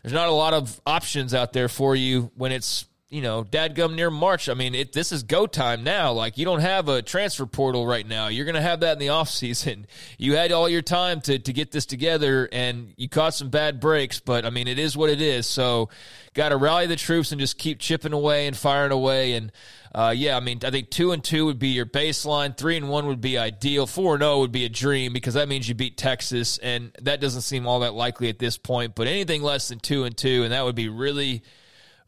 There's 0.02 0.14
not 0.14 0.28
a 0.28 0.32
lot 0.32 0.54
of 0.54 0.80
options 0.86 1.34
out 1.34 1.52
there 1.52 1.68
for 1.68 1.96
you 1.96 2.30
when 2.36 2.52
it's 2.52 2.86
you 3.10 3.22
know, 3.22 3.42
dadgum 3.42 3.94
near 3.94 4.10
March. 4.10 4.50
I 4.50 4.54
mean, 4.54 4.74
it, 4.74 4.92
this 4.92 5.12
is 5.12 5.22
go 5.22 5.46
time 5.46 5.82
now. 5.82 6.12
Like, 6.12 6.36
you 6.36 6.44
don't 6.44 6.60
have 6.60 6.90
a 6.90 7.00
transfer 7.00 7.46
portal 7.46 7.86
right 7.86 8.06
now. 8.06 8.28
You're 8.28 8.44
going 8.44 8.54
to 8.54 8.60
have 8.60 8.80
that 8.80 8.92
in 8.92 8.98
the 8.98 9.08
off 9.08 9.30
season. 9.30 9.86
You 10.18 10.36
had 10.36 10.52
all 10.52 10.68
your 10.68 10.82
time 10.82 11.22
to, 11.22 11.38
to 11.38 11.52
get 11.54 11.70
this 11.70 11.86
together, 11.86 12.48
and 12.52 12.92
you 12.96 13.08
caught 13.08 13.32
some 13.32 13.48
bad 13.48 13.80
breaks, 13.80 14.20
but 14.20 14.44
I 14.44 14.50
mean, 14.50 14.68
it 14.68 14.78
is 14.78 14.94
what 14.94 15.08
it 15.08 15.22
is. 15.22 15.46
So, 15.46 15.88
got 16.34 16.50
to 16.50 16.58
rally 16.58 16.86
the 16.86 16.96
troops 16.96 17.32
and 17.32 17.40
just 17.40 17.56
keep 17.56 17.78
chipping 17.78 18.12
away 18.12 18.46
and 18.46 18.54
firing 18.54 18.92
away. 18.92 19.32
And, 19.32 19.52
uh, 19.94 20.12
yeah, 20.14 20.36
I 20.36 20.40
mean, 20.40 20.60
I 20.62 20.70
think 20.70 20.90
two 20.90 21.12
and 21.12 21.24
two 21.24 21.46
would 21.46 21.58
be 21.58 21.68
your 21.68 21.86
baseline. 21.86 22.54
Three 22.58 22.76
and 22.76 22.90
one 22.90 23.06
would 23.06 23.22
be 23.22 23.38
ideal. 23.38 23.86
Four 23.86 24.16
and 24.16 24.22
zero 24.22 24.34
oh 24.34 24.40
would 24.40 24.52
be 24.52 24.66
a 24.66 24.68
dream 24.68 25.14
because 25.14 25.32
that 25.32 25.48
means 25.48 25.66
you 25.66 25.74
beat 25.74 25.96
Texas, 25.96 26.58
and 26.58 26.92
that 27.00 27.22
doesn't 27.22 27.40
seem 27.40 27.66
all 27.66 27.80
that 27.80 27.94
likely 27.94 28.28
at 28.28 28.38
this 28.38 28.58
point. 28.58 28.94
But 28.94 29.06
anything 29.06 29.42
less 29.42 29.68
than 29.68 29.80
two 29.80 30.04
and 30.04 30.14
two, 30.14 30.44
and 30.44 30.52
that 30.52 30.66
would 30.66 30.76
be 30.76 30.90
really 30.90 31.42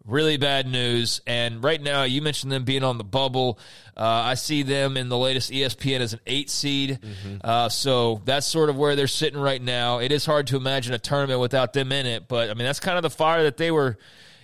really 0.04 0.36
bad 0.36 0.66
news. 0.66 1.20
And 1.26 1.62
right 1.62 1.80
now, 1.80 2.04
you 2.04 2.22
mentioned 2.22 2.50
them 2.50 2.64
being 2.64 2.82
on 2.82 2.98
the 2.98 3.04
bubble. 3.04 3.58
Uh, 3.96 4.04
I 4.04 4.34
see 4.34 4.62
them 4.62 4.96
in 4.96 5.08
the 5.08 5.18
latest 5.18 5.50
ESPN 5.50 6.00
as 6.00 6.12
an 6.12 6.20
eight 6.26 6.50
seed. 6.50 7.00
Mm-hmm. 7.00 7.36
Uh, 7.42 7.68
so 7.68 8.22
that's 8.24 8.46
sort 8.46 8.70
of 8.70 8.76
where 8.76 8.96
they're 8.96 9.06
sitting 9.06 9.40
right 9.40 9.60
now. 9.60 9.98
It 9.98 10.12
is 10.12 10.24
hard 10.24 10.48
to 10.48 10.56
imagine 10.56 10.94
a 10.94 10.98
tournament 10.98 11.40
without 11.40 11.72
them 11.72 11.92
in 11.92 12.06
it, 12.06 12.28
but 12.28 12.50
I 12.50 12.54
mean 12.54 12.64
that's 12.64 12.80
kind 12.80 12.96
of 12.96 13.02
the 13.02 13.10
fire 13.10 13.44
that 13.44 13.56
they 13.56 13.70
were, 13.70 13.98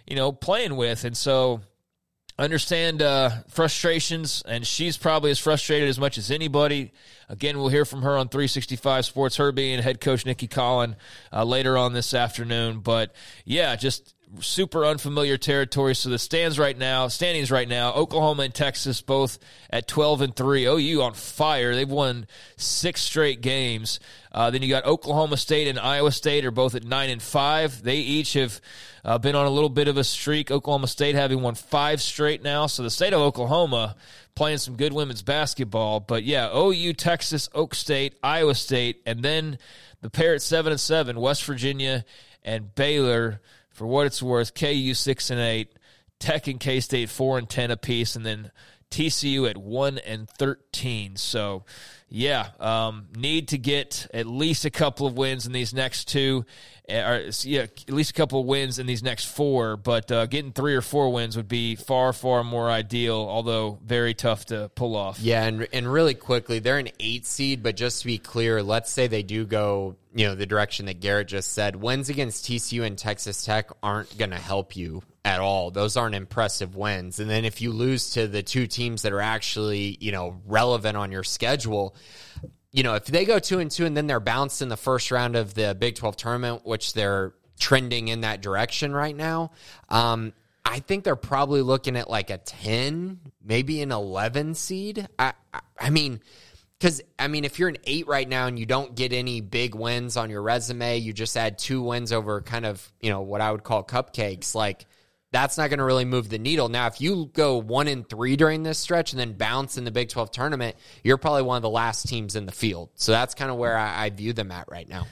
you 0.06 0.16
know, 0.16 0.32
playing 0.32 0.76
with, 0.76 1.04
and 1.04 1.16
so. 1.16 1.60
Understand 2.38 3.00
uh, 3.00 3.30
frustrations, 3.48 4.42
and 4.46 4.66
she's 4.66 4.98
probably 4.98 5.30
as 5.30 5.38
frustrated 5.38 5.88
as 5.88 5.98
much 5.98 6.18
as 6.18 6.30
anybody. 6.30 6.92
Again, 7.30 7.56
we'll 7.56 7.70
hear 7.70 7.86
from 7.86 8.02
her 8.02 8.18
on 8.18 8.28
365 8.28 9.06
Sports, 9.06 9.36
her 9.36 9.52
being 9.52 9.80
head 9.80 10.02
coach 10.02 10.26
Nicki 10.26 10.46
Collen 10.46 10.96
uh, 11.32 11.44
later 11.44 11.78
on 11.78 11.94
this 11.94 12.12
afternoon. 12.12 12.80
But 12.80 13.14
yeah, 13.46 13.74
just 13.76 14.15
super 14.40 14.84
unfamiliar 14.84 15.36
territory. 15.36 15.94
So 15.94 16.10
the 16.10 16.18
stands 16.18 16.58
right 16.58 16.76
now, 16.76 17.08
standings 17.08 17.50
right 17.50 17.68
now, 17.68 17.92
Oklahoma 17.92 18.44
and 18.44 18.54
Texas 18.54 19.00
both 19.00 19.38
at 19.70 19.86
12 19.86 20.20
and 20.20 20.36
3. 20.36 20.66
OU 20.66 21.02
on 21.02 21.14
fire. 21.14 21.74
They've 21.74 21.88
won 21.88 22.26
six 22.56 23.02
straight 23.02 23.40
games. 23.40 24.00
Uh, 24.32 24.50
then 24.50 24.62
you 24.62 24.68
got 24.68 24.84
Oklahoma 24.84 25.36
State 25.36 25.68
and 25.68 25.78
Iowa 25.78 26.12
State 26.12 26.44
are 26.44 26.50
both 26.50 26.74
at 26.74 26.84
9 26.84 27.10
and 27.10 27.22
5. 27.22 27.82
They 27.82 27.96
each 27.96 28.34
have 28.34 28.60
uh, 29.04 29.18
been 29.18 29.34
on 29.34 29.46
a 29.46 29.50
little 29.50 29.70
bit 29.70 29.88
of 29.88 29.96
a 29.96 30.04
streak. 30.04 30.50
Oklahoma 30.50 30.88
State 30.88 31.14
having 31.14 31.40
won 31.40 31.54
five 31.54 32.02
straight 32.02 32.42
now. 32.42 32.66
So 32.66 32.82
the 32.82 32.90
state 32.90 33.12
of 33.12 33.20
Oklahoma 33.20 33.96
playing 34.34 34.58
some 34.58 34.76
good 34.76 34.92
women's 34.92 35.22
basketball. 35.22 36.00
But 36.00 36.24
yeah, 36.24 36.50
OU, 36.54 36.92
Texas, 36.94 37.48
Okie 37.54 37.76
State, 37.76 38.16
Iowa 38.22 38.54
State, 38.54 39.00
and 39.06 39.22
then 39.22 39.58
the 40.02 40.10
pair 40.10 40.34
at 40.34 40.42
7 40.42 40.72
and 40.72 40.80
7, 40.80 41.18
West 41.20 41.44
Virginia 41.44 42.04
and 42.44 42.74
Baylor 42.74 43.40
for 43.76 43.86
what 43.86 44.06
it's 44.06 44.22
worth, 44.22 44.54
KU 44.54 44.94
six 44.94 45.30
and 45.30 45.38
eight, 45.38 45.68
Tech 46.18 46.46
and 46.46 46.58
K 46.58 46.80
State 46.80 47.10
four 47.10 47.36
and 47.36 47.48
ten 47.48 47.70
apiece, 47.70 48.16
and 48.16 48.24
then 48.24 48.50
TCU 48.90 49.48
at 49.48 49.58
one 49.58 49.98
and 49.98 50.30
thirteen. 50.30 51.16
So, 51.16 51.64
yeah, 52.08 52.48
um, 52.58 53.08
need 53.14 53.48
to 53.48 53.58
get 53.58 54.06
at 54.14 54.26
least 54.26 54.64
a 54.64 54.70
couple 54.70 55.06
of 55.06 55.14
wins 55.14 55.46
in 55.46 55.52
these 55.52 55.74
next 55.74 56.06
two, 56.06 56.46
eh, 56.88 57.02
or 57.02 57.30
yeah, 57.42 57.62
at 57.62 57.90
least 57.90 58.10
a 58.10 58.14
couple 58.14 58.40
of 58.40 58.46
wins 58.46 58.78
in 58.78 58.86
these 58.86 59.02
next 59.02 59.26
four. 59.26 59.76
But 59.76 60.10
uh, 60.10 60.24
getting 60.24 60.52
three 60.52 60.74
or 60.74 60.82
four 60.82 61.12
wins 61.12 61.36
would 61.36 61.48
be 61.48 61.76
far, 61.76 62.14
far 62.14 62.44
more 62.44 62.70
ideal. 62.70 63.16
Although 63.16 63.78
very 63.84 64.14
tough 64.14 64.46
to 64.46 64.70
pull 64.74 64.96
off. 64.96 65.18
Yeah, 65.20 65.44
and 65.44 65.68
and 65.70 65.92
really 65.92 66.14
quickly, 66.14 66.60
they're 66.60 66.78
an 66.78 66.88
eight 66.98 67.26
seed, 67.26 67.62
but 67.62 67.76
just 67.76 68.00
to 68.00 68.06
be 68.06 68.16
clear, 68.16 68.62
let's 68.62 68.90
say 68.90 69.06
they 69.06 69.22
do 69.22 69.44
go 69.44 69.96
you 70.16 70.26
know, 70.26 70.34
the 70.34 70.46
direction 70.46 70.86
that 70.86 71.00
Garrett 71.00 71.28
just 71.28 71.52
said, 71.52 71.76
wins 71.76 72.08
against 72.08 72.46
TCU 72.46 72.86
and 72.86 72.96
Texas 72.96 73.44
Tech 73.44 73.68
aren't 73.82 74.16
going 74.16 74.30
to 74.30 74.38
help 74.38 74.74
you 74.74 75.02
at 75.26 75.40
all. 75.40 75.70
Those 75.70 75.98
aren't 75.98 76.14
impressive 76.14 76.74
wins. 76.74 77.20
And 77.20 77.28
then 77.28 77.44
if 77.44 77.60
you 77.60 77.70
lose 77.70 78.12
to 78.12 78.26
the 78.26 78.42
two 78.42 78.66
teams 78.66 79.02
that 79.02 79.12
are 79.12 79.20
actually, 79.20 79.98
you 80.00 80.12
know, 80.12 80.40
relevant 80.46 80.96
on 80.96 81.12
your 81.12 81.22
schedule, 81.22 81.94
you 82.72 82.82
know, 82.82 82.94
if 82.94 83.04
they 83.04 83.26
go 83.26 83.38
two 83.38 83.58
and 83.58 83.70
two 83.70 83.84
and 83.84 83.94
then 83.94 84.06
they're 84.06 84.18
bounced 84.18 84.62
in 84.62 84.70
the 84.70 84.76
first 84.78 85.10
round 85.10 85.36
of 85.36 85.52
the 85.52 85.76
Big 85.78 85.96
12 85.96 86.16
tournament, 86.16 86.64
which 86.64 86.94
they're 86.94 87.34
trending 87.60 88.08
in 88.08 88.22
that 88.22 88.40
direction 88.40 88.94
right 88.94 89.14
now, 89.14 89.50
um, 89.90 90.32
I 90.64 90.78
think 90.78 91.04
they're 91.04 91.14
probably 91.14 91.60
looking 91.60 91.94
at 91.94 92.08
like 92.08 92.30
a 92.30 92.38
10, 92.38 93.20
maybe 93.44 93.82
an 93.82 93.92
11 93.92 94.54
seed. 94.54 95.06
I, 95.18 95.34
I, 95.52 95.60
I 95.78 95.90
mean, 95.90 96.20
because 96.78 97.02
I 97.18 97.28
mean, 97.28 97.44
if 97.44 97.58
you're 97.58 97.68
an 97.68 97.78
eight 97.84 98.06
right 98.06 98.28
now 98.28 98.46
and 98.46 98.58
you 98.58 98.66
don't 98.66 98.94
get 98.94 99.12
any 99.12 99.40
big 99.40 99.74
wins 99.74 100.16
on 100.16 100.30
your 100.30 100.42
resume, 100.42 100.98
you 100.98 101.12
just 101.12 101.36
add 101.36 101.58
two 101.58 101.82
wins 101.82 102.12
over 102.12 102.40
kind 102.42 102.66
of 102.66 102.92
you 103.00 103.10
know 103.10 103.22
what 103.22 103.40
I 103.40 103.50
would 103.50 103.64
call 103.64 103.82
cupcakes. 103.82 104.54
Like 104.54 104.86
that's 105.32 105.58
not 105.58 105.68
going 105.70 105.78
to 105.78 105.84
really 105.84 106.04
move 106.04 106.28
the 106.28 106.38
needle. 106.38 106.68
Now, 106.68 106.86
if 106.86 107.00
you 107.00 107.30
go 107.32 107.58
one 107.58 107.88
and 107.88 108.08
three 108.08 108.36
during 108.36 108.62
this 108.62 108.78
stretch 108.78 109.12
and 109.12 109.20
then 109.20 109.32
bounce 109.32 109.76
in 109.76 109.84
the 109.84 109.90
Big 109.90 110.08
Twelve 110.08 110.30
tournament, 110.30 110.76
you're 111.02 111.18
probably 111.18 111.42
one 111.42 111.56
of 111.56 111.62
the 111.62 111.70
last 111.70 112.08
teams 112.08 112.36
in 112.36 112.46
the 112.46 112.52
field. 112.52 112.90
So 112.94 113.12
that's 113.12 113.34
kind 113.34 113.50
of 113.50 113.56
where 113.56 113.76
I, 113.76 114.04
I 114.04 114.10
view 114.10 114.32
them 114.32 114.50
at 114.52 114.70
right 114.70 114.88
now. 114.88 115.06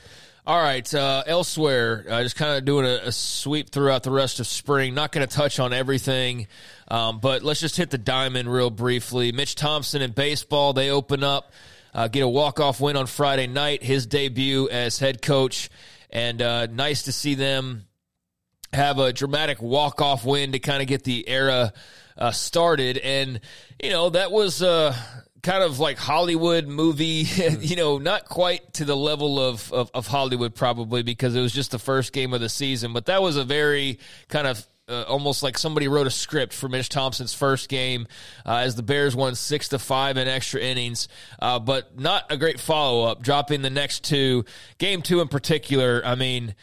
All 0.46 0.60
right. 0.60 0.94
Uh, 0.94 1.22
elsewhere, 1.26 2.04
uh, 2.06 2.22
just 2.22 2.36
kind 2.36 2.58
of 2.58 2.66
doing 2.66 2.84
a, 2.84 3.06
a, 3.06 3.12
sweep 3.12 3.70
throughout 3.70 4.02
the 4.02 4.10
rest 4.10 4.40
of 4.40 4.46
spring. 4.46 4.92
Not 4.92 5.10
going 5.10 5.26
to 5.26 5.34
touch 5.34 5.58
on 5.58 5.72
everything, 5.72 6.48
um, 6.86 7.18
but 7.18 7.42
let's 7.42 7.60
just 7.60 7.78
hit 7.78 7.88
the 7.88 7.96
diamond 7.96 8.52
real 8.52 8.68
briefly. 8.68 9.32
Mitch 9.32 9.54
Thompson 9.54 10.02
in 10.02 10.12
baseball, 10.12 10.74
they 10.74 10.90
open 10.90 11.24
up, 11.24 11.50
uh, 11.94 12.08
get 12.08 12.20
a 12.20 12.28
walk 12.28 12.60
off 12.60 12.78
win 12.78 12.94
on 12.94 13.06
Friday 13.06 13.46
night, 13.46 13.82
his 13.82 14.04
debut 14.04 14.68
as 14.68 14.98
head 14.98 15.22
coach, 15.22 15.70
and 16.10 16.42
uh, 16.42 16.66
nice 16.66 17.04
to 17.04 17.12
see 17.12 17.34
them 17.34 17.86
have 18.74 18.98
a 18.98 19.14
dramatic 19.14 19.62
walk 19.62 20.02
off 20.02 20.26
win 20.26 20.52
to 20.52 20.58
kind 20.58 20.82
of 20.82 20.88
get 20.88 21.04
the 21.04 21.26
era 21.26 21.72
uh, 22.18 22.32
started. 22.32 22.98
And 22.98 23.40
you 23.82 23.88
know 23.88 24.10
that 24.10 24.30
was 24.30 24.62
uh, 24.62 24.94
kind 25.44 25.62
of 25.62 25.78
like 25.78 25.98
Hollywood 25.98 26.66
movie, 26.66 27.04
you 27.60 27.76
know, 27.76 27.98
not 27.98 28.24
quite 28.24 28.72
to 28.74 28.84
the 28.84 28.96
level 28.96 29.38
of, 29.38 29.72
of, 29.72 29.90
of, 29.94 30.06
Hollywood 30.06 30.54
probably 30.54 31.02
because 31.02 31.36
it 31.36 31.40
was 31.40 31.52
just 31.52 31.70
the 31.70 31.78
first 31.78 32.12
game 32.12 32.32
of 32.32 32.40
the 32.40 32.48
season, 32.48 32.92
but 32.92 33.06
that 33.06 33.22
was 33.22 33.36
a 33.36 33.44
very 33.44 33.98
kind 34.28 34.46
of 34.46 34.66
uh, 34.88 35.02
almost 35.02 35.42
like 35.42 35.56
somebody 35.56 35.86
wrote 35.86 36.06
a 36.06 36.10
script 36.10 36.52
for 36.52 36.68
Mitch 36.68 36.88
Thompson's 36.88 37.34
first 37.34 37.68
game 37.68 38.06
uh, 38.44 38.56
as 38.56 38.74
the 38.74 38.82
Bears 38.82 39.14
won 39.14 39.34
six 39.34 39.68
to 39.68 39.78
five 39.78 40.16
in 40.16 40.28
extra 40.28 40.60
innings, 40.60 41.08
uh, 41.40 41.58
but 41.58 41.98
not 41.98 42.24
a 42.30 42.36
great 42.36 42.58
follow 42.58 43.06
up. 43.06 43.22
Dropping 43.22 43.62
the 43.62 43.70
next 43.70 44.04
two, 44.04 44.44
game 44.78 45.02
two 45.02 45.20
in 45.20 45.28
particular. 45.28 46.02
I 46.04 46.16
mean, 46.16 46.54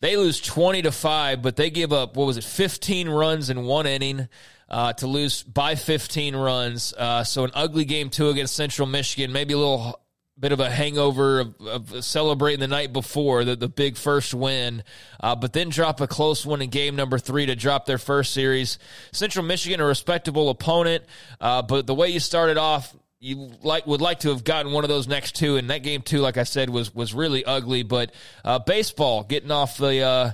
they 0.00 0.16
lose 0.16 0.40
twenty 0.40 0.82
to 0.82 0.90
five, 0.90 1.42
but 1.42 1.54
they 1.54 1.70
give 1.70 1.92
up 1.92 2.16
what 2.16 2.26
was 2.26 2.36
it, 2.36 2.44
fifteen 2.44 3.08
runs 3.08 3.50
in 3.50 3.64
one 3.64 3.86
inning 3.86 4.28
uh, 4.68 4.92
to 4.94 5.06
lose 5.06 5.42
by 5.42 5.74
15 5.74 6.36
runs. 6.36 6.92
Uh, 6.92 7.24
so 7.24 7.44
an 7.44 7.50
ugly 7.54 7.84
game 7.84 8.10
two 8.10 8.28
against 8.28 8.54
Central 8.54 8.86
Michigan, 8.86 9.32
maybe 9.32 9.54
a 9.54 9.58
little 9.58 10.00
bit 10.38 10.50
of 10.50 10.58
a 10.58 10.68
hangover 10.68 11.40
of, 11.40 11.60
of 11.60 12.04
celebrating 12.04 12.60
the 12.60 12.68
night 12.68 12.92
before 12.92 13.44
the, 13.44 13.54
the 13.54 13.68
big 13.68 13.96
first 13.96 14.34
win, 14.34 14.82
uh, 15.20 15.36
but 15.36 15.52
then 15.52 15.68
drop 15.68 16.00
a 16.00 16.06
close 16.06 16.44
one 16.44 16.60
in 16.60 16.70
game 16.70 16.96
number 16.96 17.18
three 17.18 17.46
to 17.46 17.54
drop 17.54 17.86
their 17.86 17.98
first 17.98 18.32
series. 18.32 18.78
Central 19.12 19.44
Michigan, 19.44 19.80
a 19.80 19.84
respectable 19.84 20.50
opponent, 20.50 21.04
uh, 21.40 21.62
but 21.62 21.86
the 21.86 21.94
way 21.94 22.08
you 22.08 22.18
started 22.18 22.56
off, 22.56 22.94
you 23.20 23.52
like 23.62 23.86
would 23.86 24.02
like 24.02 24.20
to 24.20 24.28
have 24.30 24.44
gotten 24.44 24.72
one 24.72 24.84
of 24.84 24.90
those 24.90 25.08
next 25.08 25.36
two, 25.36 25.56
and 25.56 25.70
that 25.70 25.82
game 25.82 26.02
two, 26.02 26.18
like 26.18 26.36
I 26.36 26.42
said, 26.42 26.68
was 26.68 26.94
was 26.94 27.14
really 27.14 27.42
ugly. 27.42 27.82
But 27.82 28.12
uh, 28.44 28.58
baseball 28.58 29.22
getting 29.22 29.50
off 29.50 29.78
the 29.78 30.00
uh, 30.00 30.30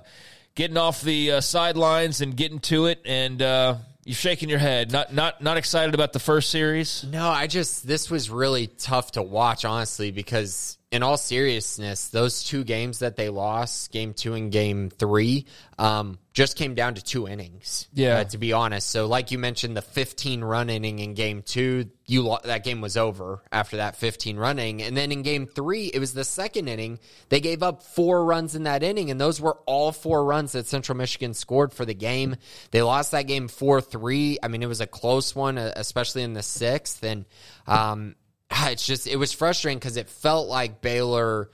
getting 0.56 0.76
off 0.76 1.00
the 1.00 1.32
uh, 1.32 1.40
sidelines 1.40 2.20
and 2.20 2.36
getting 2.36 2.58
to 2.60 2.86
it, 2.86 3.00
and 3.04 3.40
uh, 3.40 3.76
you're 4.04 4.14
shaking 4.14 4.48
your 4.48 4.58
head. 4.58 4.90
Not 4.92 5.14
not 5.14 5.42
not 5.42 5.56
excited 5.56 5.94
about 5.94 6.12
the 6.12 6.18
first 6.18 6.50
series. 6.50 7.04
No, 7.04 7.28
I 7.28 7.46
just 7.46 7.86
this 7.86 8.10
was 8.10 8.30
really 8.30 8.66
tough 8.66 9.12
to 9.12 9.22
watch, 9.22 9.64
honestly, 9.64 10.10
because 10.10 10.78
in 10.90 11.04
all 11.04 11.16
seriousness, 11.16 12.08
those 12.08 12.42
two 12.42 12.64
games 12.64 12.98
that 12.98 13.14
they 13.14 13.28
lost, 13.28 13.92
game 13.92 14.12
two 14.12 14.34
and 14.34 14.50
game 14.50 14.90
three, 14.90 15.46
um, 15.78 16.18
just 16.32 16.56
came 16.56 16.74
down 16.74 16.94
to 16.94 17.02
two 17.02 17.28
innings. 17.28 17.88
Yeah. 17.92 18.18
uh, 18.18 18.24
to 18.24 18.38
be 18.38 18.52
honest. 18.52 18.90
So, 18.90 19.06
like 19.06 19.30
you 19.30 19.38
mentioned, 19.38 19.76
the 19.76 19.82
15 19.82 20.42
run 20.42 20.68
inning 20.68 20.98
in 20.98 21.14
game 21.14 21.42
two, 21.42 21.90
you 22.06 22.22
lo- 22.22 22.40
that 22.42 22.64
game 22.64 22.80
was 22.80 22.96
over 22.96 23.40
after 23.52 23.76
that 23.76 23.96
15 23.96 24.36
running, 24.36 24.82
and 24.82 24.96
then 24.96 25.12
in 25.12 25.22
game 25.22 25.46
three, 25.46 25.86
it 25.86 26.00
was 26.00 26.12
the 26.12 26.24
second 26.24 26.66
inning. 26.66 26.98
They 27.28 27.40
gave 27.40 27.62
up 27.62 27.84
four 27.84 28.24
runs 28.24 28.56
in 28.56 28.64
that 28.64 28.82
inning, 28.82 29.12
and 29.12 29.20
those 29.20 29.40
were 29.40 29.58
all 29.66 29.92
four 29.92 30.24
runs 30.24 30.52
that 30.52 30.66
Central 30.66 30.98
Michigan 30.98 31.34
scored 31.34 31.72
for 31.72 31.84
the 31.84 31.94
game. 31.94 32.34
They 32.72 32.82
lost 32.82 33.12
that 33.12 33.28
game 33.28 33.46
four 33.46 33.80
three. 33.80 34.38
I 34.42 34.48
mean, 34.48 34.64
it 34.64 34.68
was 34.68 34.80
a 34.80 34.88
close 34.88 35.36
one, 35.36 35.56
uh, 35.56 35.72
especially 35.76 36.24
in 36.24 36.32
the 36.32 36.42
sixth, 36.42 37.04
and 37.04 37.26
um, 37.68 38.16
it's 38.66 38.86
just 38.86 39.06
it 39.06 39.16
was 39.16 39.32
frustrating 39.32 39.78
because 39.78 39.96
it 39.96 40.08
felt 40.08 40.48
like 40.48 40.80
Baylor. 40.80 41.50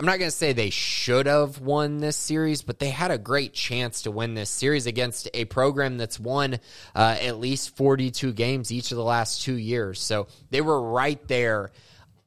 I'm 0.00 0.06
not 0.06 0.20
going 0.20 0.30
to 0.30 0.36
say 0.36 0.52
they 0.52 0.70
should 0.70 1.26
have 1.26 1.60
won 1.60 1.98
this 1.98 2.16
series, 2.16 2.62
but 2.62 2.78
they 2.78 2.90
had 2.90 3.10
a 3.10 3.18
great 3.18 3.52
chance 3.52 4.02
to 4.02 4.12
win 4.12 4.34
this 4.34 4.48
series 4.48 4.86
against 4.86 5.28
a 5.34 5.44
program 5.46 5.98
that's 5.98 6.20
won 6.20 6.60
uh, 6.94 7.16
at 7.20 7.40
least 7.40 7.76
42 7.76 8.32
games 8.32 8.70
each 8.70 8.92
of 8.92 8.96
the 8.96 9.02
last 9.02 9.42
two 9.42 9.56
years. 9.56 10.00
So 10.00 10.28
they 10.50 10.60
were 10.60 10.80
right 10.80 11.26
there. 11.26 11.72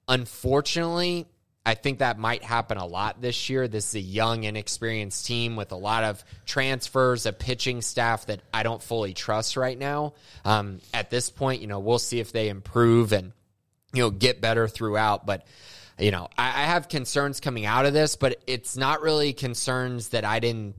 Unfortunately, 0.09 1.27
I 1.65 1.75
think 1.75 1.99
that 1.99 2.19
might 2.19 2.43
happen 2.43 2.77
a 2.77 2.85
lot 2.85 3.21
this 3.21 3.49
year. 3.49 3.69
This 3.69 3.89
is 3.89 3.95
a 3.95 4.01
young, 4.01 4.43
inexperienced 4.43 5.25
team 5.25 5.55
with 5.55 5.71
a 5.71 5.77
lot 5.77 6.03
of 6.03 6.21
transfers, 6.45 7.25
a 7.25 7.31
pitching 7.31 7.81
staff 7.81 8.25
that 8.25 8.41
I 8.53 8.63
don't 8.63 8.83
fully 8.83 9.13
trust 9.13 9.55
right 9.55 9.77
now. 9.77 10.15
Um, 10.43 10.81
at 10.93 11.09
this 11.09 11.29
point, 11.29 11.61
you 11.61 11.67
know, 11.67 11.79
we'll 11.79 11.99
see 11.99 12.19
if 12.19 12.33
they 12.33 12.49
improve 12.49 13.13
and 13.13 13.31
you 13.93 14.03
know 14.03 14.09
get 14.09 14.41
better 14.41 14.67
throughout. 14.67 15.25
But 15.25 15.45
you 15.99 16.11
know 16.11 16.29
I, 16.37 16.47
I, 16.47 16.65
have 16.65 16.89
concerns 16.89 17.39
coming 17.39 17.65
out 17.65 17.85
of 17.85 17.93
this 17.93 18.15
but 18.15 18.41
it's 18.47 18.75
not 18.75 19.01
really 19.01 19.33
concerns 19.33 20.09
that 20.09 20.23
i 20.23 20.39
didn't 20.39 20.73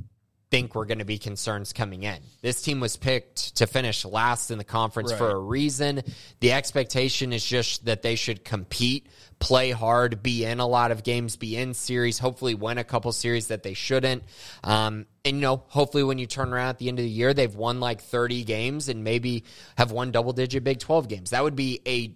think 0.53 0.75
were 0.75 0.85
going 0.85 0.99
to 0.99 1.07
be 1.07 1.17
concerns 1.17 1.73
coming 1.73 2.03
in. 2.03 2.19
This 2.43 2.61
team 2.61 2.79
was 2.79 2.99
picked 2.99 3.57
to 3.57 3.67
finish 3.67 4.05
last 4.05 4.51
in 4.51 4.59
the 4.59 4.65
conference 4.65 5.11
Right. 5.11 5.17
for 5.17 5.31
a 5.31 5.39
reason. 5.39 6.03
The 6.41 6.53
expectation 6.53 7.33
is 7.33 7.43
just 7.43 7.87
that 7.87 8.03
they 8.03 8.17
should 8.17 8.45
compete 8.45 9.07
play 9.39 9.71
hard 9.71 10.23
be 10.23 10.45
in 10.45 10.61
a 10.61 10.67
lot 10.67 10.91
of 10.91 11.03
games 11.03 11.37
be 11.37 11.57
in 11.57 11.73
series 11.75 12.19
hopefully 12.19 12.55
win 12.55 12.79
a 12.79 12.85
couple 12.85 13.11
series 13.13 13.49
that 13.49 13.63
they 13.63 13.73
shouldn't. 13.73 14.25
Um, 14.63 15.07
and 15.25 15.37
you 15.37 15.41
know 15.41 15.65
hopefully 15.69 16.05
when 16.05 16.19
you 16.19 16.27
turn 16.27 16.53
around 16.53 16.69
at 16.69 16.79
the 16.79 16.89
end 16.89 16.99
of 16.99 17.05
the 17.05 17.11
year 17.11 17.33
they've 17.33 17.55
won 17.55 17.81
like 17.81 18.03
30 18.03 18.45
games 18.45 18.91
and 18.91 19.03
maybe 19.03 19.45
have 19.79 19.91
won 19.91 20.11
double 20.11 20.35
digit 20.35 20.63
big 20.63 20.81
12 20.81 21.09
games. 21.09 21.31
That 21.31 21.43
would 21.43 21.57
be 21.57 21.81
a 21.87 22.15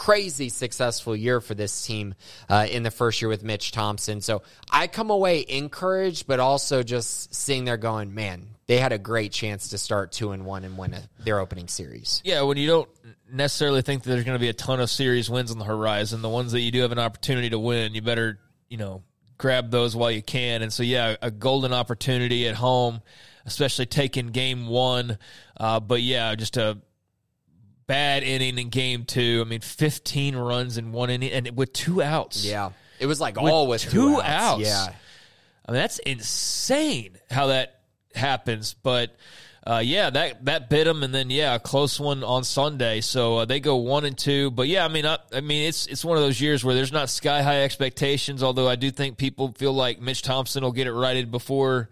crazy 0.00 0.48
successful 0.48 1.14
year 1.14 1.42
for 1.42 1.54
this 1.54 1.84
team 1.84 2.14
uh, 2.48 2.66
in 2.70 2.82
the 2.82 2.90
first 2.90 3.20
year 3.20 3.28
with 3.28 3.44
Mitch 3.44 3.70
Thompson. 3.70 4.22
So 4.22 4.40
I 4.70 4.86
come 4.86 5.10
away 5.10 5.44
encouraged, 5.46 6.26
but 6.26 6.40
also 6.40 6.82
just 6.82 7.34
sitting 7.34 7.66
there 7.66 7.76
going, 7.76 8.14
man, 8.14 8.46
they 8.66 8.78
had 8.78 8.92
a 8.92 8.98
great 8.98 9.30
chance 9.30 9.68
to 9.68 9.78
start 9.78 10.10
two 10.10 10.30
and 10.30 10.46
one 10.46 10.64
and 10.64 10.78
win 10.78 10.94
a, 10.94 11.02
their 11.22 11.38
opening 11.38 11.68
series. 11.68 12.22
Yeah, 12.24 12.40
when 12.42 12.56
you 12.56 12.66
don't 12.66 12.88
necessarily 13.30 13.82
think 13.82 14.04
that 14.04 14.08
there's 14.08 14.24
going 14.24 14.36
to 14.36 14.40
be 14.40 14.48
a 14.48 14.54
ton 14.54 14.80
of 14.80 14.88
series 14.88 15.28
wins 15.28 15.50
on 15.50 15.58
the 15.58 15.66
horizon, 15.66 16.22
the 16.22 16.30
ones 16.30 16.52
that 16.52 16.60
you 16.60 16.70
do 16.70 16.80
have 16.80 16.92
an 16.92 16.98
opportunity 16.98 17.50
to 17.50 17.58
win, 17.58 17.94
you 17.94 18.00
better, 18.00 18.38
you 18.70 18.78
know, 18.78 19.02
grab 19.36 19.70
those 19.70 19.94
while 19.94 20.10
you 20.10 20.22
can. 20.22 20.62
And 20.62 20.72
so, 20.72 20.82
yeah, 20.82 21.16
a 21.20 21.30
golden 21.30 21.74
opportunity 21.74 22.48
at 22.48 22.54
home, 22.54 23.02
especially 23.44 23.84
taking 23.84 24.28
game 24.28 24.66
one. 24.66 25.18
Uh, 25.58 25.78
but 25.78 26.00
yeah, 26.00 26.34
just 26.36 26.56
a 26.56 26.78
bad 27.90 28.22
inning 28.22 28.56
in 28.56 28.68
game 28.68 29.04
two. 29.04 29.42
I 29.44 29.48
mean, 29.48 29.62
15 29.62 30.36
runs 30.36 30.78
in 30.78 30.92
one 30.92 31.10
inning 31.10 31.32
and 31.32 31.56
with 31.56 31.72
two 31.72 32.00
outs. 32.00 32.44
Yeah. 32.44 32.70
It 33.00 33.06
was 33.06 33.20
like 33.20 33.34
With 33.34 33.50
all 33.50 33.66
with 33.66 33.82
two 33.82 34.14
two, 34.14 34.22
outs. 34.22 34.62
Yeah. 34.62 34.92
I 35.66 35.72
mean, 35.72 35.80
that's 35.80 35.98
insane 35.98 37.18
how 37.32 37.48
that 37.48 37.80
happens. 38.14 38.74
But 38.74 39.16
uh, 39.66 39.82
yeah, 39.84 40.08
that 40.08 40.44
that 40.44 40.70
bit 40.70 40.84
them, 40.84 41.02
and 41.02 41.12
then 41.12 41.30
yeah, 41.30 41.56
a 41.56 41.58
close 41.58 41.98
one 41.98 42.22
on 42.22 42.44
Sunday. 42.44 43.00
So 43.00 43.38
uh, 43.38 43.44
they 43.44 43.58
go 43.58 43.74
one 43.76 44.04
and 44.04 44.16
two. 44.16 44.52
But 44.52 44.68
yeah, 44.68 44.84
I 44.84 44.88
mean, 44.88 45.04
I, 45.04 45.18
I 45.32 45.40
mean, 45.40 45.66
it's 45.66 45.88
it's 45.88 46.04
one 46.04 46.16
of 46.16 46.22
those 46.22 46.40
years 46.40 46.64
where 46.64 46.76
there's 46.76 46.92
not 46.92 47.10
sky 47.10 47.42
high 47.42 47.64
expectations. 47.64 48.44
Although 48.44 48.68
I 48.68 48.76
do 48.76 48.92
think 48.92 49.16
people 49.16 49.52
feel 49.58 49.72
like 49.72 50.00
Mitch 50.00 50.22
Thompson 50.22 50.62
will 50.62 50.70
get 50.70 50.86
it 50.86 50.92
righted 50.92 51.32
before 51.32 51.90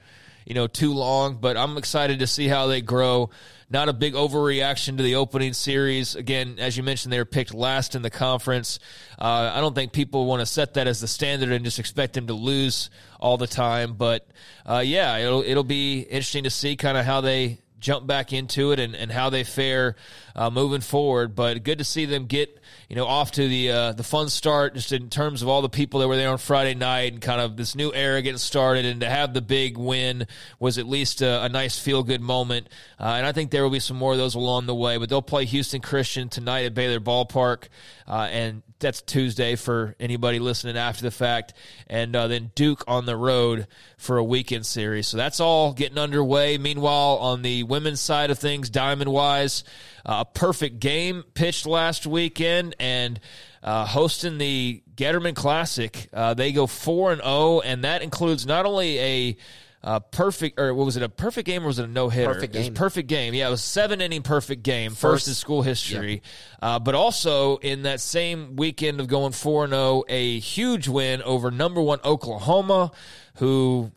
you 0.49 0.55
know 0.55 0.67
too 0.67 0.95
long. 0.95 1.37
But 1.37 1.57
I'm 1.57 1.77
excited 1.77 2.21
to 2.21 2.27
see 2.27 2.49
how 2.49 2.67
they 2.67 2.81
grow. 2.81 3.31
Not 3.71 3.91
a 3.91 3.93
big 3.93 4.15
overreaction 4.15 4.97
to 4.97 5.03
the 5.03 5.17
opening 5.17 5.53
series. 5.53 6.17
Again, 6.17 6.57
as 6.59 6.79
you 6.79 6.83
mentioned, 6.83 7.13
they 7.13 7.19
were 7.19 7.27
picked 7.27 7.53
last 7.53 7.95
in 7.95 8.01
the 8.01 8.09
conference. 8.09 8.79
Uh, 9.19 9.53
I 9.55 9.61
don't 9.61 9.75
think 9.75 9.93
people 9.93 10.25
want 10.25 10.41
to 10.41 10.47
set 10.47 10.75
that 10.75 10.87
as 10.87 11.03
the 11.03 11.07
standard 11.07 11.53
and 11.53 11.67
just 11.67 11.79
expect 11.79 12.15
them 12.15 12.29
to 12.29 12.35
lose 12.35 12.89
all 13.21 13.37
the 13.37 13.47
time. 13.47 13.93
But 13.93 14.27
uh, 14.65 14.83
yeah, 14.85 15.19
it'll 15.19 15.43
it'll 15.43 15.65
be 15.65 16.01
interesting 16.01 16.45
to 16.45 16.51
see 16.51 16.77
kind 16.77 16.97
of 16.97 17.05
how 17.05 17.21
they 17.21 17.59
jump 17.81 18.07
back 18.07 18.33
into 18.33 18.73
it 18.73 18.79
and, 18.79 18.95
and 18.95 19.11
how 19.11 19.31
they 19.31 19.45
fare 19.45 19.97
uh, 20.35 20.51
moving 20.51 20.81
forward. 20.81 21.35
But 21.35 21.63
good 21.63 21.79
to 21.79 21.85
see 21.85 22.05
them 22.05 22.27
get 22.27 22.61
you 22.89 22.97
know 22.97 23.07
off 23.07 23.33
to 23.33 23.49
the 23.49 23.71
uh, 23.71 23.93
the 23.93 24.03
fun 24.03 24.29
start 24.29 24.75
just 24.75 24.93
in 24.93 25.11
terms 25.11 25.43
of 25.43 25.49
all 25.49 25.63
the 25.63 25.69
people 25.69 26.01
that 26.01 26.09
were 26.09 26.17
there 26.17 26.31
on 26.31 26.39
Friday 26.39 26.75
night 26.75 27.13
and 27.13 27.23
kind 27.23 27.41
of 27.41 27.57
this 27.57 27.75
new 27.75 27.93
era 27.93 28.23
getting 28.23 28.39
started 28.39 28.85
and 28.85 29.01
to 29.01 29.09
have 29.09 29.35
the 29.35 29.43
big 29.43 29.77
win 29.77 30.27
was 30.59 30.79
at 30.79 30.87
least 30.87 31.23
a, 31.23 31.45
a 31.45 31.49
nice 31.49 31.79
feel 31.79 32.03
good 32.03 32.21
moment. 32.21 32.69
Uh, 32.99 33.15
and 33.17 33.27
I 33.27 33.33
think 33.33 33.51
there 33.51 33.63
will 33.63 33.71
be 33.71 33.81
some 33.81 33.97
more 33.97 34.13
of 34.13 34.19
those 34.19 34.35
along 34.35 34.67
the 34.67 34.75
way. 34.75 34.97
But 34.97 35.09
they'll 35.09 35.23
play 35.23 35.45
Houston 35.45 35.81
Christian 35.81 36.29
tonight 36.29 36.67
at 36.67 36.75
Baylor 36.75 37.01
Ballpark, 37.01 37.69
uh, 38.07 38.29
and 38.31 38.63
that's 38.81 39.03
Tuesday 39.03 39.57
for 39.57 39.95
anybody 39.99 40.39
listening 40.39 40.77
after 40.77 41.03
the 41.03 41.11
fact, 41.11 41.55
and 41.89 42.15
uh, 42.15 42.29
then 42.29 42.51
Duke 42.55 42.85
on 42.87 43.07
the 43.07 43.17
road 43.17 43.67
for 43.97 44.19
a 44.19 44.25
weekend 44.25 44.67
series. 44.67 45.07
So 45.07 45.17
that's 45.17 45.41
all 45.41 45.73
getting 45.73 45.99
underway. 45.99 46.59
Meanwhile, 46.59 47.19
on 47.19 47.43
the 47.43 47.65
women's 47.65 48.01
side 48.01 48.31
of 48.31 48.39
things, 48.39 48.71
diamond 48.71 49.11
wise, 49.11 49.65
uh, 50.07 50.25
a 50.27 50.39
perfect 50.39 50.81
game 50.81 51.25
pitched 51.35 51.67
last 51.67 52.07
weekend, 52.07 52.77
and 52.79 53.21
uh, 53.63 53.85
hosting 53.85 54.39
the 54.39 54.83
Getterman 54.95 55.35
Classic. 55.35 56.09
Uh, 56.13 56.35
they 56.35 56.53
go 56.53 56.67
four 56.67 57.13
and 57.13 57.23
zero, 57.23 57.61
and 57.61 57.85
that 57.85 58.03
includes 58.03 58.47
not 58.47 58.67
only 58.67 58.99
a 58.99 59.37
uh, 59.83 60.01
perfect 60.01 60.59
or 60.59 60.75
what 60.75 60.85
was 60.85 60.97
it 60.97 61.03
a 61.03 61.09
perfect 61.09 61.47
game 61.47 61.63
or 61.63 61.69
was 61.69 61.79
it 61.79 61.85
a 61.85 61.89
no 61.89 62.09
hitter? 62.09 62.35
Perfect 62.35 62.53
game. 62.53 62.75
perfect 62.75 63.09
game. 63.09 63.35
Yeah, 63.35 63.49
it 63.49 63.51
was 63.51 63.63
seven 63.63 64.01
inning 64.01 64.23
perfect 64.23 64.63
game, 64.63 64.91
first, 64.91 65.01
First- 65.01 65.29
in 65.29 65.35
school 65.35 65.63
history. 65.63 66.23
Uh, 66.61 66.79
but 66.79 66.95
also 66.95 67.57
in 67.59 67.83
that 67.83 68.01
same 68.01 68.57
weekend 68.57 69.01
of 69.01 69.07
going 69.09 69.33
four 69.33 69.65
and 69.65 69.73
zero, 69.73 70.03
a 70.09 70.39
huge 70.41 70.89
win 70.89 71.23
over 71.23 71.51
number 71.51 71.81
one 71.81 72.01
Oklahoma, 72.05 72.91
who 73.37 73.93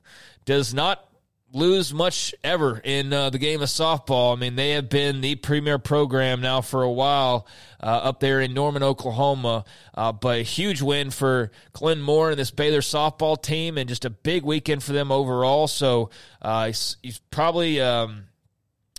does 0.46 0.74
not 0.74 1.04
lose 1.54 1.94
much 1.94 2.34
ever 2.44 2.80
in 2.84 3.12
uh, 3.12 3.30
the 3.30 3.38
game 3.38 3.62
of 3.62 3.70
softball. 3.70 4.36
I 4.36 4.40
mean, 4.40 4.56
they 4.56 4.72
have 4.72 4.90
been 4.90 5.22
the 5.22 5.36
premier 5.36 5.80
program 5.80 6.42
now 6.42 6.62
for 6.62 6.84
a 6.84 6.92
while 6.92 7.48
uh, 7.82 7.86
up 7.86 8.20
there 8.20 8.42
in 8.42 8.54
Norman, 8.54 8.84
Oklahoma. 8.84 9.66
Uh, 9.94 10.12
but 10.12 10.40
a 10.40 10.44
huge 10.44 10.82
win 10.82 11.12
for 11.12 11.52
Glenn 11.74 12.02
Moore 12.02 12.32
and 12.32 12.40
this 12.40 12.52
Baylor 12.52 12.82
softball 12.82 13.42
team, 13.42 13.78
and 13.78 13.90
just 13.90 14.06
a 14.06 14.10
big 14.10 14.44
weekend 14.44 14.84
for 14.84 14.94
them 14.94 15.12
overall. 15.12 15.68
So 15.68 16.10
uh, 16.42 16.68
he's, 16.68 16.98
he's 17.02 17.20
probably. 17.32 17.82
Um, 17.82 18.26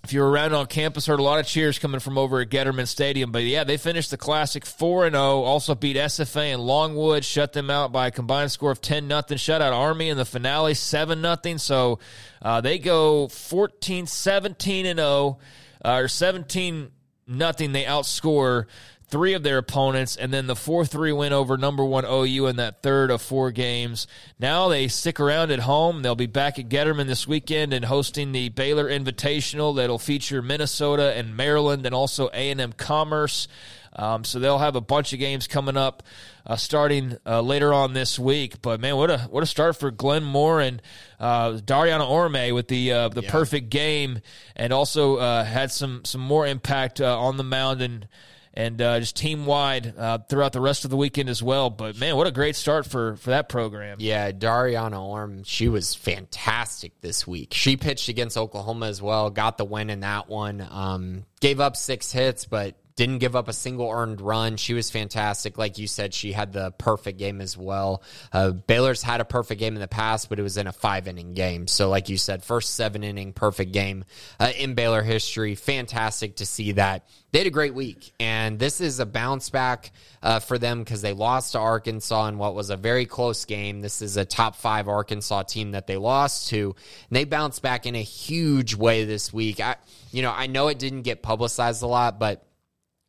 if 0.04 0.12
you 0.12 0.20
were 0.20 0.28
around 0.28 0.52
on 0.52 0.66
campus, 0.66 1.06
heard 1.06 1.20
a 1.20 1.22
lot 1.22 1.38
of 1.38 1.46
cheers 1.46 1.78
coming 1.78 2.00
from 2.00 2.18
over 2.18 2.40
at 2.40 2.48
Getterman 2.48 2.88
Stadium. 2.88 3.30
But 3.30 3.44
yeah, 3.44 3.62
they 3.62 3.76
finished 3.76 4.10
the 4.10 4.16
Classic 4.16 4.66
four 4.66 5.06
and 5.06 5.14
zero. 5.14 5.42
Also 5.42 5.76
beat 5.76 5.96
SFA 5.96 6.52
and 6.52 6.62
Longwood, 6.62 7.24
shut 7.24 7.52
them 7.52 7.70
out 7.70 7.92
by 7.92 8.08
a 8.08 8.10
combined 8.10 8.50
score 8.50 8.72
of 8.72 8.80
ten 8.80 9.06
nothing. 9.06 9.38
Shut 9.38 9.62
out 9.62 9.72
Army 9.72 10.08
in 10.08 10.16
the 10.16 10.24
finale 10.24 10.74
seven 10.74 11.20
nothing. 11.20 11.58
So 11.58 12.00
uh, 12.40 12.60
they 12.60 12.80
go 12.80 13.28
14, 13.28 14.06
17 14.06 14.86
and 14.86 14.98
zero, 14.98 15.38
uh, 15.84 15.94
or 15.94 16.08
seventeen 16.08 16.90
nothing. 17.28 17.70
They 17.70 17.84
outscore 17.84 18.66
three 19.12 19.34
of 19.34 19.42
their 19.42 19.58
opponents, 19.58 20.16
and 20.16 20.32
then 20.32 20.46
the 20.46 20.56
4 20.56 20.86
3 20.86 21.12
win 21.12 21.34
over 21.34 21.58
number 21.58 21.84
one 21.84 22.06
OU 22.06 22.46
in 22.46 22.56
that 22.56 22.82
third 22.82 23.10
of 23.10 23.20
four 23.20 23.50
games. 23.50 24.06
Now 24.40 24.68
they 24.68 24.88
stick 24.88 25.20
around 25.20 25.50
at 25.50 25.60
home. 25.60 26.00
They'll 26.00 26.14
be 26.14 26.26
back 26.26 26.58
at 26.58 26.70
Getterman 26.70 27.08
this 27.08 27.28
weekend 27.28 27.74
and 27.74 27.84
hosting 27.84 28.32
the 28.32 28.48
Baylor 28.48 28.88
Invitational 28.88 29.76
that'll 29.76 29.98
feature 29.98 30.40
Minnesota 30.40 31.12
and 31.14 31.36
Maryland 31.36 31.84
and 31.84 31.94
also 31.94 32.28
A&M 32.28 32.72
Commerce. 32.72 33.48
Um, 33.94 34.24
so 34.24 34.38
they'll 34.38 34.56
have 34.56 34.76
a 34.76 34.80
bunch 34.80 35.12
of 35.12 35.18
games 35.18 35.46
coming 35.46 35.76
up 35.76 36.02
uh, 36.46 36.56
starting 36.56 37.18
uh, 37.26 37.42
later 37.42 37.74
on 37.74 37.92
this 37.92 38.18
week. 38.18 38.62
But 38.62 38.80
man, 38.80 38.96
what 38.96 39.10
a 39.10 39.18
what 39.18 39.42
a 39.42 39.46
start 39.46 39.76
for 39.76 39.90
Glenn 39.90 40.24
Moore 40.24 40.62
and 40.62 40.80
uh, 41.20 41.58
Dariana 41.62 42.08
Orme 42.08 42.54
with 42.54 42.68
the 42.68 42.92
uh, 42.92 43.08
the 43.10 43.20
yeah. 43.20 43.30
perfect 43.30 43.68
game, 43.68 44.20
and 44.56 44.72
also 44.72 45.16
uh, 45.16 45.44
had 45.44 45.70
some 45.70 46.06
some 46.06 46.22
more 46.22 46.46
impact 46.46 47.02
uh, 47.02 47.20
on 47.20 47.36
the 47.36 47.44
mound 47.44 47.82
and 47.82 48.08
and 48.54 48.80
uh, 48.80 49.00
just 49.00 49.16
team 49.16 49.46
wide 49.46 49.94
uh, 49.96 50.18
throughout 50.18 50.52
the 50.52 50.60
rest 50.60 50.84
of 50.84 50.90
the 50.90 50.96
weekend 50.96 51.28
as 51.28 51.42
well. 51.42 51.70
But 51.70 51.98
man, 51.98 52.16
what 52.16 52.26
a 52.26 52.30
great 52.30 52.56
start 52.56 52.86
for 52.86 53.16
for 53.16 53.30
that 53.30 53.48
program. 53.48 53.98
Yeah, 54.00 54.30
Dariana 54.32 55.00
Orme, 55.00 55.44
she 55.44 55.68
was 55.68 55.94
fantastic 55.94 57.00
this 57.00 57.26
week. 57.26 57.54
She 57.54 57.76
pitched 57.76 58.08
against 58.08 58.36
Oklahoma 58.36 58.86
as 58.86 59.00
well, 59.00 59.30
got 59.30 59.58
the 59.58 59.64
win 59.64 59.90
in 59.90 60.00
that 60.00 60.28
one. 60.28 60.66
Um, 60.68 61.24
gave 61.40 61.60
up 61.60 61.76
six 61.76 62.12
hits, 62.12 62.44
but 62.44 62.76
didn't 62.96 63.18
give 63.18 63.34
up 63.34 63.48
a 63.48 63.52
single 63.52 63.90
earned 63.90 64.20
run. 64.20 64.56
She 64.56 64.74
was 64.74 64.90
fantastic. 64.90 65.58
Like 65.58 65.78
you 65.78 65.86
said, 65.86 66.12
she 66.12 66.32
had 66.32 66.52
the 66.52 66.72
perfect 66.72 67.18
game 67.18 67.40
as 67.40 67.56
well. 67.56 68.02
Uh, 68.32 68.50
Baylor's 68.50 69.02
had 69.02 69.20
a 69.20 69.24
perfect 69.24 69.58
game 69.58 69.74
in 69.74 69.80
the 69.80 69.88
past, 69.88 70.28
but 70.28 70.38
it 70.38 70.42
was 70.42 70.56
in 70.56 70.66
a 70.66 70.72
five 70.72 71.08
inning 71.08 71.34
game. 71.34 71.66
So, 71.66 71.88
like 71.88 72.08
you 72.08 72.18
said, 72.18 72.44
first 72.44 72.74
seven 72.74 73.02
inning 73.02 73.32
perfect 73.32 73.72
game 73.72 74.04
uh, 74.38 74.52
in 74.56 74.74
Baylor 74.74 75.02
history. 75.02 75.54
Fantastic 75.54 76.36
to 76.36 76.46
see 76.46 76.72
that. 76.72 77.06
They 77.32 77.38
had 77.38 77.46
a 77.46 77.50
great 77.50 77.74
week, 77.74 78.12
and 78.20 78.58
this 78.58 78.82
is 78.82 79.00
a 79.00 79.06
bounce 79.06 79.48
back 79.48 79.92
uh, 80.22 80.40
for 80.40 80.58
them 80.58 80.80
because 80.80 81.00
they 81.00 81.14
lost 81.14 81.52
to 81.52 81.58
Arkansas 81.58 82.26
in 82.26 82.36
what 82.36 82.54
was 82.54 82.68
a 82.68 82.76
very 82.76 83.06
close 83.06 83.46
game. 83.46 83.80
This 83.80 84.02
is 84.02 84.18
a 84.18 84.26
top 84.26 84.54
five 84.54 84.86
Arkansas 84.86 85.44
team 85.44 85.70
that 85.70 85.86
they 85.86 85.96
lost 85.96 86.48
to, 86.50 86.76
and 87.08 87.16
they 87.16 87.24
bounced 87.24 87.62
back 87.62 87.86
in 87.86 87.94
a 87.94 88.02
huge 88.02 88.74
way 88.74 89.06
this 89.06 89.32
week. 89.32 89.60
I, 89.60 89.76
you 90.10 90.20
know, 90.20 90.30
I 90.30 90.46
know 90.46 90.68
it 90.68 90.78
didn't 90.78 91.02
get 91.02 91.22
publicized 91.22 91.82
a 91.82 91.86
lot, 91.86 92.18
but 92.18 92.44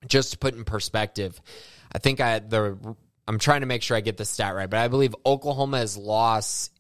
just 0.07 0.31
to 0.33 0.37
put 0.37 0.53
in 0.53 0.63
perspective, 0.63 1.39
I 1.91 1.99
think 1.99 2.19
I 2.19 2.39
the 2.39 2.95
I'm 3.27 3.39
trying 3.39 3.61
to 3.61 3.67
make 3.67 3.83
sure 3.83 3.95
I 3.95 4.01
get 4.01 4.17
the 4.17 4.25
stat 4.25 4.55
right, 4.55 4.69
but 4.69 4.79
I 4.79 4.87
believe 4.87 5.15
Oklahoma 5.25 5.77
has 5.77 5.97
lost 5.97 6.71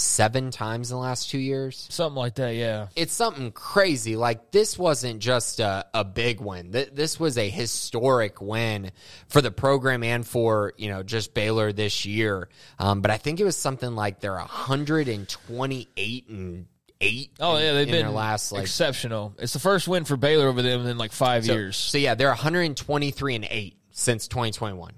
seven 0.00 0.50
times 0.50 0.90
in 0.90 0.96
the 0.96 1.00
last 1.02 1.30
two 1.30 1.38
years. 1.38 1.86
Something 1.90 2.16
like 2.16 2.36
that, 2.36 2.54
yeah. 2.54 2.88
It's 2.96 3.12
something 3.12 3.52
crazy. 3.52 4.16
Like, 4.16 4.50
this 4.50 4.78
wasn't 4.78 5.20
just 5.20 5.60
a, 5.60 5.86
a 5.92 6.04
big 6.04 6.40
win. 6.40 6.70
This 6.70 7.20
was 7.20 7.38
a 7.38 7.48
historic 7.48 8.40
win 8.40 8.92
for 9.28 9.40
the 9.40 9.50
program 9.50 10.02
and 10.02 10.26
for, 10.26 10.72
you 10.76 10.88
know, 10.88 11.02
just 11.02 11.34
Baylor 11.34 11.72
this 11.72 12.04
year. 12.06 12.48
Um, 12.78 13.00
but 13.00 13.10
I 13.10 13.18
think 13.18 13.40
it 13.40 13.44
was 13.44 13.56
something 13.56 13.94
like 13.94 14.20
they're 14.20 14.32
128 14.32 16.28
and 16.28 16.66
eight. 17.00 17.32
Oh 17.40 17.56
in, 17.56 17.62
yeah, 17.62 17.72
they've 17.72 17.90
been 17.90 18.12
last 18.12 18.52
like 18.52 18.62
exceptional. 18.62 19.34
It's 19.38 19.52
the 19.52 19.58
first 19.58 19.88
win 19.88 20.04
for 20.04 20.16
Baylor 20.16 20.48
over 20.48 20.62
them 20.62 20.86
in 20.86 20.98
like 20.98 21.12
five 21.12 21.44
so, 21.44 21.52
years. 21.52 21.76
So 21.76 21.98
yeah, 21.98 22.14
they're 22.14 22.28
123 22.28 23.34
and 23.34 23.46
eight 23.50 23.76
since 23.90 24.28
2021. 24.28 24.94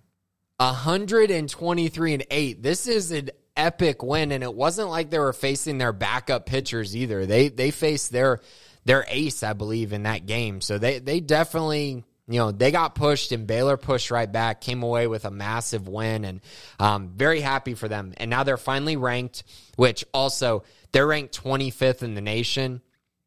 123 0.58 2.14
and 2.14 2.26
eight. 2.30 2.62
This 2.62 2.86
is 2.86 3.10
an 3.10 3.30
epic 3.56 4.02
win, 4.02 4.32
and 4.32 4.42
it 4.42 4.54
wasn't 4.54 4.88
like 4.88 5.10
they 5.10 5.18
were 5.18 5.32
facing 5.32 5.78
their 5.78 5.92
backup 5.92 6.46
pitchers 6.46 6.96
either. 6.96 7.26
They 7.26 7.48
they 7.48 7.70
faced 7.70 8.12
their 8.12 8.40
their 8.84 9.04
ace, 9.08 9.42
I 9.42 9.52
believe, 9.52 9.92
in 9.92 10.04
that 10.04 10.26
game. 10.26 10.60
So 10.60 10.78
they 10.78 10.98
they 10.98 11.20
definitely 11.20 12.04
you 12.28 12.38
know 12.38 12.52
they 12.52 12.70
got 12.70 12.94
pushed 12.94 13.32
and 13.32 13.46
Baylor 13.46 13.76
pushed 13.76 14.10
right 14.10 14.30
back, 14.30 14.60
came 14.60 14.82
away 14.82 15.06
with 15.06 15.24
a 15.24 15.30
massive 15.30 15.88
win, 15.88 16.24
and 16.24 16.40
um, 16.78 17.10
very 17.14 17.40
happy 17.40 17.74
for 17.74 17.88
them. 17.88 18.14
And 18.16 18.30
now 18.30 18.44
they're 18.44 18.56
finally 18.56 18.96
ranked, 18.96 19.44
which 19.76 20.04
also 20.14 20.62
they're 20.92 21.06
ranked 21.06 21.42
25th 21.42 22.02
in 22.02 22.14
the 22.14 22.20
nation. 22.20 22.82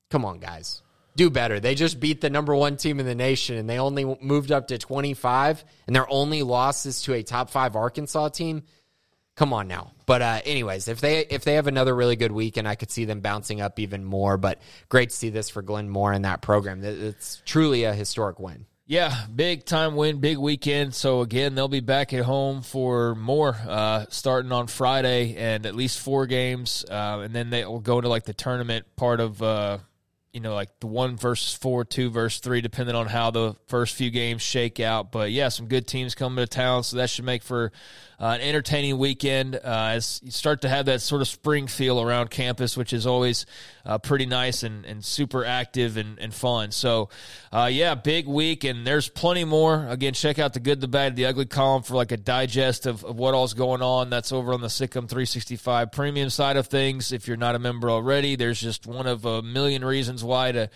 Come 0.10 0.26
on, 0.26 0.40
guys. 0.40 0.82
Do 1.16 1.30
better. 1.30 1.60
They 1.60 1.76
just 1.76 2.00
beat 2.00 2.22
the 2.22 2.30
number 2.30 2.56
one 2.56 2.78
team 2.78 3.00
in 3.00 3.06
the 3.06 3.16
nation 3.16 3.58
and 3.58 3.70
they 3.70 3.80
only 3.80 4.18
moved 4.22 4.52
up 4.52 4.68
to 4.68 4.78
25, 4.78 5.64
and 5.88 5.96
their 5.96 6.10
only 6.10 6.44
loss 6.44 6.86
is 6.86 7.02
to 7.04 7.14
a 7.14 7.24
top 7.24 7.50
five 7.50 7.76
Arkansas 7.76 8.30
team. 8.30 8.64
Come 9.36 9.52
on 9.52 9.68
now. 9.68 9.92
But 10.06 10.22
uh, 10.22 10.42
anyways, 10.46 10.88
if 10.88 11.02
they 11.02 11.26
if 11.26 11.44
they 11.44 11.56
have 11.56 11.68
another 11.68 11.94
really 11.94 12.16
good 12.16 12.32
week, 12.32 12.58
and 12.58 12.68
I 12.68 12.76
could 12.76 12.90
see 12.90 13.06
them 13.06 13.20
bouncing 13.20 13.60
up 13.60 13.80
even 13.80 14.06
more. 14.06 14.38
But 14.38 14.62
great 14.88 15.10
to 15.10 15.16
see 15.16 15.30
this 15.30 15.50
for 15.50 15.62
Glenn 15.62 15.90
Moore 15.90 16.14
and 16.14 16.24
that 16.24 16.42
program. 16.42 16.84
It's 16.84 17.42
truly 17.46 17.84
a 17.84 17.94
historic 17.94 18.40
win. 18.40 18.66
Yeah, 18.88 19.26
big 19.34 19.66
time 19.66 19.96
win, 19.96 20.20
big 20.20 20.38
weekend. 20.38 20.94
So 20.94 21.22
again, 21.22 21.56
they'll 21.56 21.68
be 21.68 21.80
back 21.80 22.14
at 22.14 22.24
home 22.24 22.62
for 22.62 23.16
more, 23.16 23.56
uh, 23.68 24.06
starting 24.10 24.52
on 24.52 24.68
Friday, 24.68 25.36
and 25.38 25.66
at 25.66 25.74
least 25.74 26.00
four 26.00 26.28
games, 26.28 26.86
uh, 26.88 27.22
and 27.24 27.34
then 27.34 27.50
they 27.50 27.66
will 27.66 27.80
go 27.80 27.98
into 27.98 28.10
like 28.10 28.26
the 28.26 28.34
tournament 28.34 28.86
part 28.96 29.20
of, 29.20 29.42
uh, 29.42 29.80
you 30.34 30.40
know, 30.40 30.54
like 30.54 30.70
the 30.82 30.88
one 30.88 31.18
versus 31.18 31.56
four, 31.56 31.84
two 31.84 32.12
versus 32.12 32.40
three, 32.42 32.62
depending 32.62 32.96
on 32.96 33.08
how 33.08 33.32
the 33.32 33.56
first 33.70 33.96
few 33.96 34.12
games 34.12 34.44
shake 34.44 34.80
out. 34.80 35.12
But 35.12 35.32
yeah, 35.32 35.50
some 35.50 35.66
good 35.66 35.88
teams 35.88 36.14
coming 36.14 36.46
to 36.46 36.48
town, 36.48 36.84
so 36.84 36.98
that 36.98 37.10
should 37.10 37.26
make 37.26 37.42
for 37.42 37.72
uh, 38.20 38.28
an 38.28 38.42
entertaining 38.42 38.98
weekend 38.98 39.56
uh, 39.56 39.60
as 39.94 40.22
you 40.24 40.32
start 40.32 40.62
to 40.62 40.70
have 40.70 40.86
that 40.86 41.02
sort 41.02 41.22
of 41.22 41.28
spring 41.28 41.68
feel 41.68 42.02
around 42.02 42.30
campus, 42.30 42.78
which 42.78 42.94
is 42.94 43.06
always 43.06 43.46
uh, 43.86 43.98
pretty 43.98 44.26
nice 44.26 44.64
and, 44.64 44.86
and 44.86 45.04
super 45.04 45.44
active 45.44 45.98
and, 45.98 46.18
and 46.20 46.34
fun. 46.34 46.72
So, 46.72 47.10
uh, 47.52 47.70
yeah, 47.72 47.96
big 47.96 48.28
week, 48.28 48.64
and 48.64 48.86
there's 48.86 49.10
plenty 49.10 49.44
more. 49.44 49.88
Again, 49.88 50.14
check 50.14 50.40
out 50.40 50.54
the 50.54 50.60
good, 50.60 50.82
the 50.82 50.88
bad, 50.88 51.16
the 51.16 51.26
ugly 51.26 51.46
column 51.46 51.84
for 51.84 51.96
like 51.96 52.12
a 52.12 52.18
digest 52.18 52.86
of, 52.86 53.04
of 53.04 53.18
what 53.18 53.34
all's 53.34 53.54
going 53.54 53.82
on. 53.82 54.10
That's 54.10 54.32
over 54.32 54.54
on 54.54 54.62
the 54.62 54.68
SicEm 54.68 55.08
365 55.10 55.92
premium 55.92 56.30
side 56.30 56.58
of 56.58 56.68
things. 56.68 57.12
If 57.12 57.28
you're 57.28 57.38
not 57.38 57.56
a 57.56 57.60
member 57.60 57.90
already, 57.90 58.36
there's 58.36 58.60
just 58.60 58.88
one 58.88 59.08
of 59.08 59.26
a 59.26 59.42
million 59.42 59.84
reasons 59.84 60.24
why 60.24 60.52
to 60.52 60.70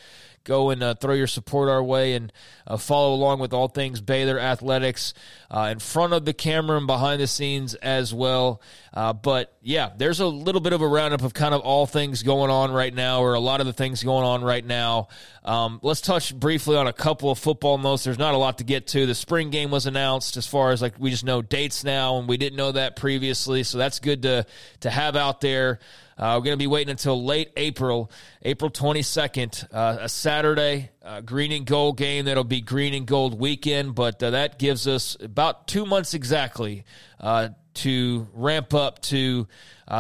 go 0.44 0.70
and 0.70 0.82
uh, 0.82 0.94
throw 0.96 1.14
your 1.14 1.28
support 1.28 1.70
our 1.70 1.84
way 1.84 2.14
and 2.14 2.32
uh, 2.68 2.78
follow 2.78 3.14
along 3.14 3.40
with 3.40 3.54
all 3.54 3.68
things 3.68 4.02
Baylor 4.02 4.40
athletics 4.40 5.14
uh, 5.52 5.70
in 5.72 5.80
front 5.80 6.14
of 6.14 6.26
the 6.26 6.34
camera 6.34 6.78
and 6.78 6.88
behind 6.88 7.22
the 7.22 7.28
scenes 7.28 7.74
as 7.76 8.14
well. 8.14 8.62
Uh, 8.94 9.14
but 9.14 9.56
yeah, 9.62 9.92
there's 9.98 10.20
a 10.20 10.26
little 10.26 10.62
bit 10.62 10.74
of 10.74 10.82
a 10.82 10.88
roundup 10.88 11.22
of 11.22 11.34
kind 11.34 11.54
of 11.54 11.62
all 11.62 11.86
things 11.86 12.24
going 12.24 12.50
on 12.50 12.72
right 12.72 12.94
now, 12.94 13.22
or 13.22 13.34
a 13.34 13.40
lot 13.40 13.60
of 13.60 13.68
the 13.68 13.74
things 13.74 14.04
going 14.04 14.26
on 14.26 14.44
right 14.44 14.66
now. 14.66 15.08
Um, 15.44 15.80
let's 15.84 16.02
touch 16.02 16.36
briefly 16.36 16.76
on 16.76 16.88
a 16.88 16.94
couple 16.94 17.32
of 17.32 17.40
football 17.40 17.78
notes. 17.78 18.04
There's 18.04 18.20
not 18.20 18.34
a 18.34 18.38
lot 18.38 18.58
to 18.60 18.64
get 18.64 18.88
to. 18.88 19.06
The 19.06 19.16
spring 19.16 19.50
game 19.50 19.72
was 19.72 19.86
announced 19.86 20.38
as 20.38 20.48
far 20.48 20.72
as 20.72 20.82
like 20.82 20.96
we 21.00 21.12
just 21.12 21.24
know 21.24 21.42
dates 21.42 21.84
now, 21.84 22.18
and 22.18 22.28
we 22.28 22.38
didn't 22.38 22.58
know 22.58 22.72
that 22.72 22.96
previously, 22.96 23.64
so 23.64 23.78
that's 23.78 24.00
good 24.00 24.24
to 24.24 24.46
to 24.82 24.90
have 24.90 25.16
out 25.16 25.42
there. 25.42 25.80
Uh, 26.20 26.36
we're 26.36 26.44
going 26.44 26.54
to 26.54 26.58
be 26.58 26.68
waiting 26.68 26.92
until 26.92 27.24
late 27.24 27.50
April, 27.56 28.12
April 28.42 28.70
22nd, 28.70 29.74
uh, 29.74 30.00
a 30.02 30.10
Saturday, 30.10 30.90
uh, 31.02 31.22
green 31.22 31.54
and 31.54 31.66
gold 31.66 31.96
game. 31.96 32.26
That'll 32.26 32.44
be 32.44 32.60
green 32.60 32.94
and 32.94 33.06
gold 33.08 33.40
weekend, 33.40 33.96
but 33.96 34.22
uh, 34.22 34.32
that 34.32 34.60
gives 34.60 34.86
us 34.86 35.16
about 35.22 35.70
two 35.70 35.86
months 35.86 36.14
exactly 36.14 36.84
uh, 37.22 37.50
to 37.76 38.28
ramp 38.34 38.74
up 38.74 39.02
to 39.04 39.48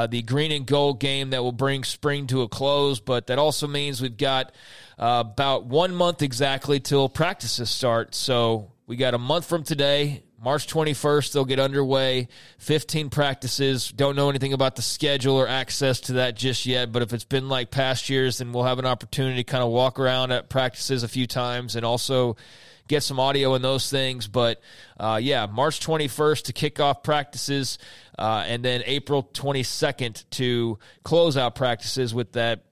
the 0.09 0.21
green 0.21 0.51
and 0.51 0.65
gold 0.65 0.99
game 0.99 1.29
that 1.29 1.41
will 1.41 1.53
bring 1.53 1.85
spring 1.85 2.27
to 2.27 2.41
a 2.41 2.49
close. 2.49 2.99
But 2.99 3.27
that 3.27 3.39
also 3.39 3.65
means 3.65 4.01
we've 4.01 4.17
got 4.17 4.51
about 4.97 5.67
one 5.67 5.95
month 5.95 6.21
exactly 6.21 6.81
till 6.81 7.07
practices 7.07 7.69
start. 7.69 8.13
So 8.13 8.73
we 8.87 8.97
got 8.97 9.13
a 9.13 9.17
month 9.17 9.45
from 9.45 9.63
today 9.63 10.23
March 10.41 10.67
21st, 10.67 11.33
they'll 11.33 11.45
get 11.45 11.59
underway. 11.59 12.27
15 12.59 13.09
practices. 13.09 13.91
Don't 13.91 14.15
know 14.15 14.29
anything 14.29 14.53
about 14.53 14.75
the 14.75 14.81
schedule 14.81 15.35
or 15.35 15.47
access 15.47 15.99
to 16.01 16.13
that 16.13 16.35
just 16.35 16.65
yet, 16.65 16.91
but 16.91 17.01
if 17.01 17.13
it's 17.13 17.25
been 17.25 17.49
like 17.49 17.71
past 17.71 18.09
years, 18.09 18.37
then 18.37 18.53
we'll 18.53 18.63
have 18.63 18.79
an 18.79 18.85
opportunity 18.85 19.37
to 19.37 19.43
kind 19.43 19.63
of 19.63 19.69
walk 19.69 19.99
around 19.99 20.31
at 20.31 20.49
practices 20.49 21.03
a 21.03 21.07
few 21.07 21.27
times 21.27 21.75
and 21.75 21.85
also 21.85 22.37
get 22.87 23.03
some 23.03 23.19
audio 23.19 23.53
and 23.53 23.63
those 23.63 23.89
things. 23.89 24.27
But 24.27 24.61
uh, 24.97 25.19
yeah, 25.21 25.45
March 25.45 25.79
21st 25.85 26.43
to 26.43 26.53
kick 26.53 26.79
off 26.79 27.03
practices, 27.03 27.77
uh, 28.17 28.45
and 28.47 28.63
then 28.63 28.81
April 28.85 29.23
22nd 29.23 30.23
to 30.31 30.79
close 31.03 31.35
out 31.35 31.55
practices 31.55 32.13
with 32.13 32.33
that, 32.33 32.63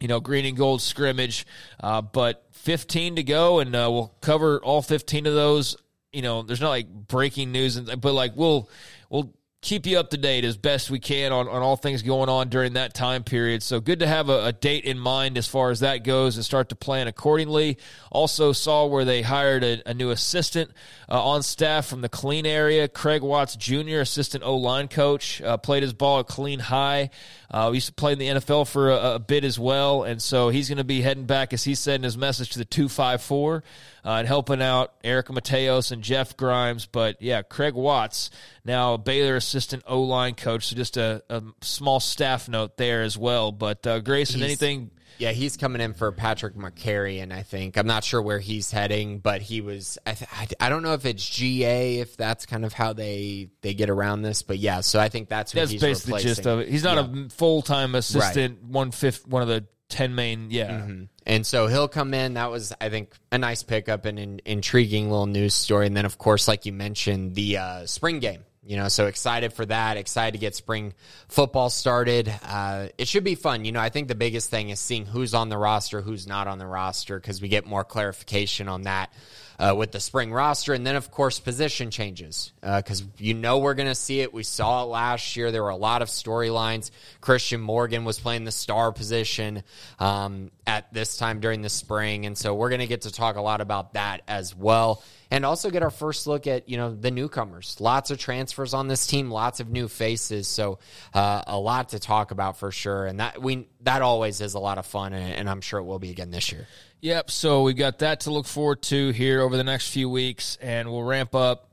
you 0.00 0.08
know, 0.08 0.20
green 0.20 0.44
and 0.44 0.56
gold 0.56 0.82
scrimmage. 0.82 1.46
Uh, 1.80 2.02
but 2.02 2.44
15 2.50 3.16
to 3.16 3.22
go, 3.22 3.60
and 3.60 3.74
uh, 3.76 3.88
we'll 3.90 4.14
cover 4.20 4.58
all 4.62 4.82
15 4.82 5.26
of 5.26 5.34
those 5.34 5.76
you 6.16 6.22
know, 6.22 6.42
there's 6.42 6.62
not 6.62 6.70
like 6.70 6.88
breaking 6.88 7.52
news, 7.52 7.76
and 7.76 8.00
but 8.00 8.14
like 8.14 8.32
we'll 8.36 8.70
we'll 9.10 9.34
keep 9.66 9.84
you 9.84 9.98
up 9.98 10.10
to 10.10 10.16
date 10.16 10.44
as 10.44 10.56
best 10.56 10.90
we 10.90 11.00
can 11.00 11.32
on, 11.32 11.48
on 11.48 11.60
all 11.60 11.74
things 11.74 12.02
going 12.02 12.28
on 12.28 12.48
during 12.48 12.74
that 12.74 12.94
time 12.94 13.24
period. 13.24 13.64
So 13.64 13.80
good 13.80 13.98
to 13.98 14.06
have 14.06 14.28
a, 14.28 14.46
a, 14.46 14.52
date 14.52 14.84
in 14.84 14.96
mind 14.96 15.36
as 15.36 15.48
far 15.48 15.70
as 15.70 15.80
that 15.80 16.04
goes 16.04 16.36
and 16.36 16.44
start 16.44 16.68
to 16.68 16.76
plan 16.76 17.08
accordingly. 17.08 17.78
Also 18.12 18.52
saw 18.52 18.86
where 18.86 19.04
they 19.04 19.22
hired 19.22 19.64
a, 19.64 19.82
a 19.90 19.92
new 19.92 20.10
assistant 20.10 20.70
uh, 21.10 21.20
on 21.20 21.42
staff 21.42 21.86
from 21.86 22.00
the 22.00 22.08
Killeen 22.08 22.46
area, 22.46 22.86
Craig 22.86 23.22
Watts 23.22 23.56
Jr., 23.56 23.98
assistant 23.98 24.44
O 24.44 24.56
line 24.56 24.86
coach, 24.86 25.42
uh, 25.42 25.56
played 25.56 25.82
his 25.82 25.92
ball 25.92 26.20
at 26.20 26.28
Killeen 26.28 26.60
High. 26.60 27.10
Uh, 27.50 27.70
used 27.72 27.86
to 27.86 27.94
play 27.94 28.12
in 28.12 28.18
the 28.18 28.26
NFL 28.26 28.68
for 28.68 28.90
a, 28.90 29.14
a 29.14 29.18
bit 29.18 29.44
as 29.44 29.56
well, 29.56 30.02
and 30.02 30.20
so 30.20 30.48
he's 30.48 30.68
going 30.68 30.78
to 30.78 30.84
be 30.84 31.00
heading 31.00 31.26
back, 31.26 31.52
as 31.52 31.62
he 31.62 31.76
said 31.76 31.94
in 31.94 32.02
his 32.02 32.18
message, 32.18 32.50
to 32.50 32.58
the 32.58 32.64
two 32.64 32.88
five 32.88 33.22
four 33.22 33.62
uh, 34.06 34.18
and 34.18 34.28
helping 34.28 34.62
out 34.62 34.94
Eric 35.02 35.26
Mateos 35.26 35.90
and 35.90 36.00
Jeff 36.00 36.36
Grimes. 36.36 36.86
But 36.86 37.20
yeah, 37.20 37.42
Craig 37.42 37.74
Watts 37.74 38.30
now 38.64 38.96
Baylor 38.96 39.34
assistant 39.34 39.82
O 39.86 40.02
line 40.02 40.34
coach. 40.34 40.68
So 40.68 40.76
just 40.76 40.96
a, 40.96 41.24
a, 41.28 41.42
small 41.60 41.98
staff 41.98 42.48
note 42.48 42.76
there 42.76 43.02
as 43.02 43.18
well. 43.18 43.50
But 43.50 43.84
uh, 43.84 43.98
Grayson, 43.98 44.36
he's, 44.36 44.44
anything 44.44 44.92
Yeah, 45.18 45.32
he's 45.32 45.56
coming 45.56 45.80
in 45.80 45.92
for 45.92 46.12
Patrick 46.12 46.54
and 46.54 47.32
I 47.32 47.42
think. 47.42 47.76
I'm 47.76 47.88
not 47.88 48.04
sure 48.04 48.22
where 48.22 48.38
he's 48.38 48.70
heading, 48.70 49.18
but 49.18 49.42
he 49.42 49.60
was. 49.60 49.98
I, 50.06 50.14
th- 50.14 50.54
I, 50.60 50.68
don't 50.68 50.84
know 50.84 50.92
if 50.92 51.04
it's 51.04 51.28
GA, 51.28 51.98
if 51.98 52.16
that's 52.16 52.46
kind 52.46 52.64
of 52.64 52.72
how 52.72 52.92
they 52.92 53.48
they 53.62 53.74
get 53.74 53.90
around 53.90 54.22
this, 54.22 54.42
but 54.42 54.58
yeah. 54.58 54.82
So 54.82 55.00
I 55.00 55.08
think 55.08 55.28
that's 55.28 55.50
that's 55.50 55.72
basically 55.72 56.18
replacing. 56.18 56.28
the 56.28 56.34
gist 56.34 56.46
of 56.46 56.60
it. 56.60 56.68
He's 56.68 56.84
not 56.84 56.96
yeah. 56.96 57.24
a 57.24 57.28
full 57.30 57.60
time 57.60 57.96
assistant, 57.96 58.58
right. 58.62 58.70
one 58.70 58.92
fifth, 58.92 59.26
one 59.26 59.42
of 59.42 59.48
the 59.48 59.66
ten 59.88 60.14
main. 60.14 60.52
Yeah, 60.52 60.70
mm-hmm. 60.70 61.04
And 61.26 61.44
so 61.44 61.66
he'll 61.66 61.88
come 61.88 62.14
in. 62.14 62.34
That 62.34 62.50
was, 62.50 62.72
I 62.80 62.88
think, 62.88 63.12
a 63.32 63.38
nice 63.38 63.62
pickup 63.62 64.04
and 64.04 64.18
an 64.18 64.40
intriguing 64.44 65.10
little 65.10 65.26
news 65.26 65.54
story. 65.54 65.86
And 65.86 65.96
then, 65.96 66.04
of 66.04 66.18
course, 66.18 66.48
like 66.48 66.66
you 66.66 66.72
mentioned, 66.72 67.34
the 67.34 67.58
uh, 67.58 67.86
spring 67.86 68.20
game 68.20 68.44
you 68.66 68.76
know, 68.76 68.88
so 68.88 69.06
excited 69.06 69.52
for 69.52 69.64
that. 69.64 69.96
Excited 69.96 70.32
to 70.32 70.38
get 70.38 70.56
spring 70.56 70.92
football 71.28 71.70
started. 71.70 72.32
Uh, 72.42 72.88
it 72.98 73.06
should 73.06 73.22
be 73.22 73.36
fun. 73.36 73.64
You 73.64 73.70
know, 73.70 73.80
I 73.80 73.90
think 73.90 74.08
the 74.08 74.16
biggest 74.16 74.50
thing 74.50 74.70
is 74.70 74.80
seeing 74.80 75.06
who's 75.06 75.34
on 75.34 75.48
the 75.48 75.56
roster, 75.56 76.00
who's 76.00 76.26
not 76.26 76.48
on 76.48 76.58
the 76.58 76.66
roster, 76.66 77.20
because 77.20 77.40
we 77.40 77.48
get 77.48 77.64
more 77.64 77.84
clarification 77.84 78.68
on 78.68 78.82
that 78.82 79.12
uh, 79.58 79.74
with 79.76 79.92
the 79.92 80.00
spring 80.00 80.32
roster. 80.32 80.74
And 80.74 80.86
then, 80.86 80.96
of 80.96 81.10
course, 81.10 81.38
position 81.38 81.90
changes 81.90 82.52
because 82.60 83.02
uh, 83.02 83.06
you 83.18 83.34
know 83.34 83.58
we're 83.58 83.74
going 83.74 83.88
to 83.88 83.94
see 83.94 84.20
it. 84.20 84.32
We 84.32 84.42
saw 84.42 84.82
it 84.82 84.86
last 84.86 85.36
year. 85.36 85.50
There 85.50 85.62
were 85.62 85.70
a 85.70 85.76
lot 85.76 86.02
of 86.02 86.08
storylines. 86.08 86.90
Christian 87.20 87.60
Morgan 87.60 88.04
was 88.04 88.18
playing 88.18 88.44
the 88.44 88.52
star 88.52 88.92
position 88.92 89.62
um, 89.98 90.50
at 90.66 90.92
this 90.92 91.16
time 91.16 91.40
during 91.40 91.62
the 91.62 91.68
spring. 91.68 92.26
And 92.26 92.36
so 92.36 92.54
we're 92.54 92.70
going 92.70 92.80
to 92.80 92.86
get 92.86 93.02
to 93.02 93.12
talk 93.12 93.36
a 93.36 93.42
lot 93.42 93.60
about 93.60 93.94
that 93.94 94.22
as 94.28 94.54
well 94.54 95.02
and 95.30 95.44
also 95.44 95.70
get 95.70 95.82
our 95.82 95.90
first 95.90 96.26
look 96.26 96.46
at 96.46 96.68
you 96.68 96.76
know 96.76 96.94
the 96.94 97.10
newcomers. 97.10 97.76
Lots 97.80 98.10
of 98.10 98.18
transfers 98.18 98.74
on 98.74 98.88
this 98.88 99.06
team, 99.06 99.30
lots 99.30 99.60
of 99.60 99.68
new 99.68 99.88
faces, 99.88 100.48
so 100.48 100.78
uh, 101.14 101.42
a 101.46 101.58
lot 101.58 101.90
to 101.90 101.98
talk 101.98 102.30
about 102.30 102.58
for 102.58 102.70
sure. 102.70 103.06
And 103.06 103.20
that 103.20 103.40
we 103.40 103.68
that 103.82 104.02
always 104.02 104.40
is 104.40 104.54
a 104.54 104.58
lot 104.58 104.78
of 104.78 104.86
fun, 104.86 105.12
and, 105.12 105.32
and 105.32 105.50
I'm 105.50 105.60
sure 105.60 105.80
it 105.80 105.84
will 105.84 105.98
be 105.98 106.10
again 106.10 106.30
this 106.30 106.52
year. 106.52 106.66
Yep. 107.00 107.30
So 107.30 107.62
we've 107.62 107.76
got 107.76 108.00
that 108.00 108.20
to 108.20 108.30
look 108.30 108.46
forward 108.46 108.82
to 108.84 109.10
here 109.10 109.40
over 109.40 109.56
the 109.56 109.64
next 109.64 109.90
few 109.90 110.08
weeks, 110.08 110.56
and 110.60 110.90
we'll 110.90 111.02
ramp 111.02 111.34
up. 111.34 111.70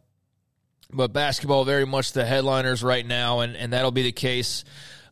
But 0.91 1.11
basketball 1.11 1.65
very 1.65 1.85
much 1.85 2.11
the 2.11 2.23
headliners 2.23 2.83
right 2.83 3.05
now, 3.05 3.39
and, 3.39 3.55
and 3.55 3.73
that'll 3.73 3.91
be 3.91 4.03
the 4.03 4.11
case 4.11 4.63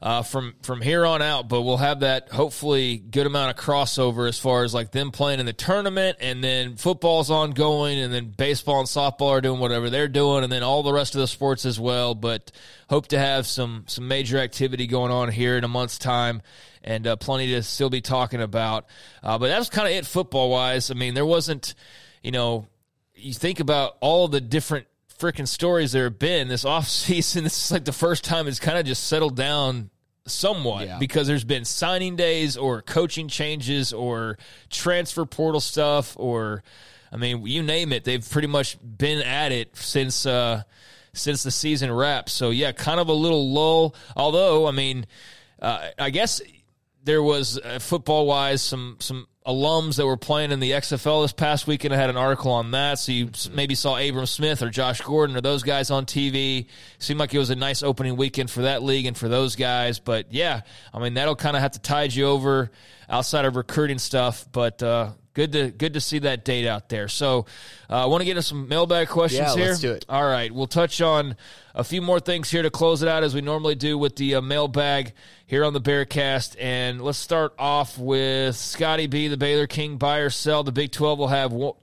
uh, 0.02 0.24
from 0.24 0.56
from 0.64 0.82
here 0.82 1.06
on 1.06 1.22
out. 1.22 1.48
But 1.48 1.62
we'll 1.62 1.78
have 1.78 2.00
that 2.02 2.30
hopefully 2.30 2.98
good 2.98 3.28
amount 3.28 3.58
of 3.58 3.64
crossover 3.64 4.28
as 4.28 4.40
far 4.40 4.64
as 4.64 4.74
like 4.74 4.92
them 4.92 5.12
playing 5.12 5.40
in 5.40 5.46
the 5.46 5.54
tournament, 5.54 6.18
and 6.20 6.44
then 6.44 6.76
football's 6.76 7.30
ongoing, 7.30 8.00
and 8.00 8.14
then 8.14 8.34
baseball 8.36 8.80
and 8.80 8.88
softball 8.88 9.30
are 9.30 9.42
doing 9.42 9.60
whatever 9.60 9.90
they're 9.90 10.08
doing, 10.08 10.44
and 10.44 10.52
then 10.52 10.64
all 10.64 10.84
the 10.84 10.94
rest 10.94 11.16
of 11.16 11.22
the 11.22 11.28
sports 11.28 11.66
as 11.66 11.80
well. 11.80 12.16
But 12.16 12.52
hope 12.90 13.08
to 13.08 13.20
have 13.20 13.46
some 13.46 13.86
some 13.88 14.08
major 14.08 14.38
activity 14.38 14.88
going 14.88 15.12
on 15.12 15.30
here 15.30 15.58
in 15.58 15.64
a 15.64 15.68
month's 15.70 15.98
time. 15.98 16.42
And 16.84 17.06
uh, 17.06 17.16
plenty 17.16 17.52
to 17.52 17.62
still 17.62 17.92
be 17.92 18.02
talking 18.02 18.42
about. 18.42 18.88
Uh, 19.22 19.38
but 19.38 19.50
that 19.50 19.60
was 19.60 19.70
kind 19.70 19.88
of 19.88 19.94
it 19.94 20.04
football 20.04 20.50
wise. 20.50 20.90
I 20.90 20.96
mean, 20.96 21.14
there 21.14 21.28
wasn't, 21.28 21.76
you 22.24 22.32
know, 22.32 22.66
you 23.14 23.36
think 23.36 23.60
about 23.60 23.98
all 24.02 24.28
the 24.28 24.42
different 24.42 24.88
freaking 25.22 25.48
stories 25.48 25.92
there 25.92 26.06
have 26.06 26.18
been 26.18 26.48
this 26.48 26.66
offseason. 26.66 27.44
This 27.52 27.66
is 27.66 27.72
like 27.72 27.86
the 27.86 27.94
first 27.94 28.24
time 28.24 28.48
it's 28.48 28.60
kind 28.60 28.78
of 28.78 28.86
just 28.86 29.06
settled 29.08 29.36
down 29.36 29.92
somewhat 30.26 30.88
yeah. 30.88 30.98
because 30.98 31.28
there's 31.28 31.44
been 31.44 31.66
signing 31.66 32.16
days 32.16 32.58
or 32.58 32.82
coaching 32.82 33.28
changes 33.28 33.94
or 33.94 34.38
transfer 34.70 35.26
portal 35.26 35.60
stuff 35.60 36.16
or 36.18 36.64
I 37.12 37.18
mean 37.18 37.46
you 37.46 37.64
name 37.64 37.92
it 37.92 38.04
they've 38.04 38.28
pretty 38.28 38.48
much 38.48 38.78
been 38.82 39.22
at 39.24 39.52
it 39.52 39.76
since 39.76 40.26
uh 40.28 40.62
since 41.14 41.42
the 41.42 41.50
season 41.50 41.92
wrapped 41.92 42.30
so 42.30 42.52
yeah 42.52 42.72
kind 42.72 43.00
of 43.00 43.10
a 43.10 43.14
little 43.14 43.52
lull 43.52 43.96
although 44.16 44.68
I 44.68 44.72
mean 44.72 45.08
uh, 45.60 45.90
I 45.98 46.12
guess 46.12 46.40
there 47.04 47.24
was 47.24 47.58
uh, 47.60 47.80
football 47.80 48.26
wise 48.26 48.62
some 48.62 48.98
some 49.00 49.28
alums 49.46 49.96
that 49.96 50.06
were 50.06 50.18
playing 50.18 50.52
in 50.52 50.60
the 50.60 50.72
XFL 50.72 51.24
this 51.24 51.34
past 51.34 51.66
weekend. 51.66 51.94
I 51.94 51.98
had 51.98 52.10
an 52.10 52.18
article 52.18 52.52
on 52.52 52.72
that. 52.72 53.00
So 53.00 53.12
you 53.12 53.32
maybe 53.52 53.74
saw 53.74 53.98
Abram 53.98 54.28
Smith 54.28 54.62
or 54.62 54.70
Josh 54.70 55.02
Gordon 55.02 55.36
or 55.36 55.42
those 55.42 55.64
guys 55.64 55.90
on 55.90 56.06
TV. 56.06 56.68
Seemed 57.00 57.20
like 57.20 57.34
it 57.34 57.40
was 57.40 57.50
a 57.50 57.56
nice 57.56 57.82
opening 57.82 58.18
weekend 58.18 58.52
for 58.52 58.64
that 58.64 58.84
league 58.84 59.08
and 59.08 59.18
for 59.18 59.28
those 59.28 59.56
guys. 59.56 60.00
But 60.00 60.32
yeah, 60.32 60.62
I 60.94 61.00
mean, 61.00 61.16
that'll 61.16 61.36
kind 61.36 61.56
of 61.56 61.64
have 61.64 61.72
to 61.72 61.80
tide 61.80 62.14
you 62.14 62.26
over 62.26 62.72
outside 63.10 63.46
of 63.46 63.56
recruiting 63.56 63.98
stuff. 63.98 64.46
But, 64.52 64.84
uh, 64.84 65.10
Good 65.34 65.54
to 65.54 65.72
good 65.72 65.94
to 65.94 66.02
see 66.02 66.20
that 66.20 66.44
date 66.44 66.68
out 66.68 66.90
there. 66.90 67.08
So, 67.08 67.46
uh, 67.90 68.04
I 68.04 68.06
want 68.08 68.22
to 68.22 68.26
get 68.26 68.32
into 68.32 68.42
some 68.42 68.68
mailbag 68.68 69.08
questions 69.08 69.48
yeah, 69.50 69.56
here. 69.56 69.68
Let's 69.70 69.80
do 69.80 69.94
it. 69.94 70.06
All 70.10 70.26
right, 70.26 70.52
we'll 70.52 70.68
touch 70.68 71.00
on 71.00 71.38
a 71.74 71.86
few 71.86 72.02
more 72.02 72.20
things 72.20 72.52
here 72.52 72.62
to 72.62 72.70
close 72.70 73.02
it 73.02 73.08
out 73.08 73.24
as 73.24 73.34
we 73.34 73.40
normally 73.40 73.76
do 73.76 73.98
with 73.98 74.18
the 74.18 74.36
uh, 74.36 74.42
mailbag 74.42 75.14
here 75.46 75.64
on 75.64 75.72
the 75.72 75.80
Bearcast. 75.80 76.58
And 76.60 77.00
let's 77.00 77.18
start 77.18 77.54
off 77.58 77.98
with 77.98 78.58
Scotty 78.58 79.08
B, 79.08 79.30
the 79.30 79.38
Baylor 79.38 79.68
King, 79.68 79.96
buy 79.98 80.18
or 80.18 80.30
sell. 80.30 80.64
The 80.64 80.74
Big 80.74 80.92
Twelve 80.92 81.18
will 81.18 81.30
have 81.30 81.54
one, 81.54 81.76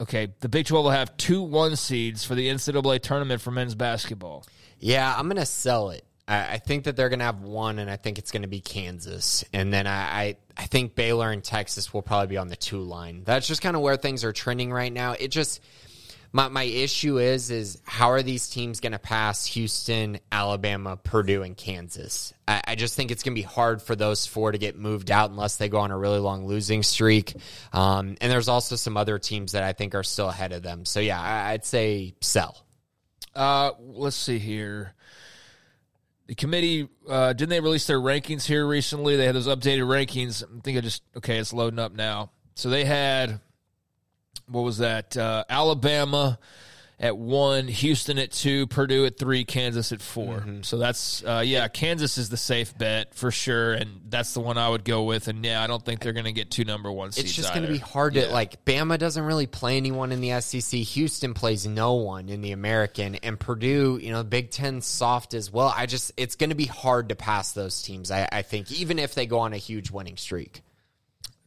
okay. 0.00 0.28
The 0.38 0.48
Big 0.48 0.66
Twelve 0.66 0.84
will 0.84 0.92
have 0.92 1.16
two 1.16 1.42
one 1.42 1.74
seeds 1.74 2.24
for 2.24 2.36
the 2.36 2.48
NCAA 2.48 3.00
tournament 3.02 3.40
for 3.40 3.50
men's 3.50 3.74
basketball. 3.74 4.44
Yeah, 4.78 5.12
I'm 5.16 5.26
going 5.26 5.36
to 5.36 5.46
sell 5.46 5.90
it. 5.90 6.03
I, 6.26 6.58
think 6.58 6.84
that 6.84 6.96
they're 6.96 7.10
going 7.10 7.18
to 7.18 7.26
have 7.26 7.42
one, 7.42 7.78
and 7.78 7.90
I 7.90 7.96
think 7.96 8.18
it's 8.18 8.30
going 8.30 8.42
to 8.42 8.48
be 8.48 8.60
Kansas. 8.60 9.44
And 9.52 9.72
then 9.72 9.86
I, 9.86 9.92
I, 9.92 10.36
I 10.56 10.66
think 10.66 10.94
Baylor 10.94 11.30
and 11.30 11.44
Texas 11.44 11.92
will 11.92 12.02
probably 12.02 12.28
be 12.28 12.38
on 12.38 12.48
the 12.48 12.56
two 12.56 12.80
line. 12.80 13.22
That's 13.24 13.46
just 13.46 13.60
kind 13.60 13.76
of 13.76 13.82
where 13.82 13.96
things 13.96 14.24
are 14.24 14.32
trending 14.32 14.72
right 14.72 14.92
now. 14.92 15.12
It 15.12 15.28
just 15.28 15.60
my 16.32 16.48
my 16.48 16.62
issue 16.62 17.18
is 17.18 17.50
is 17.50 17.80
how 17.84 18.10
are 18.10 18.22
these 18.22 18.48
teams 18.48 18.80
going 18.80 18.92
to 18.92 18.98
pass 18.98 19.44
Houston, 19.46 20.18
Alabama, 20.32 20.96
Purdue, 20.96 21.42
and 21.42 21.56
Kansas? 21.56 22.32
I, 22.48 22.62
I 22.68 22.74
just 22.74 22.96
think 22.96 23.10
it's 23.10 23.22
going 23.22 23.36
to 23.36 23.40
be 23.40 23.46
hard 23.46 23.82
for 23.82 23.94
those 23.94 24.26
four 24.26 24.50
to 24.50 24.58
get 24.58 24.78
moved 24.78 25.10
out 25.10 25.30
unless 25.30 25.56
they 25.56 25.68
go 25.68 25.78
on 25.78 25.90
a 25.90 25.98
really 25.98 26.20
long 26.20 26.46
losing 26.46 26.82
streak. 26.82 27.34
Um, 27.72 28.16
and 28.20 28.32
there's 28.32 28.48
also 28.48 28.76
some 28.76 28.96
other 28.96 29.18
teams 29.18 29.52
that 29.52 29.62
I 29.62 29.74
think 29.74 29.94
are 29.94 30.02
still 30.02 30.30
ahead 30.30 30.52
of 30.52 30.62
them. 30.62 30.86
So 30.86 31.00
yeah, 31.00 31.20
I, 31.20 31.50
I'd 31.52 31.66
say 31.66 32.14
sell. 32.20 32.64
Uh, 33.34 33.72
let's 33.78 34.16
see 34.16 34.38
here 34.38 34.93
the 36.26 36.34
committee 36.34 36.88
uh, 37.08 37.32
didn't 37.32 37.50
they 37.50 37.60
release 37.60 37.86
their 37.86 38.00
rankings 38.00 38.46
here 38.46 38.66
recently? 38.66 39.16
They 39.16 39.26
had 39.26 39.34
those 39.34 39.48
updated 39.48 39.86
rankings. 39.86 40.42
I 40.42 40.60
think 40.60 40.78
I 40.78 40.80
just 40.80 41.02
okay, 41.16 41.38
it's 41.38 41.52
loading 41.52 41.78
up 41.78 41.92
now. 41.92 42.30
So 42.54 42.70
they 42.70 42.84
had 42.84 43.40
what 44.46 44.62
was 44.62 44.78
that? 44.78 45.16
Uh, 45.16 45.44
Alabama 45.48 46.38
at 47.00 47.16
one, 47.16 47.66
Houston 47.66 48.18
at 48.18 48.30
two, 48.30 48.66
Purdue 48.68 49.04
at 49.04 49.18
three, 49.18 49.44
Kansas 49.44 49.90
at 49.90 50.00
4 50.00 50.24
mm-hmm. 50.24 50.62
So 50.62 50.78
that's 50.78 51.24
uh, 51.24 51.42
yeah, 51.44 51.66
Kansas 51.68 52.18
is 52.18 52.28
the 52.28 52.36
safe 52.36 52.76
bet 52.78 53.14
for 53.14 53.30
sure, 53.30 53.72
and 53.72 54.00
that's 54.08 54.32
the 54.34 54.40
one 54.40 54.58
I 54.58 54.68
would 54.68 54.84
go 54.84 55.04
with. 55.04 55.28
And 55.28 55.44
yeah, 55.44 55.62
I 55.62 55.66
don't 55.66 55.84
think 55.84 56.00
they're 56.00 56.12
going 56.12 56.24
to 56.24 56.32
get 56.32 56.50
two 56.50 56.64
number 56.64 56.90
one. 56.90 57.08
It's 57.08 57.32
just 57.32 57.52
going 57.52 57.66
to 57.66 57.72
be 57.72 57.78
hard 57.78 58.14
yeah. 58.14 58.26
to 58.26 58.32
like. 58.32 58.64
Bama 58.64 58.98
doesn't 58.98 59.24
really 59.24 59.46
play 59.46 59.76
anyone 59.76 60.12
in 60.12 60.20
the 60.20 60.40
SEC. 60.40 60.80
Houston 60.80 61.34
plays 61.34 61.66
no 61.66 61.94
one 61.94 62.28
in 62.28 62.40
the 62.40 62.52
American, 62.52 63.16
and 63.16 63.38
Purdue, 63.38 63.98
you 64.00 64.10
know, 64.12 64.22
Big 64.22 64.50
Ten 64.50 64.80
soft 64.80 65.34
as 65.34 65.50
well. 65.50 65.72
I 65.76 65.86
just 65.86 66.12
it's 66.16 66.36
going 66.36 66.50
to 66.50 66.56
be 66.56 66.66
hard 66.66 67.08
to 67.08 67.16
pass 67.16 67.52
those 67.52 67.82
teams. 67.82 68.10
I, 68.10 68.28
I 68.30 68.42
think 68.42 68.70
even 68.70 68.98
if 68.98 69.14
they 69.14 69.26
go 69.26 69.40
on 69.40 69.52
a 69.52 69.58
huge 69.58 69.90
winning 69.90 70.16
streak. 70.16 70.62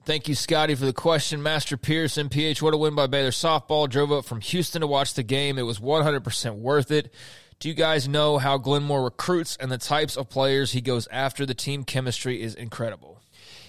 Thank 0.07 0.29
you, 0.29 0.35
Scotty, 0.35 0.73
for 0.73 0.85
the 0.85 0.93
question. 0.93 1.43
Master 1.43 1.75
Pierce, 1.75 2.15
MPH, 2.15 2.61
what 2.61 2.73
a 2.73 2.77
win 2.77 2.95
by 2.95 3.07
Baylor 3.07 3.31
softball. 3.31 3.89
Drove 3.89 4.09
up 4.09 4.23
from 4.23 4.39
Houston 4.39 4.79
to 4.79 4.87
watch 4.87 5.15
the 5.15 5.21
game. 5.21 5.57
It 5.57 5.63
was 5.63 5.79
100% 5.79 6.55
worth 6.55 6.91
it. 6.91 7.13
Do 7.59 7.67
you 7.67 7.73
guys 7.73 8.07
know 8.07 8.37
how 8.37 8.57
Glenn 8.57 8.83
Moore 8.83 9.03
recruits 9.03 9.57
and 9.57 9.69
the 9.69 9.77
types 9.77 10.15
of 10.15 10.29
players 10.29 10.71
he 10.71 10.79
goes 10.79 11.09
after? 11.11 11.45
The 11.45 11.53
team 11.53 11.83
chemistry 11.83 12.41
is 12.41 12.55
incredible. 12.55 13.19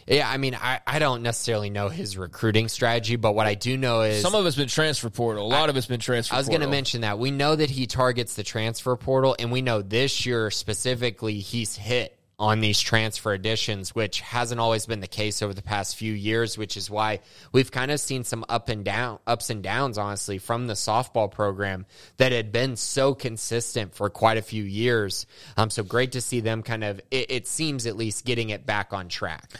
Yeah, 0.07 0.30
I 0.30 0.36
mean, 0.36 0.55
I, 0.55 0.78
I 0.86 1.01
don't 1.01 1.24
necessarily 1.24 1.70
know 1.70 1.89
his 1.89 2.16
recruiting 2.16 2.68
strategy, 2.68 3.16
but 3.16 3.34
what 3.34 3.49
I 3.49 3.55
do 3.55 3.76
know 3.76 4.03
is 4.03 4.22
some 4.22 4.36
of 4.36 4.47
it's 4.47 4.55
been 4.55 4.68
transfer 4.68 5.11
portal. 5.11 5.45
A 5.45 5.49
lot 5.49 5.66
I, 5.66 5.70
of 5.70 5.76
it's 5.76 5.89
been 5.89 5.99
transfer. 5.99 6.36
I 6.36 6.39
was 6.39 6.49
going 6.49 6.61
to 6.61 6.68
mention 6.68 7.01
that 7.01 7.18
we 7.18 7.32
know 7.32 7.57
that 7.57 7.68
he 7.68 7.89
targets 7.89 8.36
the 8.36 8.45
transfer 8.45 8.95
portal, 8.95 9.34
and 9.41 9.51
we 9.51 9.61
know 9.61 9.82
this 9.82 10.24
year 10.24 10.53
specifically 10.53 11.41
he's 11.41 11.74
hit 11.74 12.17
on 12.39 12.61
these 12.61 12.78
transfer 12.78 13.32
additions, 13.32 13.95
which 13.95 14.20
hasn't 14.20 14.61
always 14.61 14.86
been 14.86 15.01
the 15.01 15.09
case 15.09 15.43
over 15.43 15.53
the 15.53 15.62
past 15.62 15.97
few 15.97 16.12
years, 16.12 16.57
which 16.57 16.76
is 16.76 16.89
why 16.89 17.18
we've 17.51 17.72
kind 17.72 17.91
of 17.91 17.99
seen 17.99 18.22
some 18.22 18.45
up 18.49 18.68
and 18.68 18.84
down 18.84 19.18
ups 19.26 19.51
and 19.51 19.62
downs, 19.62 19.99
honestly, 19.99 20.39
from 20.39 20.68
the 20.68 20.74
softball 20.74 21.30
program 21.30 21.84
that 22.18 22.30
had 22.30 22.53
been 22.53 22.76
so 22.76 23.12
consistent 23.12 23.95
for 23.95 24.09
quite 24.09 24.39
a 24.39 24.43
few 24.43 24.62
years. 24.62 25.26
Um, 25.57 25.68
so 25.68 25.82
great 25.82 26.12
to 26.12 26.20
see 26.20 26.41
them 26.41 26.62
kind 26.62 26.84
of 26.84 27.01
it, 27.11 27.30
it 27.30 27.49
seems 27.49 27.86
at 27.86 27.97
least 27.97 28.24
getting 28.24 28.51
it 28.51 28.64
back 28.64 28.93
on 28.93 29.09
track. 29.09 29.51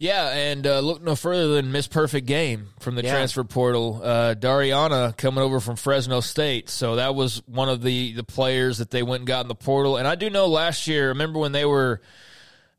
Yeah, 0.00 0.28
and 0.28 0.64
uh, 0.64 0.78
look 0.78 1.02
no 1.02 1.16
further 1.16 1.54
than 1.54 1.72
Miss 1.72 1.88
Perfect 1.88 2.28
Game 2.28 2.68
from 2.78 2.94
the 2.94 3.02
yeah. 3.02 3.10
transfer 3.10 3.42
portal. 3.42 4.00
Uh, 4.00 4.36
Dariana 4.36 5.16
coming 5.16 5.42
over 5.42 5.58
from 5.58 5.74
Fresno 5.74 6.20
State. 6.20 6.70
So 6.70 6.96
that 6.96 7.16
was 7.16 7.42
one 7.46 7.68
of 7.68 7.82
the, 7.82 8.12
the 8.12 8.22
players 8.22 8.78
that 8.78 8.92
they 8.92 9.02
went 9.02 9.22
and 9.22 9.26
got 9.26 9.40
in 9.40 9.48
the 9.48 9.56
portal. 9.56 9.96
And 9.96 10.06
I 10.06 10.14
do 10.14 10.30
know 10.30 10.46
last 10.46 10.86
year, 10.86 11.08
remember 11.08 11.40
when 11.40 11.50
they 11.50 11.64
were 11.64 12.00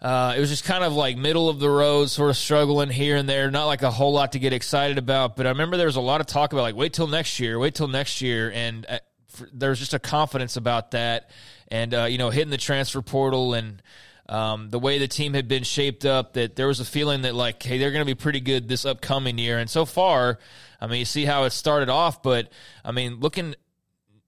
uh, 0.02 0.34
it 0.38 0.40
was 0.40 0.50
just 0.50 0.64
kind 0.64 0.84
of 0.84 0.94
like 0.94 1.18
middle 1.18 1.50
of 1.50 1.60
the 1.60 1.70
road, 1.70 2.10
sort 2.10 2.30
of 2.30 2.38
struggling 2.38 2.90
here 2.90 3.18
and 3.18 3.28
there. 3.28 3.52
Not 3.52 3.66
like 3.66 3.82
a 3.82 3.92
whole 3.92 4.14
lot 4.14 4.32
to 4.32 4.40
get 4.40 4.54
excited 4.54 4.98
about, 4.98 5.36
but 5.36 5.46
I 5.46 5.50
remember 5.50 5.76
there 5.76 5.88
was 5.88 5.98
a 5.98 6.02
lot 6.02 6.22
of 6.22 6.28
talk 6.28 6.54
about 6.54 6.62
like 6.62 6.76
wait 6.76 6.94
till 6.94 7.08
next 7.08 7.40
year, 7.40 7.60
wait 7.60 7.76
till 7.76 7.90
next 7.90 8.22
year, 8.22 8.52
and 8.54 8.86
uh, 8.88 9.00
there 9.54 9.70
was 9.70 9.80
just 9.80 9.94
a 9.94 10.00
confidence 10.00 10.56
about 10.56 10.92
that, 10.92 11.30
and 11.68 11.94
uh, 11.94 12.06
you 12.06 12.18
know 12.18 12.30
hitting 12.30 12.50
the 12.50 12.58
transfer 12.58 13.02
portal 13.02 13.54
and 13.54 13.82
um, 14.30 14.70
the 14.70 14.80
way 14.80 15.00
the 15.00 15.08
team 15.08 15.34
had 15.34 15.48
been 15.48 15.64
shaped 15.64 16.06
up, 16.06 16.34
that 16.34 16.56
there 16.56 16.68
was 16.68 16.80
a 16.80 16.86
feeling 16.86 17.24
that 17.24 17.36
like, 17.36 17.62
hey, 17.62 17.78
they're 17.78 17.92
going 17.92 18.06
to 18.06 18.06
be 18.06 18.16
pretty 18.16 18.40
good 18.40 18.70
this 18.70 18.86
upcoming 18.86 19.38
year. 19.38 19.58
And 19.58 19.70
so 19.70 19.86
far, 19.86 20.38
I 20.80 20.88
mean, 20.88 21.00
you 21.00 21.06
see 21.06 21.26
how 21.26 21.46
it 21.46 21.50
started 21.50 21.90
off, 21.90 22.22
but 22.22 22.50
I 22.86 22.92
mean, 22.92 23.20
looking, 23.20 23.56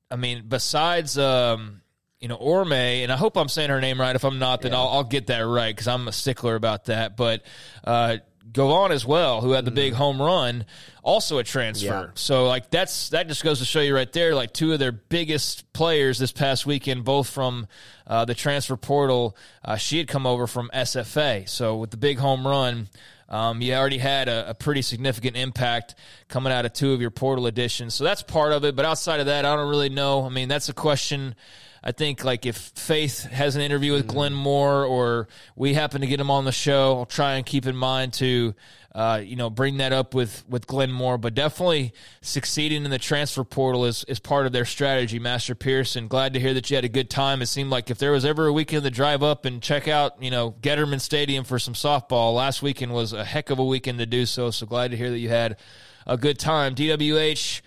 I 0.09 0.17
mean, 0.17 0.45
besides. 0.49 1.17
Um, 1.17 1.80
you 2.21 2.27
know, 2.27 2.35
Orme, 2.35 2.71
and 2.73 3.11
I 3.11 3.17
hope 3.17 3.35
I'm 3.35 3.49
saying 3.49 3.71
her 3.71 3.81
name 3.81 3.99
right. 3.99 4.15
If 4.15 4.23
I'm 4.23 4.37
not, 4.37 4.61
then 4.61 4.71
yeah. 4.71 4.77
I'll, 4.77 4.89
I'll, 4.89 5.03
get 5.03 5.27
that 5.27 5.39
right 5.39 5.75
because 5.75 5.87
I'm 5.87 6.07
a 6.07 6.11
stickler 6.11 6.55
about 6.55 6.85
that. 6.85 7.17
But 7.17 7.41
uh, 7.83 8.17
Gavon 8.51 8.91
as 8.91 9.05
well, 9.05 9.41
who 9.41 9.51
had 9.51 9.65
the 9.65 9.71
big 9.71 9.93
mm-hmm. 9.93 10.01
home 10.01 10.21
run, 10.21 10.65
also 11.03 11.39
a 11.39 11.43
transfer. 11.43 11.85
Yeah. 11.87 12.07
So 12.13 12.47
like 12.47 12.69
that's 12.69 13.09
that 13.09 13.27
just 13.27 13.43
goes 13.43 13.57
to 13.59 13.65
show 13.65 13.81
you 13.81 13.95
right 13.95 14.11
there, 14.13 14.35
like 14.35 14.53
two 14.53 14.71
of 14.71 14.79
their 14.79 14.91
biggest 14.91 15.73
players 15.73 16.19
this 16.19 16.31
past 16.31 16.67
weekend, 16.67 17.03
both 17.03 17.27
from 17.27 17.67
uh, 18.05 18.25
the 18.25 18.35
transfer 18.35 18.77
portal. 18.77 19.35
Uh, 19.65 19.77
she 19.77 19.97
had 19.97 20.07
come 20.07 20.27
over 20.27 20.45
from 20.45 20.69
SFA, 20.73 21.49
so 21.49 21.77
with 21.77 21.89
the 21.89 21.97
big 21.97 22.19
home 22.19 22.45
run. 22.45 22.87
Um, 23.29 23.61
you 23.61 23.73
already 23.73 23.97
had 23.97 24.27
a, 24.27 24.49
a, 24.49 24.53
pretty 24.53 24.81
significant 24.81 25.37
impact 25.37 25.95
coming 26.27 26.51
out 26.51 26.65
of 26.65 26.73
two 26.73 26.91
of 26.91 26.99
your 26.99 27.11
portal 27.11 27.47
additions. 27.47 27.93
So 27.93 28.03
that's 28.03 28.21
part 28.21 28.51
of 28.51 28.65
it. 28.65 28.75
But 28.75 28.83
outside 28.83 29.21
of 29.21 29.27
that, 29.27 29.45
I 29.45 29.55
don't 29.55 29.69
really 29.69 29.87
know. 29.87 30.25
I 30.25 30.29
mean, 30.29 30.49
that's 30.49 30.67
a 30.67 30.73
question 30.73 31.35
I 31.83 31.91
think 31.91 32.23
like 32.23 32.45
if 32.45 32.57
Faith 32.57 33.23
has 33.23 33.55
an 33.55 33.61
interview 33.61 33.93
with 33.93 34.07
Glenn 34.07 34.33
Moore 34.33 34.85
or 34.85 35.27
we 35.55 35.73
happen 35.73 36.01
to 36.01 36.07
get 36.07 36.19
him 36.19 36.29
on 36.29 36.45
the 36.45 36.51
show, 36.51 36.99
I'll 36.99 37.05
try 37.05 37.35
and 37.35 37.45
keep 37.45 37.65
in 37.65 37.75
mind 37.75 38.13
to 38.13 38.53
uh, 38.93 39.21
you 39.23 39.35
know 39.35 39.49
bring 39.49 39.77
that 39.77 39.91
up 39.91 40.13
with 40.13 40.43
with 40.47 40.67
Glenn 40.67 40.91
Moore. 40.91 41.17
But 41.17 41.33
definitely 41.33 41.93
succeeding 42.21 42.85
in 42.85 42.91
the 42.91 42.99
transfer 42.99 43.43
portal 43.43 43.85
is 43.85 44.03
is 44.03 44.19
part 44.19 44.45
of 44.45 44.51
their 44.51 44.65
strategy. 44.65 45.17
Master 45.17 45.55
Pearson, 45.55 46.07
glad 46.07 46.33
to 46.33 46.39
hear 46.39 46.53
that 46.53 46.69
you 46.69 46.75
had 46.75 46.85
a 46.85 46.89
good 46.89 47.09
time. 47.09 47.41
It 47.41 47.47
seemed 47.47 47.71
like 47.71 47.89
if 47.89 47.97
there 47.97 48.11
was 48.11 48.25
ever 48.25 48.45
a 48.45 48.53
weekend 48.53 48.83
to 48.83 48.91
drive 48.91 49.23
up 49.23 49.45
and 49.45 49.59
check 49.59 49.87
out 49.87 50.21
you 50.21 50.29
know 50.29 50.51
Getterman 50.61 51.01
Stadium 51.01 51.43
for 51.43 51.57
some 51.57 51.73
softball, 51.73 52.35
last 52.35 52.61
weekend 52.61 52.93
was 52.93 53.11
a 53.11 53.25
heck 53.25 53.49
of 53.49 53.57
a 53.57 53.65
weekend 53.65 53.97
to 53.97 54.05
do 54.05 54.27
so. 54.27 54.51
So 54.51 54.67
glad 54.67 54.91
to 54.91 54.97
hear 54.97 55.09
that 55.09 55.19
you 55.19 55.29
had 55.29 55.57
a 56.05 56.17
good 56.17 56.37
time. 56.37 56.75
DWH 56.75 57.61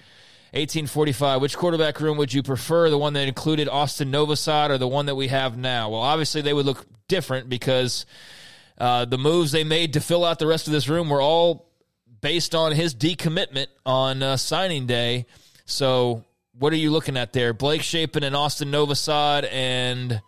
1845. 0.55 1.41
Which 1.41 1.57
quarterback 1.57 2.01
room 2.01 2.17
would 2.17 2.33
you 2.33 2.43
prefer? 2.43 2.89
The 2.89 2.99
one 2.99 3.13
that 3.15 3.27
included 3.27 3.69
Austin 3.69 4.13
Novosad 4.13 4.71
or 4.71 4.79
the 4.79 4.89
one 4.89 5.07
that 5.07 5.17
we 5.17 5.29
have 5.29 5.57
now? 5.57 5.91
Well, 5.91 6.01
obviously 6.01 6.43
they 6.43 6.53
would 6.53 6.65
look 6.65 6.87
different 7.09 7.49
because 7.49 8.07
uh, 8.79 9.05
the 9.05 9.19
moves 9.19 9.53
they 9.53 9.65
made 9.65 9.95
to 9.95 10.01
fill 10.01 10.25
out 10.25 10.39
the 10.39 10.47
rest 10.47 10.67
of 10.67 10.73
this 10.73 10.89
room 10.89 11.09
were 11.09 11.21
all 11.21 11.69
based 12.21 12.55
on 12.55 12.73
his 12.73 12.95
decommitment 12.95 13.67
on 13.85 14.23
uh, 14.23 14.37
signing 14.37 14.87
day. 14.87 15.27
So, 15.67 16.25
what 16.57 16.73
are 16.73 16.77
you 16.77 16.91
looking 16.91 17.17
at 17.17 17.33
there? 17.33 17.53
Blake 17.53 17.83
Shapen 17.83 18.23
and 18.23 18.37
Austin 18.37 18.71
Novosad 18.71 19.49
and 19.51 20.23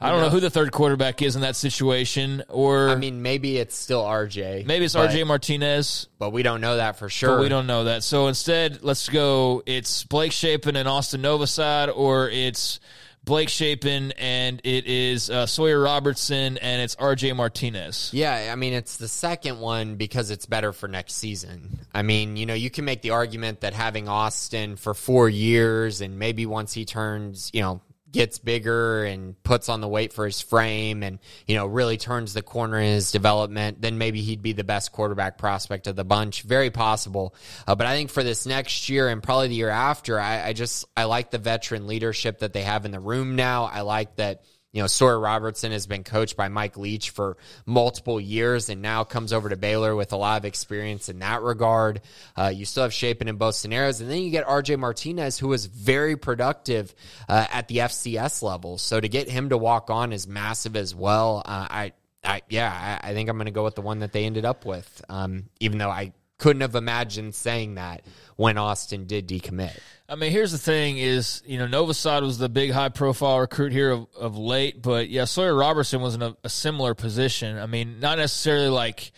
I 0.00 0.10
don't 0.10 0.18
know. 0.18 0.26
know 0.26 0.30
who 0.30 0.40
the 0.40 0.50
third 0.50 0.72
quarterback 0.72 1.22
is 1.22 1.36
in 1.36 1.42
that 1.42 1.56
situation, 1.56 2.42
or 2.48 2.90
I 2.90 2.96
mean, 2.96 3.22
maybe 3.22 3.58
it's 3.58 3.76
still 3.76 4.02
RJ. 4.02 4.66
Maybe 4.66 4.84
it's 4.84 4.94
but, 4.94 5.10
RJ 5.10 5.26
Martinez, 5.26 6.08
but 6.18 6.30
we 6.30 6.42
don't 6.42 6.60
know 6.60 6.76
that 6.76 6.98
for 6.98 7.08
sure. 7.08 7.36
But 7.36 7.40
we 7.40 7.48
don't 7.48 7.66
know 7.66 7.84
that. 7.84 8.02
So 8.02 8.26
instead, 8.26 8.82
let's 8.82 9.08
go. 9.08 9.62
It's 9.66 10.04
Blake 10.04 10.32
Shapen 10.32 10.76
and 10.76 10.88
Austin 10.88 11.22
Novosad, 11.22 11.96
or 11.96 12.28
it's 12.28 12.80
Blake 13.24 13.48
Shapen 13.48 14.12
and 14.12 14.60
it 14.64 14.86
is 14.86 15.30
uh, 15.30 15.46
Sawyer 15.46 15.80
Robertson 15.80 16.58
and 16.58 16.82
it's 16.82 16.94
RJ 16.96 17.34
Martinez. 17.34 18.10
Yeah, 18.12 18.50
I 18.52 18.54
mean 18.54 18.74
it's 18.74 18.98
the 18.98 19.08
second 19.08 19.60
one 19.60 19.96
because 19.96 20.30
it's 20.30 20.44
better 20.44 20.72
for 20.72 20.88
next 20.88 21.14
season. 21.14 21.78
I 21.94 22.02
mean, 22.02 22.36
you 22.36 22.44
know, 22.44 22.54
you 22.54 22.68
can 22.68 22.84
make 22.84 23.00
the 23.00 23.10
argument 23.10 23.62
that 23.62 23.72
having 23.72 24.08
Austin 24.08 24.76
for 24.76 24.92
4 24.92 25.30
years 25.30 26.02
and 26.02 26.18
maybe 26.18 26.44
once 26.44 26.74
he 26.74 26.84
turns, 26.84 27.50
you 27.54 27.62
know, 27.62 27.80
gets 28.14 28.38
bigger 28.38 29.04
and 29.04 29.34
puts 29.42 29.68
on 29.68 29.80
the 29.80 29.88
weight 29.88 30.12
for 30.12 30.24
his 30.24 30.40
frame 30.40 31.02
and, 31.02 31.18
you 31.46 31.56
know, 31.56 31.66
really 31.66 31.96
turns 31.96 32.32
the 32.32 32.42
corner 32.42 32.78
in 32.78 32.94
his 32.94 33.10
development, 33.10 33.82
then 33.82 33.98
maybe 33.98 34.22
he'd 34.22 34.40
be 34.40 34.52
the 34.52 34.64
best 34.64 34.92
quarterback 34.92 35.36
prospect 35.36 35.88
of 35.88 35.96
the 35.96 36.04
bunch. 36.04 36.42
Very 36.42 36.70
possible. 36.70 37.34
Uh, 37.66 37.74
but 37.74 37.88
I 37.88 37.94
think 37.94 38.10
for 38.10 38.22
this 38.22 38.46
next 38.46 38.88
year 38.88 39.08
and 39.08 39.20
probably 39.22 39.48
the 39.48 39.56
year 39.56 39.68
after, 39.68 40.18
I, 40.18 40.46
I 40.46 40.52
just, 40.52 40.86
I 40.96 41.04
like 41.04 41.32
the 41.32 41.38
veteran 41.38 41.88
leadership 41.88 42.38
that 42.38 42.52
they 42.52 42.62
have 42.62 42.84
in 42.84 42.92
the 42.92 43.00
room 43.00 43.34
now. 43.34 43.64
I 43.64 43.80
like 43.80 44.16
that 44.16 44.44
you 44.74 44.82
know, 44.82 44.88
Sawyer 44.88 45.18
Robertson 45.18 45.70
has 45.70 45.86
been 45.86 46.02
coached 46.02 46.36
by 46.36 46.48
Mike 46.48 46.76
Leach 46.76 47.10
for 47.10 47.36
multiple 47.64 48.20
years 48.20 48.68
and 48.68 48.82
now 48.82 49.04
comes 49.04 49.32
over 49.32 49.48
to 49.48 49.56
Baylor 49.56 49.94
with 49.94 50.12
a 50.12 50.16
lot 50.16 50.36
of 50.36 50.44
experience 50.44 51.08
in 51.08 51.20
that 51.20 51.42
regard. 51.42 52.00
Uh, 52.36 52.50
you 52.52 52.64
still 52.64 52.82
have 52.82 52.92
Shapen 52.92 53.28
in 53.28 53.36
both 53.36 53.54
scenarios. 53.54 54.00
And 54.00 54.10
then 54.10 54.18
you 54.18 54.30
get 54.30 54.44
RJ 54.46 54.76
Martinez, 54.80 55.38
who 55.38 55.46
was 55.46 55.66
very 55.66 56.16
productive 56.16 56.92
uh, 57.28 57.46
at 57.52 57.68
the 57.68 57.76
FCS 57.76 58.42
level. 58.42 58.76
So 58.76 58.98
to 59.00 59.08
get 59.08 59.28
him 59.30 59.50
to 59.50 59.56
walk 59.56 59.90
on 59.90 60.12
is 60.12 60.26
massive 60.26 60.74
as 60.74 60.92
well. 60.92 61.42
Uh, 61.44 61.68
I, 61.70 61.92
I, 62.24 62.42
yeah, 62.48 62.98
I, 63.00 63.10
I 63.10 63.14
think 63.14 63.30
I'm 63.30 63.36
going 63.36 63.46
to 63.46 63.52
go 63.52 63.62
with 63.62 63.76
the 63.76 63.82
one 63.82 64.00
that 64.00 64.10
they 64.10 64.24
ended 64.24 64.44
up 64.44 64.64
with, 64.64 65.04
um, 65.08 65.44
even 65.60 65.78
though 65.78 65.90
I 65.90 66.14
couldn't 66.38 66.62
have 66.62 66.74
imagined 66.74 67.34
saying 67.34 67.76
that 67.76 68.02
when 68.36 68.58
Austin 68.58 69.06
did 69.06 69.28
decommit. 69.28 69.78
I 70.08 70.16
mean, 70.16 70.32
here's 70.32 70.52
the 70.52 70.58
thing: 70.58 70.98
is 70.98 71.42
you 71.46 71.58
know 71.58 71.66
Novosad 71.66 72.22
was 72.22 72.38
the 72.38 72.48
big 72.48 72.70
high 72.70 72.90
profile 72.90 73.40
recruit 73.40 73.72
here 73.72 73.90
of, 73.90 74.06
of 74.18 74.36
late, 74.36 74.82
but 74.82 75.08
yeah, 75.08 75.24
Sawyer 75.24 75.54
Robertson 75.54 76.00
was 76.00 76.14
in 76.14 76.22
a, 76.22 76.36
a 76.44 76.48
similar 76.48 76.94
position. 76.94 77.58
I 77.58 77.66
mean, 77.66 78.00
not 78.00 78.18
necessarily 78.18 78.68
like 78.68 79.12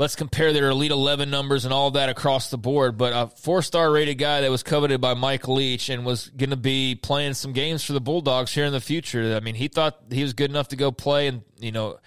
let's 0.00 0.16
compare 0.16 0.54
their 0.54 0.70
elite 0.70 0.92
11 0.92 1.28
numbers 1.28 1.66
and 1.66 1.74
all 1.74 1.90
that 1.90 2.08
across 2.08 2.48
the 2.48 2.56
board 2.56 2.96
but 2.96 3.12
a 3.12 3.26
four 3.36 3.60
star 3.60 3.92
rated 3.92 4.16
guy 4.16 4.40
that 4.40 4.50
was 4.50 4.62
coveted 4.62 4.98
by 4.98 5.12
mike 5.12 5.46
leach 5.46 5.90
and 5.90 6.06
was 6.06 6.28
going 6.30 6.50
to 6.50 6.56
be 6.56 6.94
playing 6.94 7.34
some 7.34 7.52
games 7.52 7.84
for 7.84 7.92
the 7.92 8.00
bulldogs 8.00 8.52
here 8.52 8.64
in 8.64 8.72
the 8.72 8.80
future 8.80 9.36
i 9.36 9.40
mean 9.40 9.54
he 9.54 9.68
thought 9.68 9.98
he 10.10 10.22
was 10.22 10.32
good 10.32 10.50
enough 10.50 10.68
to 10.68 10.76
go 10.76 10.90
play 10.90 11.26
and 11.26 11.42
you 11.58 11.70
know 11.70 11.98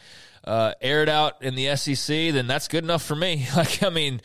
uh, 0.43 0.73
air 0.81 1.03
it 1.03 1.07
out 1.07 1.41
in 1.43 1.55
the 1.55 1.73
sec 1.75 2.33
then 2.33 2.47
that's 2.47 2.67
good 2.67 2.83
enough 2.83 3.03
for 3.03 3.15
me 3.15 3.47
like 3.55 3.83
i 3.83 3.89
mean 3.89 4.19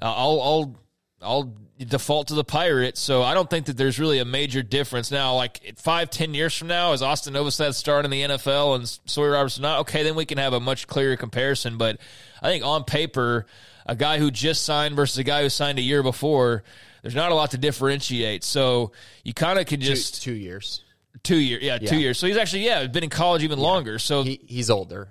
Uh, 0.00 0.12
i'll 0.12 0.40
i'll 0.40 0.76
i'll 1.22 1.54
default 1.78 2.28
to 2.28 2.34
the 2.34 2.44
Pirates. 2.44 3.00
So 3.00 3.22
I 3.22 3.34
don't 3.34 3.48
think 3.48 3.66
that 3.66 3.76
there's 3.76 3.98
really 3.98 4.18
a 4.18 4.24
major 4.24 4.62
difference 4.62 5.10
now. 5.10 5.34
Like 5.34 5.74
five, 5.76 6.10
ten 6.10 6.34
years 6.34 6.56
from 6.56 6.68
now, 6.68 6.92
is 6.92 7.02
Austin 7.02 7.34
Novosad 7.34 7.74
starting 7.74 8.12
in 8.12 8.28
the 8.28 8.36
NFL 8.36 8.76
and 8.76 9.00
Sawyer 9.06 9.32
Robertson 9.32 9.62
not? 9.62 9.80
Okay, 9.80 10.02
then 10.02 10.14
we 10.14 10.24
can 10.24 10.38
have 10.38 10.52
a 10.52 10.60
much 10.60 10.86
clearer 10.86 11.16
comparison. 11.16 11.76
But 11.78 11.98
I 12.42 12.48
think 12.48 12.64
on 12.64 12.84
paper, 12.84 13.46
a 13.86 13.96
guy 13.96 14.18
who 14.18 14.30
just 14.30 14.64
signed 14.64 14.96
versus 14.96 15.18
a 15.18 15.24
guy 15.24 15.42
who 15.42 15.48
signed 15.48 15.78
a 15.78 15.82
year 15.82 16.02
before, 16.02 16.62
there's 17.02 17.14
not 17.14 17.32
a 17.32 17.34
lot 17.34 17.50
to 17.52 17.58
differentiate. 17.58 18.44
So 18.44 18.92
you 19.24 19.34
kind 19.34 19.58
of 19.58 19.66
can 19.66 19.80
just 19.80 20.22
two, 20.22 20.32
two 20.32 20.36
years. 20.36 20.80
Two 21.22 21.36
years, 21.36 21.62
yeah, 21.62 21.78
yeah, 21.80 21.88
two 21.88 21.98
years. 21.98 22.18
So 22.18 22.26
he's 22.26 22.36
actually, 22.36 22.64
yeah, 22.64 22.86
been 22.86 23.04
in 23.04 23.10
college 23.10 23.44
even 23.44 23.58
yeah. 23.58 23.64
longer. 23.64 23.98
So 23.98 24.24
he, 24.24 24.40
he's 24.46 24.68
older, 24.68 25.08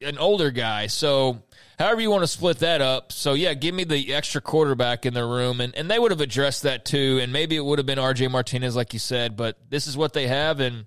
an 0.00 0.18
older 0.18 0.50
guy. 0.50 0.88
So 0.88 1.42
however 1.78 2.00
you 2.00 2.10
want 2.10 2.22
to 2.22 2.28
split 2.28 2.58
that 2.58 2.80
up. 2.80 3.12
So 3.12 3.34
yeah, 3.34 3.54
give 3.54 3.74
me 3.74 3.84
the 3.84 4.14
extra 4.14 4.40
quarterback 4.40 5.06
in 5.06 5.14
the 5.14 5.24
room, 5.24 5.60
and, 5.60 5.74
and 5.74 5.90
they 5.90 5.98
would 5.98 6.10
have 6.10 6.20
addressed 6.20 6.62
that 6.62 6.84
too, 6.84 7.18
and 7.22 7.32
maybe 7.32 7.56
it 7.56 7.64
would 7.64 7.78
have 7.78 7.86
been 7.86 7.98
R.J. 7.98 8.28
Martinez, 8.28 8.76
like 8.76 8.92
you 8.92 8.98
said, 8.98 9.36
but 9.36 9.56
this 9.70 9.86
is 9.86 9.96
what 9.96 10.12
they 10.12 10.26
have, 10.26 10.60
and 10.60 10.86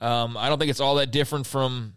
um, 0.00 0.36
I 0.36 0.48
don't 0.48 0.58
think 0.58 0.70
it's 0.70 0.80
all 0.80 0.96
that 0.96 1.10
different 1.10 1.46
from 1.46 1.96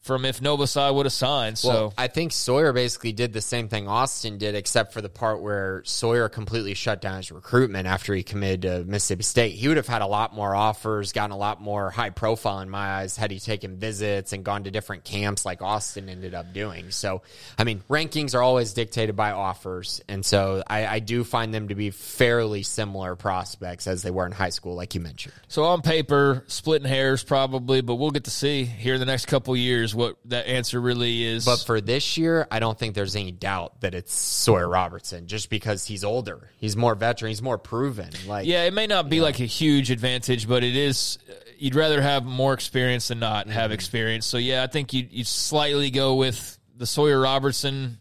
from 0.00 0.24
if 0.24 0.40
Novosad 0.40 0.94
would 0.94 1.06
have 1.06 1.12
signed. 1.12 1.58
So 1.58 1.68
well, 1.68 1.94
I 1.98 2.08
think 2.08 2.32
Sawyer 2.32 2.72
basically 2.72 3.12
did 3.12 3.32
the 3.32 3.42
same 3.42 3.68
thing 3.68 3.86
Austin 3.86 4.38
did, 4.38 4.54
except 4.54 4.94
for 4.94 5.02
the 5.02 5.10
part 5.10 5.42
where 5.42 5.82
Sawyer 5.84 6.28
completely 6.30 6.72
shut 6.72 7.02
down 7.02 7.18
his 7.18 7.30
recruitment 7.30 7.86
after 7.86 8.14
he 8.14 8.22
committed 8.22 8.62
to 8.62 8.84
Mississippi 8.84 9.22
State. 9.22 9.50
He 9.50 9.68
would 9.68 9.76
have 9.76 9.86
had 9.86 10.00
a 10.00 10.06
lot 10.06 10.34
more 10.34 10.54
offers, 10.54 11.12
gotten 11.12 11.32
a 11.32 11.36
lot 11.36 11.60
more 11.60 11.90
high 11.90 12.10
profile 12.10 12.60
in 12.60 12.70
my 12.70 13.00
eyes, 13.00 13.16
had 13.16 13.30
he 13.30 13.38
taken 13.38 13.76
visits 13.76 14.32
and 14.32 14.42
gone 14.42 14.64
to 14.64 14.70
different 14.70 15.04
camps 15.04 15.44
like 15.44 15.60
Austin 15.60 16.08
ended 16.08 16.34
up 16.34 16.54
doing. 16.54 16.90
So, 16.90 17.20
I 17.58 17.64
mean, 17.64 17.82
rankings 17.90 18.34
are 18.34 18.42
always 18.42 18.72
dictated 18.72 19.16
by 19.16 19.32
offers, 19.32 20.00
and 20.08 20.24
so 20.24 20.62
I, 20.66 20.86
I 20.86 20.98
do 21.00 21.24
find 21.24 21.52
them 21.52 21.68
to 21.68 21.74
be 21.74 21.90
fairly 21.90 22.62
similar 22.62 23.16
prospects 23.16 23.86
as 23.86 24.02
they 24.02 24.10
were 24.10 24.24
in 24.24 24.32
high 24.32 24.50
school, 24.50 24.74
like 24.76 24.94
you 24.94 25.02
mentioned. 25.02 25.34
So 25.48 25.64
on 25.64 25.82
paper, 25.82 26.44
splitting 26.46 26.88
hairs 26.88 27.22
probably, 27.22 27.82
but 27.82 27.96
we'll 27.96 28.10
get 28.12 28.24
to 28.24 28.30
see 28.30 28.64
here 28.64 28.94
in 28.94 29.00
the 29.00 29.06
next 29.06 29.26
couple 29.26 29.54
years 29.54 29.89
what 29.94 30.16
that 30.26 30.46
answer 30.46 30.80
really 30.80 31.24
is. 31.24 31.44
But 31.44 31.58
for 31.58 31.80
this 31.80 32.16
year, 32.16 32.46
I 32.50 32.58
don't 32.58 32.78
think 32.78 32.94
there's 32.94 33.16
any 33.16 33.32
doubt 33.32 33.80
that 33.80 33.94
it's 33.94 34.14
Sawyer 34.14 34.68
Robertson, 34.68 35.26
just 35.26 35.50
because 35.50 35.86
he's 35.86 36.04
older, 36.04 36.50
he's 36.58 36.76
more 36.76 36.94
veteran, 36.94 37.30
he's 37.30 37.42
more 37.42 37.58
proven. 37.58 38.10
Like, 38.26 38.46
yeah, 38.46 38.64
it 38.64 38.74
may 38.74 38.86
not 38.86 39.08
be 39.08 39.20
like 39.20 39.40
a 39.40 39.44
huge 39.44 39.90
advantage, 39.90 40.48
but 40.48 40.64
it 40.64 40.76
is. 40.76 41.18
You'd 41.58 41.74
rather 41.74 42.00
have 42.00 42.24
more 42.24 42.54
experience 42.54 43.08
than 43.08 43.20
not 43.20 43.46
mm-hmm. 43.46 43.54
have 43.54 43.72
experience. 43.72 44.26
So 44.26 44.38
yeah, 44.38 44.62
I 44.62 44.66
think 44.66 44.92
you 44.92 45.06
you 45.10 45.24
slightly 45.24 45.90
go 45.90 46.14
with 46.14 46.58
the 46.76 46.86
Sawyer 46.86 47.20
Robertson, 47.20 48.00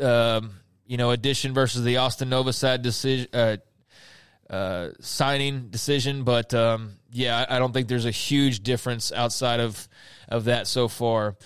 uh, 0.00 0.40
you 0.86 0.96
know, 0.96 1.10
addition 1.10 1.54
versus 1.54 1.82
the 1.82 1.98
Austin 1.98 2.30
Novosad 2.30 2.82
decision. 2.82 3.28
Uh, 3.32 3.56
uh, 4.50 4.90
signing 5.00 5.68
decision, 5.68 6.22
but 6.22 6.52
um, 6.52 6.92
yeah, 7.10 7.46
I 7.48 7.58
don't 7.58 7.72
think 7.72 7.88
there's 7.88 8.04
a 8.04 8.10
huge 8.10 8.62
difference 8.62 9.10
outside 9.10 9.58
of 9.58 9.88
of 10.34 10.44
that 10.44 10.66
so 10.66 10.88
far. 10.88 11.36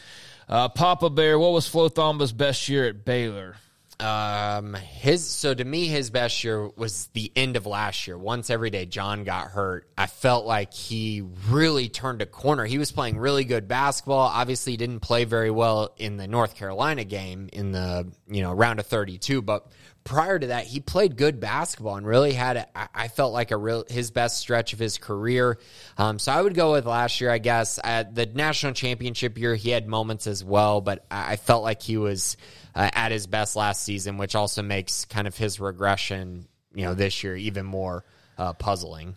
Uh, 0.48 0.68
Papa 0.68 1.10
Bear, 1.10 1.38
what 1.38 1.52
was 1.52 1.68
Flo 1.68 1.88
Thamba's 1.88 2.32
best 2.32 2.68
year 2.68 2.88
at 2.88 3.04
Baylor? 3.04 3.56
Um, 4.00 4.74
his 4.74 5.26
so 5.26 5.52
to 5.52 5.64
me, 5.64 5.86
his 5.86 6.10
best 6.10 6.44
year 6.44 6.68
was 6.68 7.08
the 7.14 7.32
end 7.34 7.56
of 7.56 7.66
last 7.66 8.06
year. 8.06 8.16
Once 8.16 8.48
every 8.48 8.70
day, 8.70 8.86
John 8.86 9.24
got 9.24 9.48
hurt. 9.48 9.88
I 9.98 10.06
felt 10.06 10.46
like 10.46 10.72
he 10.72 11.24
really 11.48 11.88
turned 11.88 12.22
a 12.22 12.26
corner. 12.26 12.64
He 12.64 12.78
was 12.78 12.92
playing 12.92 13.18
really 13.18 13.44
good 13.44 13.66
basketball. 13.66 14.28
Obviously, 14.28 14.76
didn't 14.76 15.00
play 15.00 15.24
very 15.24 15.50
well 15.50 15.92
in 15.96 16.16
the 16.16 16.28
North 16.28 16.54
Carolina 16.54 17.02
game 17.02 17.48
in 17.52 17.72
the 17.72 18.06
you 18.28 18.40
know 18.40 18.52
round 18.52 18.78
of 18.78 18.86
thirty 18.86 19.18
two, 19.18 19.42
but 19.42 19.66
prior 20.08 20.38
to 20.38 20.48
that, 20.48 20.64
he 20.64 20.80
played 20.80 21.16
good 21.16 21.38
basketball 21.38 21.96
and 21.96 22.06
really 22.06 22.32
had, 22.32 22.56
a, 22.56 22.66
I 22.74 23.08
felt 23.08 23.32
like 23.32 23.50
a 23.50 23.56
real 23.56 23.84
his 23.88 24.10
best 24.10 24.38
stretch 24.38 24.72
of 24.72 24.78
his 24.78 24.96
career. 24.96 25.58
Um, 25.98 26.18
so 26.18 26.32
I 26.32 26.40
would 26.40 26.54
go 26.54 26.72
with 26.72 26.86
last 26.86 27.20
year, 27.20 27.30
I 27.30 27.38
guess. 27.38 27.78
At 27.84 28.14
the 28.14 28.24
national 28.26 28.72
championship 28.72 29.38
year, 29.38 29.54
he 29.54 29.70
had 29.70 29.86
moments 29.86 30.26
as 30.26 30.42
well, 30.42 30.80
but 30.80 31.04
I 31.10 31.36
felt 31.36 31.62
like 31.62 31.82
he 31.82 31.98
was 31.98 32.36
uh, 32.74 32.90
at 32.92 33.12
his 33.12 33.26
best 33.26 33.54
last 33.54 33.82
season, 33.82 34.16
which 34.16 34.34
also 34.34 34.62
makes 34.62 35.04
kind 35.04 35.28
of 35.28 35.36
his 35.36 35.60
regression, 35.60 36.48
you 36.74 36.84
know, 36.84 36.94
this 36.94 37.22
year 37.22 37.36
even 37.36 37.66
more 37.66 38.04
uh, 38.38 38.54
puzzling. 38.54 39.14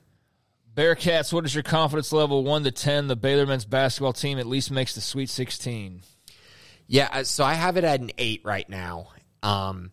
Bearcats, 0.75 1.33
what 1.33 1.45
is 1.45 1.55
your 1.55 1.63
confidence 1.63 2.13
level? 2.13 2.43
One 2.43 2.63
to 2.63 2.71
ten. 2.71 3.07
The 3.07 3.15
Baylor 3.15 3.45
men's 3.45 3.65
basketball 3.65 4.13
team 4.13 4.39
at 4.39 4.45
least 4.45 4.71
makes 4.71 4.95
the 4.95 5.01
Sweet 5.01 5.29
Sixteen. 5.29 6.01
Yeah, 6.87 7.09
uh, 7.11 7.23
so 7.23 7.43
I 7.43 7.53
have 7.53 7.77
it 7.77 7.83
at 7.83 8.01
an 8.01 8.11
eight 8.17 8.41
right 8.43 8.67
now, 8.69 9.07
um, 9.43 9.91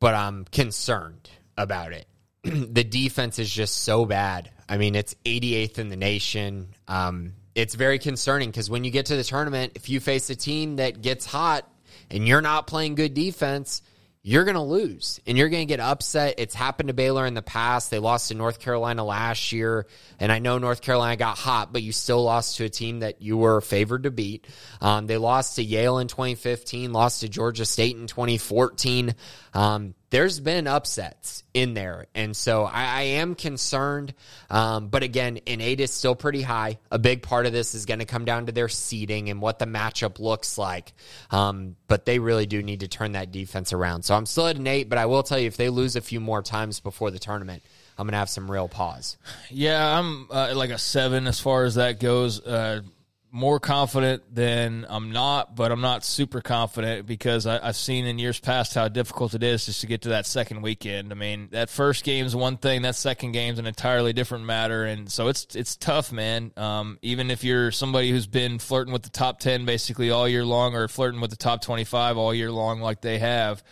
but 0.00 0.14
I'm 0.14 0.44
concerned 0.44 1.30
about 1.56 1.92
it. 1.92 2.06
the 2.42 2.84
defense 2.84 3.38
is 3.38 3.50
just 3.50 3.82
so 3.82 4.04
bad. 4.04 4.50
I 4.68 4.78
mean, 4.78 4.94
it's 4.94 5.14
88th 5.24 5.78
in 5.78 5.88
the 5.88 5.96
nation. 5.96 6.74
Um, 6.88 7.34
it's 7.54 7.74
very 7.74 7.98
concerning 7.98 8.50
because 8.50 8.68
when 8.68 8.84
you 8.84 8.90
get 8.90 9.06
to 9.06 9.16
the 9.16 9.24
tournament, 9.24 9.72
if 9.76 9.88
you 9.88 10.00
face 10.00 10.28
a 10.30 10.36
team 10.36 10.76
that 10.76 11.00
gets 11.00 11.24
hot, 11.24 11.70
and 12.10 12.26
you're 12.26 12.42
not 12.42 12.66
playing 12.66 12.94
good 12.94 13.14
defense, 13.14 13.82
you're 14.28 14.42
going 14.42 14.56
to 14.56 14.60
lose 14.60 15.20
and 15.24 15.38
you're 15.38 15.48
going 15.48 15.64
to 15.64 15.72
get 15.72 15.78
upset. 15.78 16.34
It's 16.38 16.52
happened 16.52 16.88
to 16.88 16.94
Baylor 16.94 17.26
in 17.26 17.34
the 17.34 17.42
past. 17.42 17.92
They 17.92 18.00
lost 18.00 18.26
to 18.26 18.34
North 18.34 18.58
Carolina 18.58 19.04
last 19.04 19.52
year. 19.52 19.86
And 20.18 20.32
I 20.32 20.40
know 20.40 20.58
North 20.58 20.82
Carolina 20.82 21.14
got 21.16 21.38
hot, 21.38 21.72
but 21.72 21.84
you 21.84 21.92
still 21.92 22.24
lost 22.24 22.56
to 22.56 22.64
a 22.64 22.68
team 22.68 23.00
that 23.00 23.22
you 23.22 23.36
were 23.36 23.60
favored 23.60 24.02
to 24.02 24.10
beat. 24.10 24.44
Um, 24.80 25.06
they 25.06 25.16
lost 25.16 25.56
to 25.56 25.62
Yale 25.62 25.98
in 25.98 26.08
2015, 26.08 26.92
lost 26.92 27.20
to 27.20 27.28
Georgia 27.28 27.64
State 27.64 27.96
in 27.96 28.08
2014. 28.08 29.14
Um, 29.54 29.94
there's 30.10 30.38
been 30.38 30.66
upsets 30.66 31.42
in 31.52 31.74
there. 31.74 32.06
And 32.14 32.36
so 32.36 32.64
I, 32.64 32.84
I 32.84 33.02
am 33.02 33.34
concerned. 33.34 34.14
Um, 34.48 34.88
but 34.88 35.02
again, 35.02 35.40
an 35.46 35.60
eight 35.60 35.80
is 35.80 35.92
still 35.92 36.14
pretty 36.14 36.42
high. 36.42 36.78
A 36.90 36.98
big 36.98 37.22
part 37.22 37.46
of 37.46 37.52
this 37.52 37.74
is 37.74 37.86
going 37.86 37.98
to 37.98 38.04
come 38.04 38.24
down 38.24 38.46
to 38.46 38.52
their 38.52 38.68
seeding 38.68 39.30
and 39.30 39.40
what 39.40 39.58
the 39.58 39.66
matchup 39.66 40.20
looks 40.20 40.58
like. 40.58 40.92
Um, 41.30 41.76
but 41.88 42.04
they 42.04 42.18
really 42.18 42.46
do 42.46 42.62
need 42.62 42.80
to 42.80 42.88
turn 42.88 43.12
that 43.12 43.32
defense 43.32 43.72
around. 43.72 44.04
So 44.04 44.14
I'm 44.14 44.26
still 44.26 44.46
at 44.46 44.56
an 44.56 44.66
eight, 44.66 44.88
but 44.88 44.98
I 44.98 45.06
will 45.06 45.22
tell 45.22 45.38
you 45.38 45.48
if 45.48 45.56
they 45.56 45.70
lose 45.70 45.96
a 45.96 46.00
few 46.00 46.20
more 46.20 46.42
times 46.42 46.80
before 46.80 47.10
the 47.10 47.18
tournament, 47.18 47.62
I'm 47.98 48.06
going 48.06 48.12
to 48.12 48.18
have 48.18 48.28
some 48.28 48.50
real 48.50 48.68
pause. 48.68 49.16
Yeah, 49.50 49.98
I'm 49.98 50.28
uh, 50.30 50.52
like 50.54 50.70
a 50.70 50.78
seven 50.78 51.26
as 51.26 51.40
far 51.40 51.64
as 51.64 51.76
that 51.76 51.98
goes. 51.98 52.44
Uh, 52.44 52.82
more 53.30 53.60
confident 53.60 54.22
than 54.34 54.86
I'm 54.88 55.10
not, 55.10 55.54
but 55.56 55.72
I'm 55.72 55.80
not 55.80 56.04
super 56.04 56.40
confident 56.40 57.06
because 57.06 57.46
I, 57.46 57.66
have 57.66 57.76
seen 57.76 58.06
in 58.06 58.18
years 58.18 58.40
past 58.40 58.74
how 58.74 58.88
difficult 58.88 59.34
it 59.34 59.42
is 59.42 59.66
just 59.66 59.80
to 59.82 59.86
get 59.86 60.02
to 60.02 60.10
that 60.10 60.26
second 60.26 60.62
weekend. 60.62 61.12
I 61.12 61.16
mean, 61.16 61.48
that 61.50 61.68
first 61.68 62.04
game's 62.04 62.34
one 62.34 62.56
thing, 62.56 62.82
that 62.82 62.94
second 62.94 63.32
game's 63.32 63.58
an 63.58 63.66
entirely 63.66 64.12
different 64.12 64.44
matter, 64.44 64.84
and 64.84 65.10
so 65.10 65.28
it's 65.28 65.54
it's 65.54 65.76
tough, 65.76 66.12
man. 66.12 66.52
Um, 66.56 66.98
even 67.02 67.30
if 67.30 67.44
you're 67.44 67.72
somebody 67.72 68.10
who's 68.10 68.26
been 68.26 68.58
flirting 68.58 68.92
with 68.92 69.02
the 69.02 69.10
top 69.10 69.40
ten 69.40 69.64
basically 69.66 70.10
all 70.10 70.28
year 70.28 70.44
long, 70.44 70.74
or 70.74 70.88
flirting 70.88 71.20
with 71.20 71.30
the 71.30 71.36
top 71.36 71.60
twenty 71.62 71.84
five 71.84 72.16
all 72.16 72.32
year 72.32 72.50
long, 72.50 72.80
like 72.80 73.00
they 73.00 73.18
have, 73.18 73.62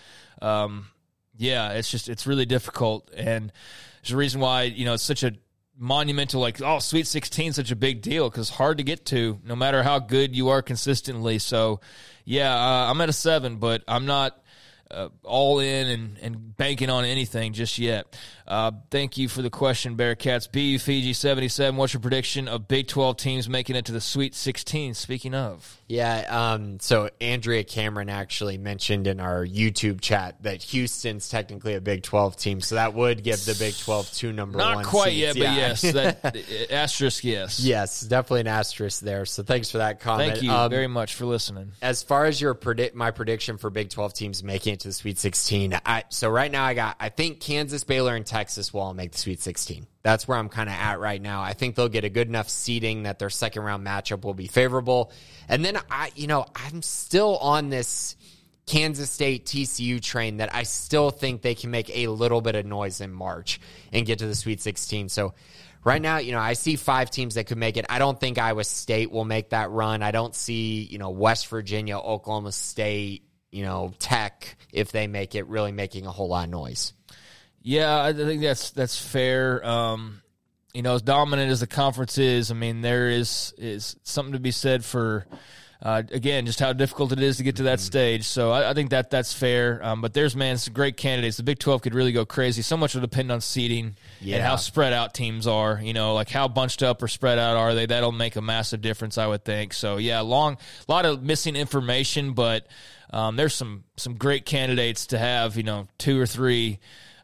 um, 0.43 0.89
yeah, 1.37 1.73
it's 1.73 1.91
just 1.91 2.09
it's 2.09 2.27
really 2.27 2.47
difficult, 2.47 3.11
and 3.17 3.53
there's 4.03 4.13
a 4.13 4.17
reason 4.17 4.41
why 4.41 4.65
you 4.65 4.85
know 4.85 4.95
it's 4.95 5.03
such 5.03 5.23
a 5.23 5.33
monumental 5.77 6.41
like 6.41 6.63
oh 6.63 6.79
sweet 6.79 7.07
16 7.07 7.55
such 7.55 7.71
a 7.71 7.77
big 7.77 8.01
deal 8.01 8.31
because 8.31 8.49
hard 8.49 8.79
to 8.79 8.85
get 8.85 9.05
to 9.07 9.41
no 9.45 9.57
matter 9.57 9.83
how 9.83 9.99
good 9.99 10.35
you 10.35 10.49
are 10.49 10.63
consistently 10.63 11.39
so 11.39 11.81
yeah 12.25 12.55
uh, 12.55 12.91
i'm 12.91 13.01
at 13.01 13.09
a 13.09 13.13
seven 13.13 13.57
but 13.57 13.83
i'm 13.89 14.07
not 14.07 14.39
uh, 14.91 15.09
all 15.25 15.59
in 15.59 15.89
and, 15.89 16.19
and 16.19 16.57
banking 16.57 16.91
on 16.91 17.05
anything 17.05 17.53
just 17.53 17.79
yet. 17.79 18.07
Uh, 18.47 18.73
thank 18.91 19.17
you 19.17 19.29
for 19.29 19.41
the 19.41 19.49
question, 19.49 19.97
Bearcats. 19.97 20.51
BU 20.51 20.79
Fiji 20.79 21.15
77. 21.15 21.77
What's 21.77 21.95
your 21.95 22.01
prediction 22.01 22.47
of 22.47 22.69
Big 22.69 22.89
12 22.89 23.17
teams 23.17 23.49
making 23.49 23.75
it 23.75 23.87
to 23.87 23.93
the 23.93 24.03
Sweet 24.03 24.35
16? 24.35 24.95
Speaking 24.95 25.35
of. 25.35 25.81
Yeah. 25.89 26.53
Um, 26.53 26.79
so 26.81 27.09
Andrea 27.21 27.65
Cameron 27.65 28.11
actually 28.11 28.59
mentioned 28.59 29.07
in 29.07 29.19
our 29.19 29.47
YouTube 29.47 30.03
chat 30.03 30.43
that 30.43 30.63
Houston's 30.65 31.29
technically 31.31 31.75
a 31.75 31.81
Big 31.81 32.03
12 32.03 32.37
team. 32.37 32.61
So 32.61 32.75
that 32.75 32.93
would 32.93 33.23
give 33.23 33.43
the 33.47 33.55
Big 33.59 33.77
12 33.79 34.13
two 34.13 34.33
number 34.33 34.59
Not 34.59 34.75
one. 34.77 34.85
Not 34.85 34.91
quite 34.91 35.13
seeds. 35.13 35.37
yet, 35.37 35.37
yeah. 35.37 35.49
but 35.49 35.57
yes. 35.57 35.93
That, 35.93 36.71
asterisk, 36.71 37.25
yes. 37.25 37.61
Yes, 37.61 38.03
definitely 38.03 38.41
an 38.41 38.49
asterisk 38.49 39.01
there. 39.01 39.25
So 39.25 39.43
thanks 39.43 39.71
for 39.71 39.79
that 39.79 40.01
comment. 40.01 40.33
Thank 40.33 40.43
you 40.43 40.53
um, 40.53 40.71
very 40.71 40.87
much 40.87 41.15
for 41.15 41.25
listening. 41.25 41.73
As 41.81 42.03
far 42.03 42.27
as 42.27 42.41
your 42.41 42.53
predict, 42.53 42.95
my 42.95 43.11
prediction 43.11 43.57
for 43.57 43.71
Big 43.71 43.89
12 43.89 44.13
teams 44.13 44.45
making 44.45 44.75
it 44.75 44.81
to 44.81 44.89
the 44.89 44.95
Sweet 44.95 45.19
16, 45.19 45.81
I, 45.87 46.05
so 46.11 46.29
right 46.29 46.53
now 46.53 46.65
I 46.65 46.75
got, 46.75 46.97
I 47.01 47.09
think 47.09 47.41
Kansas, 47.41 47.85
Baylor, 47.85 48.15
and 48.15 48.27
Texas 48.27 48.34
will 48.73 48.81
all 48.81 48.95
make 48.95 49.13
the 49.13 49.19
Sweet 49.19 49.41
16. 49.41 49.87
That's 50.03 50.27
where 50.27 50.37
I'm 50.37 50.49
kind 50.49 50.69
of 50.69 50.75
at 50.75 50.99
right 50.99 51.21
now. 51.21 51.43
I 51.43 51.53
think 51.53 51.75
they'll 51.75 51.89
get 51.89 52.05
a 52.05 52.09
good 52.09 52.29
enough 52.29 52.49
seeding 52.49 53.05
that 53.05 53.19
their 53.19 53.31
second 53.31 53.63
round 53.63 53.87
matchup 53.87 54.25
will 54.25 54.35
be 54.35 54.47
favorable. 54.47 55.13
And 55.49 55.65
then 55.65 55.79
I, 55.91 56.11
you 56.15 56.27
know, 56.27 56.47
I'm 56.55 56.83
still 56.83 57.37
on 57.39 57.71
this 57.71 58.17
Kansas 58.67 59.11
State 59.11 59.47
TCU 59.47 60.01
train 60.01 60.39
that 60.39 60.55
I 60.55 60.63
still 60.63 61.11
think 61.11 61.43
they 61.43 61.55
can 61.55 61.71
make 61.71 61.91
a 61.97 62.09
little 62.09 62.41
bit 62.41 62.55
of 62.55 62.67
noise 62.67 63.01
in 63.01 63.13
March 63.13 63.61
and 63.93 64.07
get 64.07 64.19
to 64.21 64.27
the 64.27 64.35
Sweet 64.35 64.61
16. 64.61 65.11
So 65.11 65.35
right 65.85 66.01
now, 66.01 66.19
you 66.19 66.33
know, 66.33 66.41
I 66.41 66.55
see 66.55 66.77
five 66.77 67.11
teams 67.11 67.35
that 67.35 67.47
could 67.47 67.59
make 67.59 67.77
it. 67.77 67.87
I 67.89 67.99
don't 67.99 68.19
think 68.19 68.39
Iowa 68.39 68.65
State 68.65 69.11
will 69.11 69.25
make 69.25 69.51
that 69.51 69.71
run. 69.71 70.03
I 70.03 70.11
don't 70.11 70.35
see, 70.35 70.83
you 70.83 70.99
know, 70.99 71.11
West 71.11 71.47
Virginia, 71.49 71.99
Oklahoma 71.99 72.53
State, 72.53 73.25
you 73.51 73.63
know, 73.63 73.93
Tech, 73.99 74.57
if 74.73 74.91
they 74.91 75.07
make 75.07 75.35
it, 75.35 75.47
really 75.47 75.73
making 75.73 76.07
a 76.07 76.11
whole 76.11 76.29
lot 76.29 76.45
of 76.45 76.51
noise. 76.51 76.93
Yeah, 77.65 78.03
I 78.03 78.13
think 78.13 78.43
that's 78.43 78.71
that's 78.71 79.01
fair. 79.01 79.67
Um, 79.67 80.21
you 80.75 80.83
know, 80.83 80.97
as 80.97 81.03
dominant 81.03 81.51
as 81.51 81.61
the 81.61 81.67
conference 81.67 82.19
is, 82.19 82.51
I 82.51 82.55
mean, 82.55 82.83
there 82.83 83.09
is 83.09 83.55
is 83.57 83.97
something 84.05 84.35
to 84.35 84.39
be 84.39 84.53
said 84.53 84.85
for. 84.85 85.27
Uh, 85.83 86.03
again, 86.13 86.47
just 86.47 86.61
how 86.61 86.73
difficult 86.73 87.13
it 87.13 87.21
is 87.21 87.37
to 87.37 87.43
get 87.43 87.57
to 87.57 87.65
that 87.65 87.79
mm-hmm. 87.79 87.85
stage. 87.85 88.25
So 88.25 88.51
I, 88.53 88.71
I, 88.71 88.75
think 88.75 88.91
that 88.91 89.11
that's 89.11 89.35
fair. 89.35 89.85
Um, 89.85 90.01
but 90.01 90.15
there's 90.15 90.35
man, 90.35 90.57
some 90.57 90.73
great 90.73 90.97
candidates. 90.97 91.37
The 91.37 91.43
Big 91.43 91.59
Twelve 91.59 91.83
could 91.83 91.95
really 91.95 92.13
go 92.13 92.25
crazy. 92.25 92.63
So 92.63 92.79
much 92.79 92.95
will 92.95 93.03
depend 93.03 93.31
on 93.31 93.43
seeding 93.43 93.97
yeah. 94.21 94.37
and 94.37 94.45
how 94.45 94.57
spread 94.57 94.95
out 94.95 95.13
teams 95.13 95.47
are. 95.47 95.79
You 95.83 95.93
know, 95.93 96.15
like 96.15 96.31
how 96.31 96.49
bunched 96.49 96.83
up 96.83 97.03
or 97.03 97.09
spread 97.09 97.39
out 97.39 97.59
are 97.59 97.75
they? 97.75 97.85
That'll 97.85 98.13
make 98.13 98.37
a 98.37 98.41
massive 98.41 98.81
difference, 98.81 99.19
I 99.19 99.27
would 99.27 99.45
think. 99.45 99.75
So 99.75 99.99
yeah, 99.99 100.21
long, 100.21 100.57
a 100.89 100.93
lot 100.93 101.05
of 101.05 101.23
missing 101.23 101.55
information, 101.55 102.33
but 102.33 102.67
um, 103.11 103.37
there's 103.37 103.55
some 103.55 103.85
some 103.97 104.15
great 104.15 104.47
candidates 104.47 105.09
to 105.09 105.19
have. 105.19 105.59
You 105.59 105.65
know, 105.65 105.89
two 105.99 106.19
or 106.19 106.27
three 106.27 106.79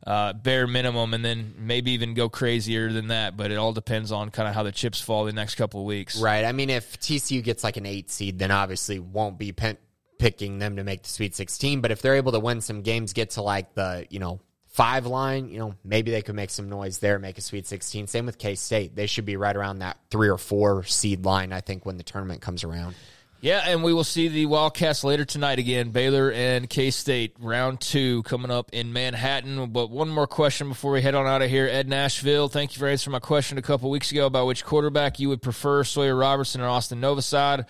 uh, 0.06 0.32
bare 0.32 0.66
minimum, 0.66 1.14
and 1.14 1.24
then 1.24 1.54
maybe 1.58 1.92
even 1.92 2.14
go 2.14 2.28
crazier 2.28 2.92
than 2.92 3.08
that. 3.08 3.36
But 3.36 3.50
it 3.50 3.56
all 3.56 3.72
depends 3.72 4.12
on 4.12 4.30
kind 4.30 4.48
of 4.48 4.54
how 4.54 4.62
the 4.62 4.72
chips 4.72 5.00
fall 5.00 5.24
the 5.24 5.32
next 5.32 5.56
couple 5.56 5.80
of 5.80 5.86
weeks. 5.86 6.20
Right. 6.20 6.44
I 6.44 6.52
mean, 6.52 6.70
if 6.70 6.98
TCU 7.00 7.42
gets 7.42 7.62
like 7.64 7.76
an 7.76 7.86
eight 7.86 8.10
seed, 8.10 8.38
then 8.38 8.50
obviously 8.50 8.98
won't 8.98 9.38
be 9.38 9.52
pen- 9.52 9.78
picking 10.18 10.58
them 10.58 10.76
to 10.76 10.84
make 10.84 11.02
the 11.02 11.08
Sweet 11.08 11.34
16. 11.34 11.80
But 11.80 11.90
if 11.90 12.02
they're 12.02 12.16
able 12.16 12.32
to 12.32 12.40
win 12.40 12.60
some 12.60 12.82
games, 12.82 13.12
get 13.12 13.30
to 13.30 13.42
like 13.42 13.74
the 13.74 14.06
you 14.10 14.20
know 14.20 14.40
five 14.68 15.06
line, 15.06 15.48
you 15.48 15.58
know 15.58 15.74
maybe 15.84 16.10
they 16.10 16.22
could 16.22 16.34
make 16.34 16.50
some 16.50 16.68
noise 16.68 16.98
there, 16.98 17.18
make 17.18 17.38
a 17.38 17.42
Sweet 17.42 17.66
16. 17.66 18.06
Same 18.06 18.26
with 18.26 18.38
K 18.38 18.54
State; 18.54 18.94
they 18.94 19.06
should 19.06 19.24
be 19.24 19.36
right 19.36 19.56
around 19.56 19.80
that 19.80 19.98
three 20.10 20.28
or 20.28 20.38
four 20.38 20.84
seed 20.84 21.24
line. 21.24 21.52
I 21.52 21.60
think 21.60 21.84
when 21.84 21.96
the 21.96 22.04
tournament 22.04 22.40
comes 22.40 22.64
around. 22.64 22.94
Yeah, 23.42 23.62
and 23.64 23.82
we 23.82 23.94
will 23.94 24.04
see 24.04 24.28
the 24.28 24.44
Wildcats 24.44 25.02
later 25.02 25.24
tonight 25.24 25.58
again. 25.58 25.92
Baylor 25.92 26.30
and 26.30 26.68
K 26.68 26.90
State, 26.90 27.34
round 27.40 27.80
two 27.80 28.22
coming 28.24 28.50
up 28.50 28.68
in 28.74 28.92
Manhattan. 28.92 29.70
But 29.70 29.90
one 29.90 30.10
more 30.10 30.26
question 30.26 30.68
before 30.68 30.92
we 30.92 31.00
head 31.00 31.14
on 31.14 31.26
out 31.26 31.40
of 31.40 31.48
here. 31.48 31.66
Ed 31.66 31.88
Nashville, 31.88 32.48
thank 32.48 32.74
you 32.74 32.80
for 32.80 32.86
answering 32.86 33.12
my 33.12 33.18
question 33.18 33.56
a 33.56 33.62
couple 33.62 33.88
weeks 33.88 34.12
ago 34.12 34.26
about 34.26 34.46
which 34.46 34.62
quarterback 34.62 35.18
you 35.18 35.30
would 35.30 35.40
prefer, 35.40 35.84
Sawyer 35.84 36.14
Robertson 36.14 36.60
or 36.60 36.68
Austin 36.68 37.00
Novosad. 37.00 37.60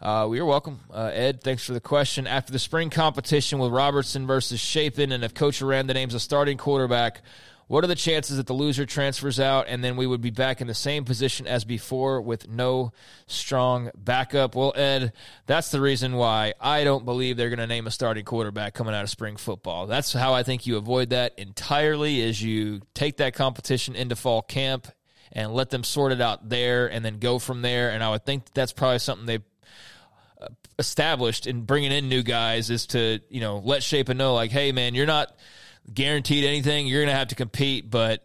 Uh, 0.00 0.26
well, 0.26 0.34
you're 0.34 0.44
welcome, 0.44 0.80
uh, 0.92 1.12
Ed. 1.14 1.40
Thanks 1.40 1.64
for 1.64 1.72
the 1.72 1.80
question. 1.80 2.26
After 2.26 2.52
the 2.52 2.58
spring 2.58 2.90
competition 2.90 3.60
with 3.60 3.70
Robertson 3.70 4.26
versus 4.26 4.58
Shapen, 4.58 5.12
and 5.12 5.22
if 5.22 5.34
Coach 5.34 5.62
Aranda 5.62 5.94
names 5.94 6.14
a 6.14 6.20
starting 6.20 6.58
quarterback, 6.58 7.22
what 7.68 7.84
are 7.84 7.88
the 7.88 7.94
chances 7.94 8.36
that 8.36 8.46
the 8.46 8.52
loser 8.52 8.84
transfers 8.84 9.40
out 9.40 9.66
and 9.68 9.82
then 9.82 9.96
we 9.96 10.06
would 10.06 10.20
be 10.20 10.30
back 10.30 10.60
in 10.60 10.66
the 10.66 10.74
same 10.74 11.04
position 11.04 11.46
as 11.46 11.64
before 11.64 12.20
with 12.20 12.48
no 12.48 12.92
strong 13.26 13.90
backup? 13.96 14.54
Well, 14.54 14.72
Ed, 14.76 15.12
that's 15.46 15.70
the 15.70 15.80
reason 15.80 16.16
why 16.16 16.54
I 16.60 16.84
don't 16.84 17.04
believe 17.04 17.36
they're 17.36 17.48
going 17.48 17.58
to 17.58 17.66
name 17.66 17.86
a 17.86 17.90
starting 17.90 18.24
quarterback 18.24 18.74
coming 18.74 18.94
out 18.94 19.04
of 19.04 19.10
spring 19.10 19.36
football. 19.36 19.86
That's 19.86 20.12
how 20.12 20.34
I 20.34 20.42
think 20.42 20.66
you 20.66 20.76
avoid 20.76 21.10
that 21.10 21.38
entirely 21.38 22.20
is 22.20 22.42
you 22.42 22.82
take 22.94 23.18
that 23.18 23.34
competition 23.34 23.96
into 23.96 24.16
fall 24.16 24.42
camp 24.42 24.88
and 25.32 25.54
let 25.54 25.70
them 25.70 25.82
sort 25.82 26.12
it 26.12 26.20
out 26.20 26.48
there 26.48 26.88
and 26.88 27.04
then 27.04 27.18
go 27.18 27.38
from 27.38 27.62
there. 27.62 27.90
And 27.90 28.04
I 28.04 28.10
would 28.10 28.24
think 28.24 28.52
that's 28.52 28.72
probably 28.72 28.98
something 28.98 29.26
they 29.26 29.38
uh, 30.40 30.48
established 30.78 31.46
in 31.46 31.62
bringing 31.62 31.92
in 31.92 32.08
new 32.08 32.22
guys 32.22 32.68
is 32.68 32.86
to 32.88 33.20
you 33.30 33.40
know 33.40 33.58
let 33.64 33.82
Shapen 33.82 34.18
know 34.18 34.34
like, 34.34 34.50
hey 34.50 34.72
man, 34.72 34.94
you're 34.94 35.06
not 35.06 35.34
guaranteed 35.92 36.44
anything. 36.44 36.86
You're 36.86 37.02
gonna 37.02 37.16
have 37.16 37.28
to 37.28 37.34
compete, 37.34 37.90
but. 37.90 38.24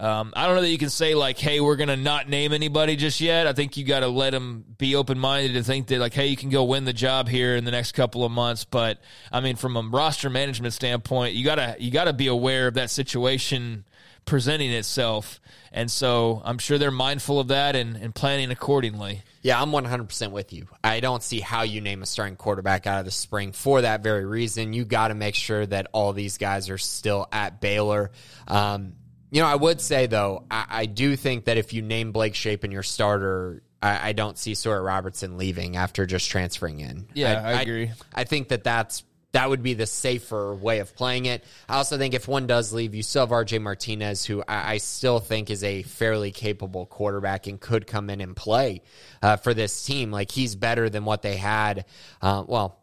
Um, 0.00 0.32
I 0.36 0.46
don't 0.46 0.54
know 0.54 0.60
that 0.60 0.68
you 0.68 0.78
can 0.78 0.90
say 0.90 1.16
like, 1.16 1.40
"Hey, 1.40 1.58
we're 1.58 1.74
gonna 1.74 1.96
not 1.96 2.28
name 2.28 2.52
anybody 2.52 2.94
just 2.94 3.20
yet." 3.20 3.48
I 3.48 3.52
think 3.52 3.76
you 3.76 3.84
got 3.84 4.00
to 4.00 4.06
let 4.06 4.30
them 4.30 4.64
be 4.78 4.94
open 4.94 5.18
minded 5.18 5.54
to 5.54 5.64
think 5.64 5.88
that 5.88 5.98
like, 5.98 6.14
"Hey, 6.14 6.28
you 6.28 6.36
can 6.36 6.50
go 6.50 6.62
win 6.62 6.84
the 6.84 6.92
job 6.92 7.28
here 7.28 7.56
in 7.56 7.64
the 7.64 7.72
next 7.72 7.92
couple 7.92 8.24
of 8.24 8.30
months." 8.30 8.62
But 8.62 9.00
I 9.32 9.40
mean, 9.40 9.56
from 9.56 9.76
a 9.76 9.80
roster 9.82 10.30
management 10.30 10.72
standpoint, 10.72 11.34
you 11.34 11.44
gotta 11.44 11.74
you 11.80 11.90
gotta 11.90 12.12
be 12.12 12.28
aware 12.28 12.68
of 12.68 12.74
that 12.74 12.90
situation 12.90 13.84
presenting 14.24 14.70
itself, 14.70 15.40
and 15.72 15.90
so 15.90 16.42
I'm 16.44 16.58
sure 16.58 16.78
they're 16.78 16.92
mindful 16.92 17.40
of 17.40 17.48
that 17.48 17.74
and, 17.74 17.96
and 17.96 18.14
planning 18.14 18.52
accordingly. 18.52 19.22
Yeah, 19.42 19.60
I'm 19.60 19.70
100% 19.70 20.32
with 20.32 20.52
you. 20.52 20.66
I 20.82 21.00
don't 21.00 21.22
see 21.22 21.40
how 21.40 21.62
you 21.62 21.80
name 21.80 22.02
a 22.02 22.06
starting 22.06 22.36
quarterback 22.36 22.86
out 22.86 22.98
of 22.98 23.04
the 23.04 23.10
spring 23.10 23.52
for 23.52 23.82
that 23.82 24.02
very 24.02 24.24
reason. 24.24 24.72
You 24.72 24.84
got 24.84 25.08
to 25.08 25.14
make 25.14 25.34
sure 25.34 25.64
that 25.66 25.88
all 25.92 26.12
these 26.12 26.38
guys 26.38 26.70
are 26.70 26.78
still 26.78 27.26
at 27.30 27.60
Baylor. 27.60 28.10
Um, 28.46 28.94
you 29.30 29.40
know, 29.42 29.48
I 29.48 29.54
would 29.54 29.80
say 29.80 30.06
though, 30.06 30.44
I, 30.50 30.66
I, 30.68 30.86
do 30.86 31.14
think 31.14 31.44
that 31.44 31.58
if 31.58 31.72
you 31.72 31.82
name 31.82 32.12
Blake 32.12 32.34
Shapen 32.34 32.72
your 32.72 32.82
starter, 32.82 33.62
I, 33.82 34.08
I 34.08 34.12
don't 34.12 34.38
see 34.38 34.54
Sawyer 34.54 34.82
Robertson 34.82 35.36
leaving 35.36 35.76
after 35.76 36.06
just 36.06 36.30
transferring 36.30 36.80
in. 36.80 37.08
Yeah, 37.14 37.42
I, 37.44 37.52
I 37.52 37.60
agree. 37.60 37.90
I 38.14 38.24
think 38.24 38.48
that 38.48 38.64
that's 38.64 39.04
that 39.32 39.50
would 39.50 39.62
be 39.62 39.74
the 39.74 39.86
safer 39.86 40.54
way 40.54 40.78
of 40.78 40.94
playing 40.96 41.26
it. 41.26 41.44
I 41.68 41.76
also 41.76 41.98
think 41.98 42.14
if 42.14 42.26
one 42.26 42.46
does 42.46 42.72
leave, 42.72 42.94
you 42.94 43.02
still 43.02 43.26
have 43.26 43.30
RJ 43.30 43.60
Martinez, 43.60 44.24
who 44.24 44.42
I, 44.48 44.74
I 44.74 44.76
still 44.78 45.20
think 45.20 45.50
is 45.50 45.62
a 45.62 45.82
fairly 45.82 46.30
capable 46.30 46.86
quarterback 46.86 47.46
and 47.46 47.60
could 47.60 47.86
come 47.86 48.08
in 48.08 48.20
and 48.20 48.34
play 48.34 48.82
uh, 49.22 49.36
for 49.36 49.52
this 49.52 49.84
team. 49.84 50.10
Like 50.10 50.30
he's 50.30 50.54
better 50.54 50.88
than 50.88 51.04
what 51.04 51.22
they 51.22 51.36
had. 51.36 51.84
Uh, 52.22 52.44
well, 52.46 52.77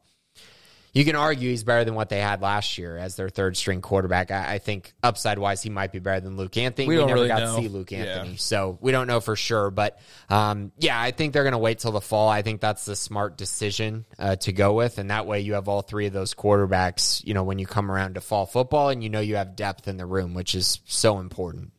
you 0.95 1.03
can 1.03 1.17
argue 1.17 1.49
he's 1.49 1.65
better 1.65 1.83
than 1.83 1.93
what 1.93 2.07
they 2.07 2.21
had 2.21 2.41
last 2.41 2.77
year 2.77 2.97
as 2.97 3.17
their 3.17 3.27
third 3.27 3.57
string 3.57 3.81
quarterback. 3.81 4.31
I, 4.31 4.53
I 4.53 4.57
think 4.59 4.93
upside 5.03 5.37
wise, 5.37 5.61
he 5.61 5.69
might 5.69 5.91
be 5.91 5.99
better 5.99 6.21
than 6.21 6.37
Luke 6.37 6.55
Anthony. 6.55 6.87
We, 6.87 6.97
we 6.97 7.03
never 7.03 7.15
really 7.15 7.27
got 7.27 7.39
know. 7.39 7.57
to 7.57 7.61
see 7.61 7.67
Luke 7.67 7.91
Anthony, 7.91 8.31
yeah. 8.31 8.37
so 8.37 8.77
we 8.79 8.93
don't 8.93 9.05
know 9.05 9.19
for 9.19 9.35
sure. 9.35 9.69
But 9.71 9.99
um, 10.29 10.71
yeah, 10.77 10.99
I 10.99 11.11
think 11.11 11.33
they're 11.33 11.43
going 11.43 11.51
to 11.51 11.57
wait 11.57 11.79
till 11.79 11.91
the 11.91 11.99
fall. 11.99 12.29
I 12.29 12.43
think 12.43 12.61
that's 12.61 12.85
the 12.85 12.95
smart 12.95 13.37
decision 13.37 14.05
uh, 14.17 14.37
to 14.37 14.53
go 14.53 14.73
with, 14.73 14.97
and 14.97 15.11
that 15.11 15.25
way 15.27 15.41
you 15.41 15.55
have 15.55 15.67
all 15.67 15.81
three 15.81 16.05
of 16.05 16.13
those 16.13 16.33
quarterbacks. 16.33 17.21
You 17.25 17.33
know, 17.33 17.43
when 17.43 17.59
you 17.59 17.67
come 17.67 17.91
around 17.91 18.15
to 18.15 18.21
fall 18.21 18.45
football, 18.45 18.87
and 18.87 19.03
you 19.03 19.09
know 19.09 19.19
you 19.19 19.35
have 19.35 19.57
depth 19.57 19.89
in 19.89 19.97
the 19.97 20.05
room, 20.05 20.33
which 20.33 20.55
is 20.55 20.79
so 20.85 21.19
important. 21.19 21.73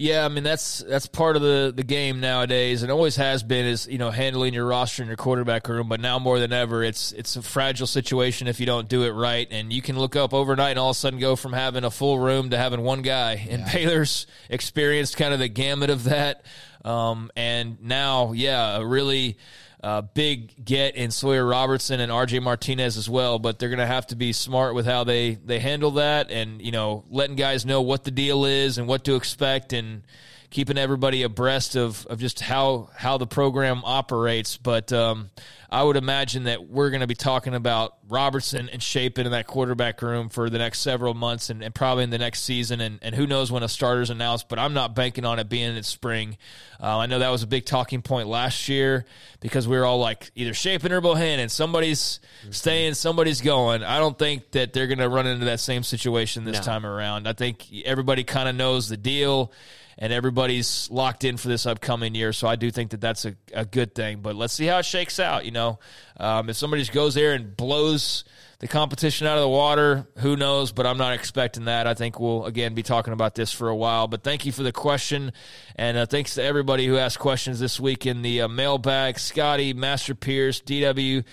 Yeah, 0.00 0.24
I 0.24 0.28
mean 0.28 0.44
that's 0.44 0.78
that's 0.78 1.08
part 1.08 1.34
of 1.34 1.42
the 1.42 1.72
the 1.74 1.82
game 1.82 2.20
nowadays, 2.20 2.84
and 2.84 2.92
always 2.92 3.16
has 3.16 3.42
been 3.42 3.66
is 3.66 3.88
you 3.88 3.98
know 3.98 4.12
handling 4.12 4.54
your 4.54 4.64
roster 4.64 5.02
and 5.02 5.08
your 5.08 5.16
quarterback 5.16 5.66
room. 5.66 5.88
But 5.88 5.98
now 5.98 6.20
more 6.20 6.38
than 6.38 6.52
ever, 6.52 6.84
it's 6.84 7.10
it's 7.10 7.34
a 7.34 7.42
fragile 7.42 7.88
situation 7.88 8.46
if 8.46 8.60
you 8.60 8.66
don't 8.66 8.88
do 8.88 9.02
it 9.02 9.10
right, 9.10 9.48
and 9.50 9.72
you 9.72 9.82
can 9.82 9.98
look 9.98 10.14
up 10.14 10.32
overnight 10.32 10.70
and 10.70 10.78
all 10.78 10.90
of 10.90 10.96
a 10.96 10.98
sudden 11.00 11.18
go 11.18 11.34
from 11.34 11.52
having 11.52 11.82
a 11.82 11.90
full 11.90 12.16
room 12.16 12.50
to 12.50 12.56
having 12.56 12.82
one 12.82 13.02
guy. 13.02 13.44
And 13.50 13.62
yeah. 13.62 13.72
Baylor's 13.72 14.28
experienced 14.48 15.16
kind 15.16 15.34
of 15.34 15.40
the 15.40 15.48
gamut 15.48 15.90
of 15.90 16.04
that, 16.04 16.44
um, 16.84 17.32
and 17.34 17.82
now 17.82 18.30
yeah, 18.34 18.80
really 18.80 19.36
uh, 19.82 20.02
big 20.02 20.64
get 20.64 20.96
in 20.96 21.10
Sawyer 21.10 21.46
Robertson 21.46 22.00
and 22.00 22.10
RJ 22.10 22.42
Martinez 22.42 22.96
as 22.96 23.08
well, 23.08 23.38
but 23.38 23.58
they're 23.58 23.68
going 23.68 23.78
to 23.78 23.86
have 23.86 24.06
to 24.08 24.16
be 24.16 24.32
smart 24.32 24.74
with 24.74 24.86
how 24.86 25.04
they, 25.04 25.34
they 25.34 25.60
handle 25.60 25.92
that 25.92 26.30
and, 26.30 26.60
you 26.60 26.72
know, 26.72 27.04
letting 27.10 27.36
guys 27.36 27.64
know 27.64 27.82
what 27.82 28.04
the 28.04 28.10
deal 28.10 28.44
is 28.44 28.78
and 28.78 28.88
what 28.88 29.04
to 29.04 29.14
expect 29.14 29.72
and 29.72 30.02
keeping 30.50 30.78
everybody 30.78 31.22
abreast 31.22 31.76
of, 31.76 32.06
of 32.06 32.18
just 32.18 32.40
how, 32.40 32.88
how 32.96 33.18
the 33.18 33.26
program 33.26 33.82
operates. 33.84 34.56
But 34.56 34.92
um, 34.92 35.30
I 35.70 35.82
would 35.82 35.96
imagine 35.96 36.44
that 36.44 36.66
we're 36.66 36.88
going 36.88 37.02
to 37.02 37.06
be 37.06 37.14
talking 37.14 37.54
about 37.54 37.96
Robertson 38.08 38.70
and 38.70 38.82
Shapen 38.82 39.26
in 39.26 39.32
that 39.32 39.46
quarterback 39.46 40.00
room 40.00 40.30
for 40.30 40.48
the 40.48 40.56
next 40.56 40.78
several 40.78 41.12
months 41.12 41.50
and, 41.50 41.62
and 41.62 41.74
probably 41.74 42.04
in 42.04 42.10
the 42.10 42.16
next 42.16 42.44
season. 42.44 42.80
And, 42.80 42.98
and, 43.02 43.14
who 43.14 43.26
knows 43.26 43.52
when 43.52 43.62
a 43.62 43.68
starter's 43.68 44.08
announced, 44.08 44.48
but 44.48 44.58
I'm 44.58 44.72
not 44.72 44.94
banking 44.94 45.26
on 45.26 45.38
it 45.38 45.50
being 45.50 45.76
in 45.76 45.82
spring. 45.82 46.38
Uh, 46.80 46.96
I 46.98 47.06
know 47.06 47.18
that 47.18 47.28
was 47.28 47.42
a 47.42 47.46
big 47.46 47.66
talking 47.66 48.00
point 48.00 48.28
last 48.28 48.70
year 48.70 49.04
because 49.40 49.68
we 49.68 49.76
were 49.76 49.84
all 49.84 49.98
like 49.98 50.30
either 50.34 50.54
Shapen 50.54 50.90
or 50.92 51.02
Bohanon. 51.02 51.50
Somebody's 51.50 52.20
mm-hmm. 52.40 52.52
staying, 52.52 52.94
somebody's 52.94 53.42
going. 53.42 53.84
I 53.84 53.98
don't 53.98 54.18
think 54.18 54.52
that 54.52 54.72
they're 54.72 54.86
going 54.86 54.98
to 54.98 55.08
run 55.10 55.26
into 55.26 55.44
that 55.46 55.60
same 55.60 55.82
situation 55.82 56.44
this 56.44 56.56
no. 56.56 56.62
time 56.62 56.86
around. 56.86 57.28
I 57.28 57.34
think 57.34 57.66
everybody 57.84 58.24
kind 58.24 58.48
of 58.48 58.54
knows 58.54 58.88
the 58.88 58.96
deal 58.96 59.52
and 59.98 60.12
everybody's 60.12 60.88
locked 60.90 61.24
in 61.24 61.36
for 61.36 61.48
this 61.48 61.66
upcoming 61.66 62.14
year. 62.14 62.32
So 62.32 62.46
I 62.46 62.54
do 62.56 62.70
think 62.70 62.90
that 62.90 63.00
that's 63.00 63.24
a, 63.24 63.34
a 63.52 63.64
good 63.64 63.94
thing. 63.94 64.20
But 64.20 64.36
let's 64.36 64.54
see 64.54 64.66
how 64.66 64.78
it 64.78 64.84
shakes 64.84 65.18
out. 65.18 65.44
You 65.44 65.50
know, 65.50 65.80
um, 66.16 66.48
if 66.48 66.56
somebody 66.56 66.82
just 66.82 66.92
goes 66.92 67.14
there 67.14 67.34
and 67.34 67.56
blows 67.56 68.24
the 68.60 68.68
competition 68.68 69.26
out 69.26 69.36
of 69.36 69.42
the 69.42 69.48
water, 69.48 70.06
who 70.18 70.36
knows? 70.36 70.70
But 70.70 70.86
I'm 70.86 70.98
not 70.98 71.14
expecting 71.14 71.64
that. 71.64 71.88
I 71.88 71.94
think 71.94 72.20
we'll 72.20 72.44
again 72.44 72.74
be 72.74 72.84
talking 72.84 73.12
about 73.12 73.34
this 73.34 73.52
for 73.52 73.68
a 73.68 73.76
while. 73.76 74.06
But 74.06 74.22
thank 74.22 74.46
you 74.46 74.52
for 74.52 74.62
the 74.62 74.72
question, 74.72 75.32
and 75.74 75.96
uh, 75.96 76.06
thanks 76.06 76.34
to 76.34 76.44
everybody 76.44 76.86
who 76.86 76.96
asked 76.96 77.18
questions 77.18 77.58
this 77.58 77.80
week 77.80 78.06
in 78.06 78.22
the 78.22 78.42
uh, 78.42 78.48
mailbag. 78.48 79.18
Scotty, 79.18 79.74
Master 79.74 80.14
Pierce, 80.14 80.60
DW, 80.60 81.24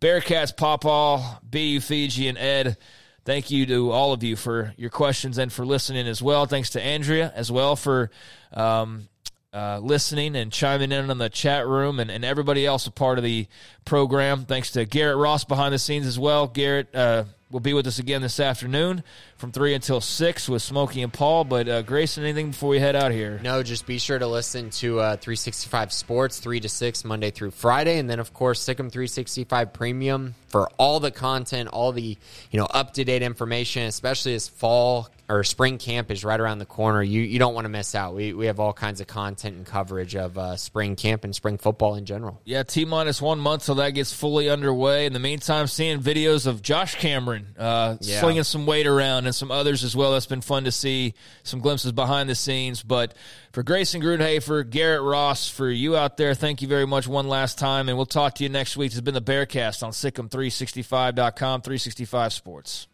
Bearcats, 0.00 0.56
Pawpaw, 0.56 1.38
BU 1.42 1.80
Fiji, 1.80 2.28
and 2.28 2.38
Ed. 2.38 2.76
Thank 3.24 3.50
you 3.50 3.66
to 3.66 3.90
all 3.90 4.12
of 4.12 4.22
you 4.22 4.34
for 4.34 4.72
your 4.76 4.90
questions 4.90 5.38
and 5.38 5.52
for 5.52 5.66
listening 5.66 6.06
as 6.06 6.22
well. 6.22 6.46
Thanks 6.46 6.70
to 6.70 6.82
Andrea 6.82 7.32
as 7.34 7.52
well 7.52 7.76
for 7.76 8.10
um, 8.52 9.08
uh, 9.52 9.78
listening 9.82 10.36
and 10.36 10.52
chiming 10.52 10.92
in 10.92 11.10
on 11.10 11.18
the 11.18 11.28
chat 11.28 11.66
room 11.66 12.00
and, 12.00 12.10
and 12.10 12.24
everybody 12.24 12.64
else 12.64 12.86
a 12.86 12.90
part 12.90 13.18
of 13.18 13.24
the 13.24 13.46
program. 13.84 14.44
Thanks 14.44 14.72
to 14.72 14.84
Garrett 14.84 15.16
Ross 15.16 15.44
behind 15.44 15.74
the 15.74 15.78
scenes 15.78 16.06
as 16.06 16.18
well. 16.18 16.46
Garrett, 16.46 16.94
uh, 16.94 17.24
will 17.50 17.60
be 17.60 17.74
with 17.74 17.86
us 17.86 17.98
again 17.98 18.22
this 18.22 18.38
afternoon 18.38 19.02
from 19.36 19.50
3 19.50 19.74
until 19.74 20.00
6 20.00 20.48
with 20.48 20.62
Smokey 20.62 21.02
and 21.02 21.12
Paul. 21.12 21.44
But, 21.44 21.68
uh, 21.68 21.82
Grayson, 21.82 22.22
anything 22.22 22.50
before 22.50 22.70
we 22.70 22.78
head 22.78 22.94
out 22.94 23.10
here? 23.10 23.40
No, 23.42 23.62
just 23.62 23.86
be 23.86 23.98
sure 23.98 24.18
to 24.18 24.26
listen 24.26 24.70
to 24.70 25.00
uh, 25.00 25.16
365 25.16 25.92
Sports 25.92 26.38
3 26.38 26.60
to 26.60 26.68
6 26.68 27.04
Monday 27.04 27.30
through 27.30 27.50
Friday. 27.50 27.98
And 27.98 28.08
then, 28.08 28.20
of 28.20 28.32
course, 28.32 28.60
SicEm 28.60 28.90
365 28.90 29.72
Premium 29.72 30.34
for 30.50 30.68
all 30.78 31.00
the 31.00 31.10
content, 31.10 31.68
all 31.68 31.92
the 31.92 32.18
you 32.50 32.58
know 32.58 32.66
up 32.66 32.94
to 32.94 33.04
date 33.04 33.22
information, 33.22 33.84
especially 33.84 34.34
as 34.34 34.48
fall 34.48 35.08
or 35.28 35.44
spring 35.44 35.78
camp 35.78 36.10
is 36.10 36.24
right 36.24 36.40
around 36.40 36.58
the 36.58 36.66
corner. 36.66 37.02
You 37.02 37.22
you 37.22 37.38
don't 37.38 37.54
want 37.54 37.64
to 37.64 37.68
miss 37.68 37.94
out. 37.94 38.14
We 38.14 38.34
we 38.34 38.46
have 38.46 38.58
all 38.58 38.72
kinds 38.72 39.00
of 39.00 39.06
content 39.06 39.56
and 39.56 39.64
coverage 39.64 40.16
of 40.16 40.36
uh, 40.36 40.56
spring 40.56 40.96
camp 40.96 41.24
and 41.24 41.34
spring 41.34 41.56
football 41.56 41.94
in 41.94 42.04
general. 42.04 42.40
Yeah, 42.44 42.64
t 42.64 42.84
minus 42.84 43.22
one 43.22 43.38
month 43.38 43.62
till 43.70 43.76
that 43.76 43.90
gets 43.90 44.12
fully 44.12 44.50
underway. 44.50 45.06
In 45.06 45.12
the 45.12 45.20
meantime, 45.20 45.68
seeing 45.68 46.00
videos 46.00 46.48
of 46.48 46.60
Josh 46.60 46.96
Cameron 46.96 47.54
uh, 47.56 47.98
yeah. 48.00 48.18
slinging 48.18 48.42
some 48.42 48.66
weight 48.66 48.88
around 48.88 49.26
and 49.26 49.34
some 49.34 49.52
others 49.52 49.84
as 49.84 49.94
well. 49.94 50.10
That's 50.10 50.26
been 50.26 50.40
fun 50.40 50.64
to 50.64 50.72
see 50.72 51.14
some 51.44 51.60
glimpses 51.60 51.92
behind 51.92 52.28
the 52.28 52.34
scenes. 52.34 52.82
But 52.82 53.14
for 53.52 53.62
Grayson 53.62 54.02
Grundhafer, 54.02 54.68
Garrett 54.68 55.02
Ross, 55.02 55.48
for 55.48 55.70
you 55.70 55.96
out 55.96 56.16
there, 56.16 56.34
thank 56.34 56.62
you 56.62 56.66
very 56.66 56.86
much 56.86 57.06
one 57.06 57.28
last 57.28 57.60
time, 57.60 57.88
and 57.88 57.96
we'll 57.96 58.06
talk 58.06 58.34
to 58.36 58.42
you 58.42 58.48
next 58.48 58.76
week. 58.76 58.90
This 58.90 58.96
has 58.96 59.02
been 59.02 59.14
the 59.14 59.22
Bearcast 59.22 59.84
on 59.84 59.92
SicEm365.com, 59.92 61.62
365 61.62 62.32
Sports. 62.32 62.88